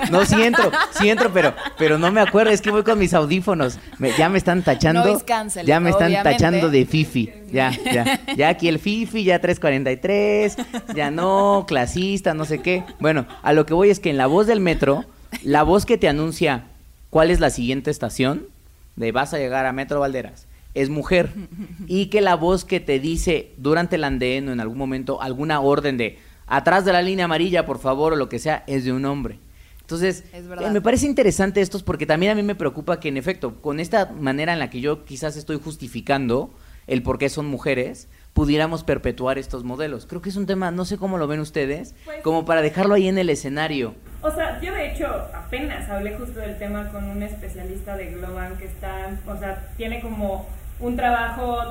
no, 0.09 0.25
sí 0.25 0.41
entro, 0.41 0.71
sí 0.91 1.09
entro, 1.09 1.33
pero, 1.33 1.53
pero 1.77 1.97
no 1.97 2.13
me 2.13 2.21
acuerdo, 2.21 2.53
es 2.53 2.61
que 2.61 2.71
voy 2.71 2.83
con 2.83 2.97
mis 2.99 3.13
audífonos. 3.13 3.79
ya 4.17 4.29
me 4.29 4.37
están 4.37 4.63
tachando. 4.63 5.21
ya 5.65 5.81
me 5.81 5.89
están 5.89 6.23
tachando 6.23 6.69
de 6.69 6.85
Fifi. 6.85 7.33
Ya, 7.51 7.71
ya. 7.91 8.21
Ya 8.37 8.47
aquí 8.47 8.69
el 8.69 8.79
Fifi, 8.79 9.25
ya 9.25 9.39
343, 9.39 10.55
ya 10.95 11.11
no, 11.11 11.65
clasista, 11.67 12.33
no 12.33 12.45
sé 12.45 12.59
qué. 12.59 12.85
Bueno, 13.01 13.25
a 13.43 13.51
lo 13.51 13.65
que 13.65 13.73
voy 13.73 13.89
es 13.89 13.99
que 13.99 14.09
en 14.09 14.17
la 14.17 14.27
voz 14.27 14.47
del 14.47 14.61
metro, 14.61 15.03
la 15.43 15.63
voz 15.63 15.85
que 15.85 15.97
te 15.97 16.07
anuncia 16.07 16.63
cuál 17.09 17.29
es 17.29 17.41
la 17.41 17.49
siguiente 17.49 17.91
estación, 17.91 18.47
de 18.95 19.11
vas 19.11 19.33
a 19.33 19.37
llegar 19.37 19.65
a 19.65 19.73
Metro 19.73 19.99
Valderas, 19.99 20.47
es 20.75 20.89
mujer. 20.89 21.31
Y 21.87 22.07
que 22.07 22.21
la 22.21 22.35
voz 22.35 22.65
que 22.65 22.79
te 22.79 22.99
dice 22.99 23.51
durante 23.57 23.95
el 23.95 24.03
andén 24.03 24.49
o 24.49 24.51
en 24.51 24.59
algún 24.59 24.77
momento 24.77 25.21
alguna 25.21 25.59
orden 25.59 25.97
de 25.97 26.19
atrás 26.47 26.85
de 26.85 26.93
la 26.93 27.01
línea 27.01 27.25
amarilla, 27.25 27.65
por 27.65 27.79
favor, 27.79 28.13
o 28.13 28.15
lo 28.15 28.29
que 28.29 28.39
sea, 28.39 28.63
es 28.67 28.85
de 28.85 28.91
un 28.91 29.05
hombre. 29.05 29.39
Entonces, 29.81 30.23
eh, 30.33 30.41
me 30.71 30.81
parece 30.81 31.05
interesante 31.05 31.61
esto 31.61 31.79
porque 31.85 32.07
también 32.07 32.31
a 32.31 32.35
mí 32.35 32.41
me 32.41 32.55
preocupa 32.55 32.99
que 32.99 33.09
en 33.09 33.17
efecto, 33.17 33.61
con 33.61 33.79
esta 33.79 34.11
manera 34.11 34.53
en 34.53 34.59
la 34.59 34.71
que 34.71 34.81
yo 34.81 35.05
quizás 35.05 35.37
estoy 35.37 35.59
justificando 35.63 36.51
el 36.87 37.03
por 37.03 37.19
qué 37.19 37.29
son 37.29 37.45
mujeres, 37.45 38.07
pudiéramos 38.33 38.83
perpetuar 38.83 39.37
estos 39.37 39.63
modelos. 39.63 40.07
Creo 40.07 40.21
que 40.21 40.29
es 40.29 40.35
un 40.35 40.47
tema, 40.47 40.71
no 40.71 40.85
sé 40.85 40.97
cómo 40.97 41.19
lo 41.19 41.27
ven 41.27 41.39
ustedes, 41.39 41.93
pues 42.03 42.21
como 42.23 42.45
para 42.45 42.61
dejarlo 42.61 42.95
ahí 42.95 43.07
en 43.07 43.19
el 43.19 43.29
escenario. 43.29 43.93
O 44.21 44.31
sea, 44.31 44.59
yo 44.59 44.73
de 44.73 44.91
hecho 44.91 45.07
apenas 45.33 45.87
hablé 45.89 46.17
justo 46.17 46.39
del 46.39 46.57
tema 46.57 46.89
con 46.91 47.03
un 47.03 47.21
especialista 47.21 47.95
de 47.95 48.11
Globan 48.11 48.57
que 48.57 48.65
está, 48.65 49.17
o 49.27 49.37
sea, 49.37 49.71
tiene 49.77 50.01
como 50.01 50.47
un 50.79 50.95
trabajo 50.95 51.61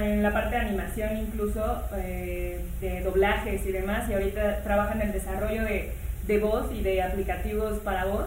en 0.00 0.22
la 0.22 0.32
parte 0.32 0.56
de 0.56 0.60
animación 0.62 1.16
incluso, 1.16 1.82
eh, 1.96 2.60
de 2.80 3.00
doblajes 3.00 3.64
y 3.66 3.72
demás, 3.72 4.08
y 4.08 4.14
ahorita 4.14 4.62
trabaja 4.62 4.94
en 4.94 5.02
el 5.02 5.12
desarrollo 5.12 5.62
de 5.62 5.92
de 6.28 6.38
voz 6.38 6.66
y 6.72 6.82
de 6.82 7.02
aplicativos 7.02 7.78
para 7.78 8.04
voz. 8.04 8.26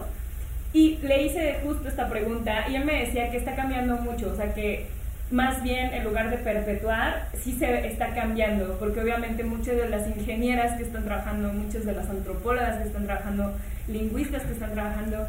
Y 0.74 0.98
le 0.98 1.22
hice 1.22 1.60
justo 1.62 1.88
esta 1.88 2.08
pregunta 2.08 2.68
y 2.68 2.74
él 2.74 2.84
me 2.84 3.04
decía 3.04 3.30
que 3.30 3.36
está 3.38 3.54
cambiando 3.54 3.96
mucho, 3.96 4.30
o 4.30 4.36
sea 4.36 4.52
que 4.52 4.86
más 5.30 5.62
bien 5.62 5.94
en 5.94 6.04
lugar 6.04 6.28
de 6.28 6.36
perpetuar, 6.38 7.28
sí 7.42 7.52
se 7.58 7.86
está 7.86 8.14
cambiando, 8.14 8.76
porque 8.78 9.00
obviamente 9.00 9.44
muchas 9.44 9.76
de 9.76 9.88
las 9.88 10.06
ingenieras 10.06 10.76
que 10.76 10.82
están 10.82 11.04
trabajando, 11.04 11.52
muchas 11.52 11.86
de 11.86 11.92
las 11.92 12.08
antropólogas 12.08 12.78
que 12.78 12.88
están 12.88 13.06
trabajando, 13.06 13.54
lingüistas 13.88 14.42
que 14.42 14.52
están 14.52 14.72
trabajando, 14.72 15.26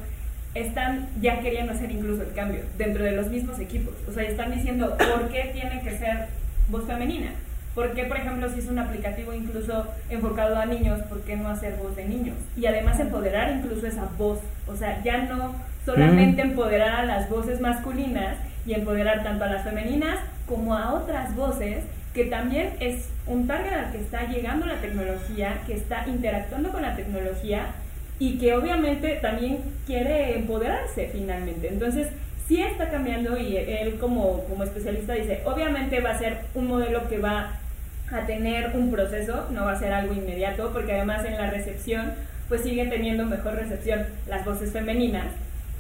están 0.56 1.08
ya 1.22 1.40
queriendo 1.40 1.74
hacer 1.74 1.92
incluso 1.92 2.24
el 2.24 2.34
cambio 2.34 2.62
dentro 2.78 3.04
de 3.04 3.12
los 3.12 3.28
mismos 3.28 3.60
equipos. 3.60 3.94
O 4.08 4.12
sea, 4.12 4.24
están 4.24 4.54
diciendo 4.54 4.96
por 4.98 5.30
qué 5.30 5.52
tiene 5.54 5.82
que 5.82 5.98
ser 5.98 6.28
voz 6.70 6.86
femenina. 6.86 7.32
¿Por 7.76 7.94
qué, 7.94 8.04
por 8.04 8.18
ejemplo, 8.18 8.48
si 8.52 8.60
es 8.60 8.68
un 8.68 8.78
aplicativo 8.78 9.34
incluso 9.34 9.88
enfocado 10.10 10.58
a 10.58 10.66
niños, 10.66 11.02
por 11.10 11.22
qué 11.22 11.36
no 11.36 11.50
hacer 11.50 11.76
voz 11.78 11.96
de 11.96 12.06
niños? 12.06 12.36
Y 12.56 12.68
además 12.68 13.00
empoderar 13.00 13.52
incluso 13.52 13.88
esa 13.88 14.06
voz. 14.16 14.40
O 14.68 14.76
sea, 14.76 15.02
ya 15.04 15.24
no 15.24 15.56
solamente 15.84 16.44
mm. 16.44 16.50
empoderar 16.50 17.00
a 17.00 17.06
las 17.06 17.30
voces 17.30 17.60
masculinas 17.62 18.38
y 18.68 18.74
empoderar 18.74 19.24
tanto 19.24 19.44
a 19.46 19.48
las 19.48 19.64
femeninas 19.64 20.20
como 20.48 20.76
a 20.76 20.94
otras 20.94 21.36
voces, 21.36 21.84
que 22.14 22.26
también 22.26 22.76
es 22.80 23.10
un 23.26 23.48
target 23.48 23.74
al 23.74 23.92
que 23.92 24.00
está 24.00 24.28
llegando 24.28 24.68
la 24.68 24.80
tecnología, 24.80 25.62
que 25.66 25.74
está 25.74 26.08
interactuando 26.08 26.72
con 26.72 26.84
la 26.84 26.96
tecnología 26.96 27.72
y 28.20 28.38
que 28.38 28.56
obviamente 28.56 29.20
también 29.22 29.60
quiere 29.86 30.36
empoderarse 30.36 31.10
finalmente. 31.12 31.68
Entonces, 31.68 32.08
sí 32.48 32.62
está 32.62 32.90
cambiando 32.90 33.38
y 33.38 33.58
él 33.58 33.98
como, 34.00 34.44
como 34.46 34.64
especialista 34.64 35.14
dice, 35.14 35.42
obviamente 35.46 36.00
va 36.02 36.12
a 36.12 36.20
ser 36.20 36.40
un 36.54 36.68
modelo 36.68 37.08
que 37.10 37.18
va 37.18 37.60
a 38.12 38.26
tener 38.26 38.72
un 38.76 38.92
proceso, 38.92 39.48
no 39.52 39.66
va 39.66 39.72
a 39.74 39.80
ser 39.80 39.94
algo 39.94 40.14
inmediato, 40.14 40.72
porque 40.72 40.94
además 40.94 41.26
en 41.26 41.38
la 41.38 41.50
recepción 41.50 42.14
pues 42.48 42.62
siguen 42.62 42.90
teniendo 42.90 43.26
mejor 43.26 43.56
recepción 43.56 44.06
las 44.28 44.46
voces 44.46 44.72
femeninas 44.72 45.28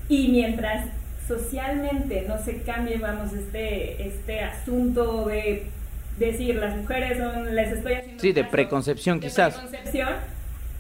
y 0.09 0.29
mientras 0.29 0.87
socialmente 1.27 2.25
no 2.27 2.37
se 2.37 2.61
cambie, 2.63 2.97
vamos, 2.97 3.33
este, 3.33 4.07
este 4.07 4.41
asunto 4.41 5.25
de 5.25 5.67
decir 6.17 6.55
las 6.55 6.75
mujeres 6.75 7.17
son, 7.17 7.55
les 7.55 7.71
estoy 7.71 7.93
haciendo... 7.93 8.21
Sí, 8.21 8.31
de 8.31 8.43
preconcepción 8.43 9.19
de 9.19 9.27
quizás. 9.27 9.55
Preconcepción, 9.55 10.09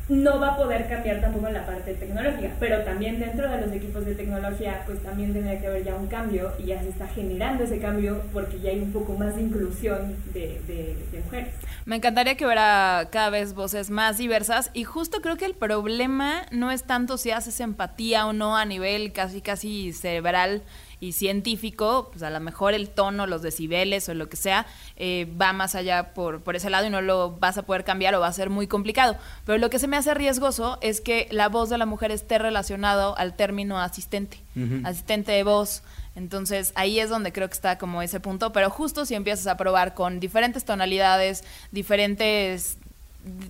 no 0.09 0.39
va 0.39 0.49
a 0.49 0.57
poder 0.57 0.89
cambiar 0.89 1.21
tampoco 1.21 1.49
la 1.49 1.65
parte 1.65 1.93
tecnológica, 1.93 2.51
pero 2.59 2.83
también 2.83 3.19
dentro 3.19 3.49
de 3.49 3.61
los 3.61 3.71
equipos 3.71 4.05
de 4.05 4.15
tecnología, 4.15 4.83
pues 4.85 5.01
también 5.01 5.31
tendría 5.31 5.59
que 5.59 5.67
haber 5.67 5.83
ya 5.85 5.95
un 5.95 6.07
cambio 6.07 6.51
y 6.59 6.65
ya 6.65 6.81
se 6.81 6.89
está 6.89 7.07
generando 7.07 7.63
ese 7.63 7.79
cambio 7.79 8.21
porque 8.33 8.59
ya 8.59 8.71
hay 8.71 8.79
un 8.79 8.91
poco 8.91 9.13
más 9.13 9.35
de 9.35 9.43
inclusión 9.43 10.17
de, 10.33 10.61
de, 10.67 11.21
mujeres. 11.23 11.53
Me 11.85 11.95
encantaría 11.97 12.35
que 12.35 12.45
hubiera 12.45 13.07
cada 13.11 13.29
vez 13.29 13.53
voces 13.53 13.89
más 13.89 14.17
diversas 14.17 14.71
y 14.73 14.83
justo 14.83 15.21
creo 15.21 15.37
que 15.37 15.45
el 15.45 15.53
problema 15.53 16.43
no 16.51 16.71
es 16.71 16.83
tanto 16.83 17.17
si 17.17 17.31
haces 17.31 17.59
empatía 17.61 18.27
o 18.27 18.33
no 18.33 18.57
a 18.57 18.65
nivel 18.65 19.13
casi 19.13 19.41
casi 19.41 19.93
cerebral 19.93 20.63
y 21.03 21.11
científico, 21.11 22.07
pues 22.11 22.23
a 22.23 22.29
lo 22.29 22.39
mejor 22.39 22.73
el 22.73 22.89
tono, 22.89 23.27
los 23.27 23.41
decibeles 23.41 24.07
o 24.07 24.13
lo 24.13 24.29
que 24.29 24.37
sea, 24.37 24.65
eh, 24.95 25.27
va 25.39 25.51
más 25.51 25.75
allá 25.75 26.13
por, 26.13 26.41
por 26.41 26.55
ese 26.55 26.69
lado 26.69 26.87
y 26.87 26.89
no 26.89 27.01
lo 27.01 27.31
vas 27.31 27.57
a 27.57 27.63
poder 27.63 27.83
cambiar 27.83 28.15
o 28.15 28.21
va 28.21 28.27
a 28.27 28.33
ser 28.33 28.49
muy 28.49 28.67
complicado. 28.67 29.17
Pero 29.45 29.57
lo 29.57 29.69
que 29.69 29.79
se 29.79 29.87
me 29.87 29.97
hace 29.97 30.13
riesgoso 30.13 30.77
es 30.81 31.01
que 31.01 31.27
la 31.29 31.49
voz 31.49 31.69
de 31.69 31.77
la 31.77 31.85
mujer 31.85 32.11
esté 32.11 32.37
relacionado 32.37 33.17
al 33.17 33.35
término 33.35 33.79
asistente, 33.79 34.39
asistente 34.85 35.33
de 35.33 35.43
voz. 35.43 35.83
Entonces 36.15 36.71
ahí 36.75 36.99
es 36.99 37.09
donde 37.09 37.33
creo 37.33 37.49
que 37.49 37.55
está 37.55 37.77
como 37.77 38.01
ese 38.01 38.19
punto, 38.19 38.53
pero 38.53 38.69
justo 38.69 39.05
si 39.05 39.15
empiezas 39.15 39.47
a 39.47 39.57
probar 39.57 39.95
con 39.95 40.21
diferentes 40.21 40.63
tonalidades, 40.63 41.43
diferentes 41.71 42.77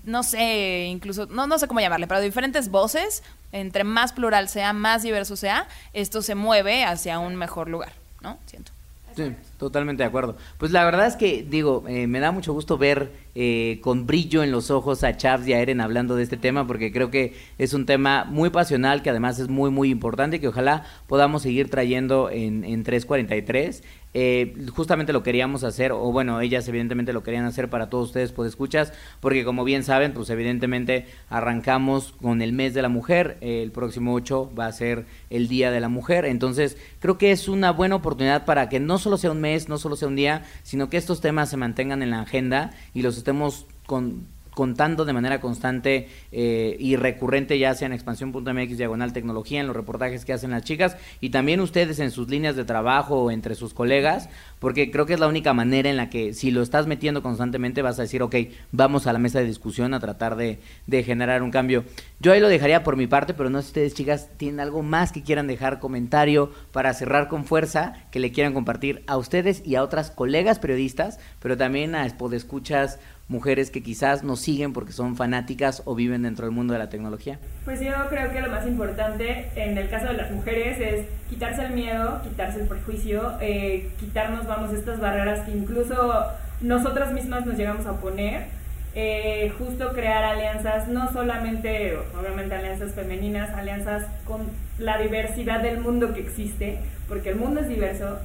no 0.04 0.24
sé, 0.24 0.86
incluso, 0.90 1.26
no, 1.28 1.48
no 1.48 1.58
sé 1.58 1.68
cómo 1.68 1.80
llamarle, 1.80 2.08
pero 2.08 2.22
diferentes 2.22 2.70
voces, 2.70 3.24
entre 3.52 3.84
más 3.84 4.14
plural 4.14 4.50
sea, 4.50 4.74
más 4.74 5.04
diverso 5.04 5.36
sea, 5.36 5.68
esto 5.94 6.22
se 6.22 6.36
mueve 6.36 6.84
hacia 6.84 7.20
un 7.20 7.36
mejor 7.36 7.70
lugar, 7.70 7.94
¿no? 8.22 8.38
Siento. 8.46 8.72
Sí, 9.16 9.32
totalmente 9.58 10.02
de 10.02 10.08
acuerdo. 10.08 10.36
Pues 10.58 10.72
la 10.72 10.84
verdad 10.86 11.06
es 11.06 11.16
que, 11.16 11.46
digo, 11.48 11.84
eh, 11.88 12.08
me 12.08 12.20
da 12.20 12.32
mucho 12.32 12.52
gusto 12.52 12.78
ver 12.78 13.12
eh, 13.36 13.80
con 13.84 14.08
brillo 14.08 14.44
en 14.44 14.52
los 14.52 14.72
ojos 14.72 15.04
a 15.04 15.16
Chavs 15.16 15.48
y 15.48 15.54
a 15.54 15.60
Eren 15.60 15.82
hablando 15.82 16.16
de 16.16 16.24
este 16.24 16.38
tema, 16.38 16.66
porque 16.66 16.92
creo 16.92 17.12
que 17.12 17.36
es 17.60 17.74
un 17.74 17.86
tema 17.86 18.26
muy 18.26 18.50
pasional, 18.50 19.04
que 19.04 19.12
además 19.12 19.38
es 19.40 19.50
muy, 19.50 19.70
muy 19.70 19.92
importante, 19.92 20.40
que 20.40 20.48
ojalá 20.48 20.86
podamos 21.08 21.44
seguir 21.44 21.70
trayendo 21.70 22.30
en, 22.32 22.64
en 22.64 22.84
343. 22.84 23.84
Eh, 24.14 24.56
justamente 24.76 25.14
lo 25.14 25.24
queríamos 25.24 25.64
hacer, 25.64 25.92
o 25.92 26.12
bueno, 26.12 26.40
ellas 26.42 26.68
evidentemente 26.68 27.14
lo 27.14 27.24
querían 27.24 27.46
hacer 27.46 27.70
para 27.70 27.90
todos 27.90 28.10
ustedes, 28.10 28.32
pues 28.32 28.50
escuchas, 28.50 28.94
porque 29.20 29.44
como 29.44 29.64
bien 29.64 29.84
saben, 29.84 30.14
pues 30.14 30.30
evidentemente 30.30 31.08
arrancamos 31.30 32.14
con 32.22 32.42
el 32.42 32.54
mes 32.54 32.74
de 32.74 32.82
la 32.82 32.90
mujer, 32.90 33.38
el 33.42 33.72
próximo 33.72 34.14
8 34.14 34.52
va 34.58 34.68
a 34.68 34.72
ser 34.72 35.06
el 35.30 35.48
Día 35.48 35.72
de 35.72 35.80
la 35.80 35.90
Mujer, 35.90 36.26
entonces 36.26 36.78
creo 37.00 37.18
que 37.18 37.32
es 37.32 37.48
una 37.48 37.72
buena 37.72 37.96
oportunidad 37.96 38.46
para 38.46 38.70
que 38.70 38.80
no 38.80 38.98
solo 39.00 39.18
sea 39.18 39.32
un 39.32 39.42
mes, 39.42 39.68
no 39.68 39.78
solo 39.78 39.96
sea 39.96 40.08
un 40.08 40.16
día, 40.16 40.46
sino 40.62 40.90
que 40.90 40.98
estos 40.98 41.22
temas 41.22 41.50
se 41.50 41.58
mantengan 41.58 42.04
en 42.04 42.12
la 42.12 42.22
agenda 42.22 42.72
y 42.94 43.02
los 43.02 43.18
estemos 43.18 43.66
con 43.86 44.28
contando 44.56 45.06
de 45.06 45.14
manera 45.14 45.40
constante 45.40 46.10
eh, 46.32 46.76
y 46.80 46.96
recurrente, 46.96 47.58
ya 47.60 47.74
sea 47.74 47.86
en 47.86 47.94
expansión.mx 47.94 48.78
diagonal 48.78 49.14
tecnología, 49.14 49.60
en 49.60 49.68
los 49.68 49.76
reportajes 49.76 50.26
que 50.26 50.34
hacen 50.34 50.52
las 50.52 50.64
chicas 50.64 50.98
y 51.22 51.30
también 51.30 51.60
ustedes 51.60 52.00
en 52.00 52.12
sus 52.12 52.30
líneas 52.30 52.56
de 52.56 52.66
trabajo 52.66 53.24
o 53.24 53.32
entre 53.32 53.56
sus 53.56 53.74
colegas, 53.74 54.30
porque 54.60 54.92
creo 54.92 55.06
que 55.06 55.14
es 55.14 55.20
la 55.20 55.28
única 55.28 55.54
manera 55.54 55.90
en 55.90 55.98
la 55.98 56.10
que 56.10 56.34
si 56.34 56.52
lo 56.52 56.62
estás 56.62 56.88
metiendo 56.88 57.22
constantemente 57.22 57.82
vas 57.82 58.00
a 58.00 58.04
decir, 58.04 58.22
ok, 58.22 58.36
vamos 58.72 59.08
a 59.08 59.14
la 59.14 59.20
mesa 59.20 59.40
de 59.40 59.46
discusión 59.46 59.94
a 59.94 60.00
tratar 60.00 60.36
de, 60.36 60.60
de 60.88 61.04
generar 61.04 61.44
un 61.44 61.52
cambio. 61.52 61.84
Yo 62.20 62.32
ahí 62.32 62.40
lo 62.40 62.48
dejaría 62.48 62.84
por 62.84 62.96
mi 62.96 63.08
parte, 63.08 63.34
pero 63.34 63.50
no 63.50 63.60
sé 63.60 63.64
si 63.64 63.70
ustedes, 63.70 63.94
chicas, 63.94 64.30
tienen 64.38 64.60
algo 64.60 64.82
más 64.82 65.12
que 65.12 65.24
quieran 65.24 65.48
dejar 65.48 65.80
comentario 65.80 66.52
para 66.72 66.94
cerrar 66.94 67.28
con 67.28 67.46
fuerza, 67.46 67.94
que 68.12 68.20
le 68.20 68.32
quieran 68.32 68.54
compartir 68.54 69.04
a 69.08 69.18
ustedes 69.18 69.62
y 69.66 69.76
a 69.76 69.84
otras 69.84 70.12
colegas 70.12 70.60
periodistas, 70.60 71.20
pero 71.40 71.58
también 71.58 71.96
a 71.96 72.06
escuchas 72.06 73.00
mujeres 73.28 73.72
que 73.72 73.82
quizás 73.82 74.24
nos 74.24 74.42
siguen 74.42 74.74
porque 74.74 74.92
son 74.92 75.16
fanáticas 75.16 75.82
o 75.86 75.96
viven 75.96 76.24
dentro 76.24 76.46
del 76.46 76.54
mundo 76.54 76.74
de 76.74 76.80
la 76.80 76.90
tecnología? 76.90 77.40
Pues 77.66 77.80
yo 77.80 77.92
creo 78.10 78.32
que 78.32 78.42
lo 78.42 78.50
más 78.50 78.68
importante 78.68 79.50
en 79.56 79.78
el 79.78 79.90
caso 79.90 80.08
de 80.08 80.14
las 80.14 80.32
mujeres 80.32 80.80
es 80.80 81.06
quitarse 81.30 81.66
el 81.66 81.74
miedo, 81.74 82.22
quitarse 82.24 82.62
el 82.62 82.68
prejuicio, 82.68 83.34
eh, 83.42 83.90
quitarnos, 84.00 84.46
vamos, 84.46 84.74
estas 84.74 85.00
barreras 85.00 85.42
que 85.42 85.52
incluso 85.52 86.26
nosotras 86.62 87.12
mismas 87.12 87.46
nos 87.46 87.58
llegamos 87.58 87.86
a 87.86 88.00
poner 88.00 88.48
eh, 88.96 89.52
justo 89.58 89.92
crear 89.94 90.24
alianzas, 90.24 90.88
no 90.88 91.12
solamente, 91.12 91.98
obviamente 92.20 92.54
alianzas 92.54 92.94
femeninas, 92.94 93.50
alianzas 93.52 94.06
con 94.24 94.42
la 94.78 95.00
diversidad 95.00 95.62
del 95.62 95.80
mundo 95.80 96.14
que 96.14 96.22
existe, 96.22 96.78
porque 97.08 97.30
el 97.30 97.38
mundo 97.38 97.62
es 97.62 97.70
diverso. 97.70 98.20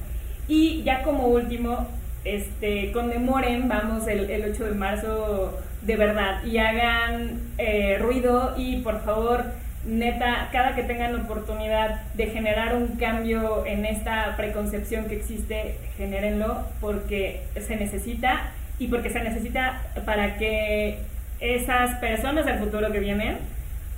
Y 0.47 0.83
ya 0.83 1.01
como 1.01 1.27
último, 1.27 1.87
este, 2.23 2.91
conmemoren, 2.91 3.67
vamos, 3.67 4.07
el, 4.07 4.29
el 4.29 4.51
8 4.51 4.65
de 4.65 4.71
marzo 4.73 5.59
de 5.81 5.95
verdad 5.95 6.43
y 6.43 6.57
hagan 6.57 7.39
eh, 7.57 7.97
ruido 7.99 8.53
y 8.57 8.77
por 8.81 9.03
favor, 9.03 9.45
neta, 9.85 10.49
cada 10.51 10.75
que 10.75 10.83
tengan 10.83 11.15
oportunidad 11.15 12.03
de 12.13 12.27
generar 12.27 12.75
un 12.75 12.97
cambio 12.97 13.65
en 13.65 13.85
esta 13.85 14.35
preconcepción 14.35 15.05
que 15.05 15.15
existe, 15.15 15.77
genérenlo 15.97 16.65
porque 16.81 17.43
se 17.59 17.75
necesita 17.75 18.51
y 18.77 18.87
porque 18.87 19.09
se 19.09 19.23
necesita 19.23 19.81
para 20.05 20.37
que 20.37 20.99
esas 21.39 21.95
personas 21.99 22.45
del 22.45 22.59
futuro 22.59 22.91
que 22.91 22.99
vienen 22.99 23.37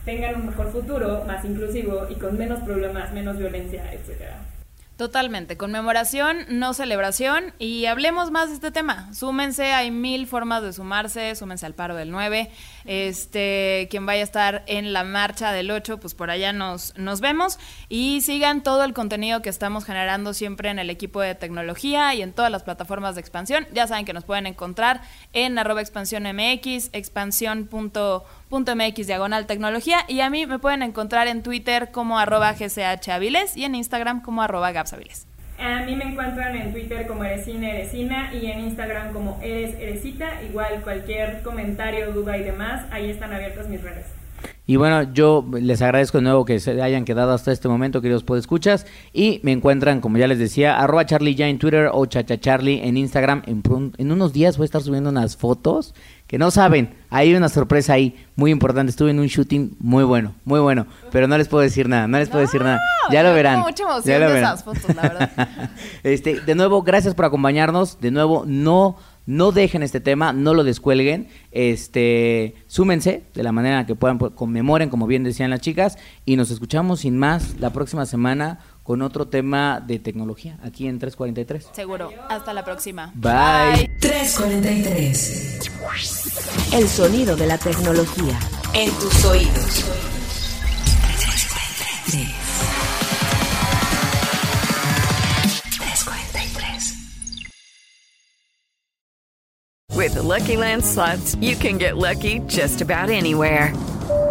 tengan 0.05 0.35
un 0.35 0.47
mejor 0.47 0.71
futuro, 0.71 1.23
más 1.25 1.43
inclusivo 1.45 2.07
y 2.09 2.15
con 2.15 2.37
menos 2.37 2.59
problemas, 2.61 3.11
menos 3.13 3.37
violencia, 3.37 3.83
etcétera. 3.91 4.37
Totalmente, 5.01 5.57
conmemoración, 5.57 6.45
no 6.47 6.75
celebración 6.75 7.55
y 7.57 7.87
hablemos 7.87 8.29
más 8.29 8.49
de 8.49 8.53
este 8.53 8.69
tema. 8.69 9.11
Súmense, 9.15 9.73
hay 9.73 9.89
mil 9.89 10.27
formas 10.27 10.61
de 10.61 10.73
sumarse, 10.73 11.33
súmense 11.33 11.65
al 11.65 11.73
paro 11.73 11.95
del 11.95 12.11
9. 12.11 12.51
Este, 12.85 13.87
quien 13.89 14.05
vaya 14.05 14.21
a 14.21 14.23
estar 14.23 14.63
en 14.67 14.93
la 14.93 15.03
marcha 15.03 15.51
del 15.51 15.71
8, 15.71 15.99
pues 15.99 16.13
por 16.13 16.29
allá 16.29 16.53
nos, 16.53 16.97
nos 16.97 17.21
vemos 17.21 17.57
y 17.89 18.21
sigan 18.21 18.61
todo 18.63 18.83
el 18.83 18.93
contenido 18.93 19.41
que 19.41 19.49
estamos 19.49 19.85
generando 19.85 20.33
siempre 20.33 20.69
en 20.69 20.79
el 20.79 20.89
equipo 20.89 21.21
de 21.21 21.35
tecnología 21.35 22.13
y 22.15 22.21
en 22.21 22.33
todas 22.33 22.51
las 22.51 22.63
plataformas 22.63 23.15
de 23.15 23.21
expansión. 23.21 23.67
Ya 23.73 23.87
saben 23.87 24.05
que 24.05 24.13
nos 24.13 24.23
pueden 24.23 24.47
encontrar 24.47 25.01
en 25.33 25.57
arroba 25.57 25.81
expansión 25.81 26.23
MX, 26.23 26.89
expansión.mx 26.93 29.07
diagonal 29.07 29.45
tecnología 29.45 30.05
y 30.07 30.21
a 30.21 30.29
mí 30.29 30.45
me 30.45 30.59
pueden 30.59 30.83
encontrar 30.83 31.27
en 31.27 31.43
Twitter 31.43 31.91
como 31.91 32.19
arroba 32.19 32.53
gchaviles 32.53 33.57
y 33.57 33.65
en 33.65 33.75
Instagram 33.75 34.21
como 34.21 34.41
arroba 34.41 34.71
gapsaviles. 34.71 35.27
A 35.61 35.85
mí 35.85 35.95
me 35.95 36.05
encuentran 36.05 36.55
en 36.55 36.71
Twitter 36.71 37.05
como 37.05 37.23
Eresina 37.23 37.69
Eresina 37.69 38.33
y 38.33 38.47
en 38.47 38.61
Instagram 38.61 39.13
como 39.13 39.39
Eres 39.43 39.75
Eresita. 39.75 40.41
Igual 40.49 40.81
cualquier 40.81 41.43
comentario, 41.43 42.11
duda 42.13 42.35
y 42.35 42.43
demás, 42.43 42.85
ahí 42.89 43.11
están 43.11 43.31
abiertas 43.31 43.69
mis 43.69 43.83
redes. 43.83 44.07
Y 44.65 44.77
bueno, 44.77 45.13
yo 45.13 45.45
les 45.53 45.81
agradezco 45.81 46.17
de 46.17 46.23
nuevo 46.23 46.45
que 46.45 46.59
se 46.59 46.81
hayan 46.81 47.05
quedado 47.05 47.33
hasta 47.33 47.51
este 47.51 47.67
momento, 47.67 48.01
queridos 48.01 48.23
podescuchas. 48.23 48.87
Y 49.13 49.39
me 49.43 49.51
encuentran, 49.51 50.01
como 50.01 50.17
ya 50.17 50.27
les 50.27 50.39
decía, 50.39 50.79
arroba 50.79 51.05
Charlie 51.05 51.35
ya 51.35 51.47
en 51.47 51.59
Twitter 51.59 51.89
o 51.91 52.05
chachacharlie 52.07 52.87
en 52.87 52.97
Instagram. 52.97 53.43
En, 53.45 53.61
en 53.97 54.11
unos 54.11 54.33
días 54.33 54.57
voy 54.57 54.63
a 54.63 54.65
estar 54.65 54.81
subiendo 54.81 55.09
unas 55.09 55.37
fotos 55.37 55.93
que 56.31 56.37
no 56.37 56.49
saben. 56.49 56.95
Hay 57.09 57.35
una 57.35 57.49
sorpresa 57.49 57.91
ahí 57.91 58.15
muy 58.37 58.51
importante. 58.51 58.89
Estuve 58.89 59.11
en 59.11 59.19
un 59.19 59.27
shooting 59.27 59.75
muy 59.81 60.05
bueno, 60.05 60.33
muy 60.45 60.61
bueno. 60.61 60.87
Pero 61.11 61.27
no 61.27 61.37
les 61.37 61.49
puedo 61.49 61.61
decir 61.61 61.89
nada, 61.89 62.07
no 62.07 62.17
les 62.17 62.29
puedo 62.29 62.39
decir 62.39 62.63
nada. 62.63 62.79
Ya 63.11 63.21
lo 63.21 63.33
verán. 63.33 63.59
mucha 63.59 63.83
emoción 63.83 64.05
ya 64.05 64.17
lo 64.17 64.27
de 64.27 64.33
verán. 64.35 64.53
esas 64.53 64.63
fotos, 64.63 64.95
la 64.95 65.01
verdad. 65.01 65.69
este, 66.03 66.39
de 66.39 66.55
nuevo, 66.55 66.83
gracias 66.83 67.15
por 67.15 67.25
acompañarnos. 67.25 67.99
De 67.99 68.11
nuevo, 68.11 68.45
no, 68.47 68.95
no 69.25 69.51
dejen 69.51 69.83
este 69.83 69.99
tema, 69.99 70.31
no 70.31 70.53
lo 70.53 70.63
descuelguen. 70.63 71.27
Este, 71.51 72.55
súmense 72.65 73.23
de 73.33 73.43
la 73.43 73.51
manera 73.51 73.85
que 73.85 73.95
puedan, 73.95 74.17
pues, 74.17 74.31
conmemoren, 74.31 74.87
como 74.87 75.07
bien 75.07 75.25
decían 75.25 75.49
las 75.49 75.59
chicas, 75.59 75.97
y 76.25 76.37
nos 76.37 76.49
escuchamos 76.49 77.01
sin 77.01 77.17
más 77.17 77.59
la 77.59 77.73
próxima 77.73 78.05
semana 78.05 78.59
con 78.83 79.01
otro 79.01 79.27
tema 79.27 79.79
de 79.79 79.99
tecnología 79.99 80.57
aquí 80.63 80.87
en 80.87 80.99
343. 80.99 81.69
Seguro. 81.73 82.11
Hasta 82.29 82.53
la 82.53 82.63
próxima. 82.65 83.11
Bye. 83.15 83.89
343. 83.99 85.71
El 86.73 86.87
sonido 86.87 87.35
de 87.35 87.47
la 87.47 87.57
tecnología. 87.57 88.39
En 88.73 88.91
tus 88.93 89.25
oídos. 89.25 89.85
With 100.01 100.15
the 100.15 100.23
Lucky 100.23 100.57
Land 100.57 100.83
slots, 100.83 101.35
you 101.35 101.55
can 101.55 101.77
get 101.77 101.95
lucky 101.95 102.39
just 102.47 102.81
about 102.81 103.11
anywhere. 103.11 103.71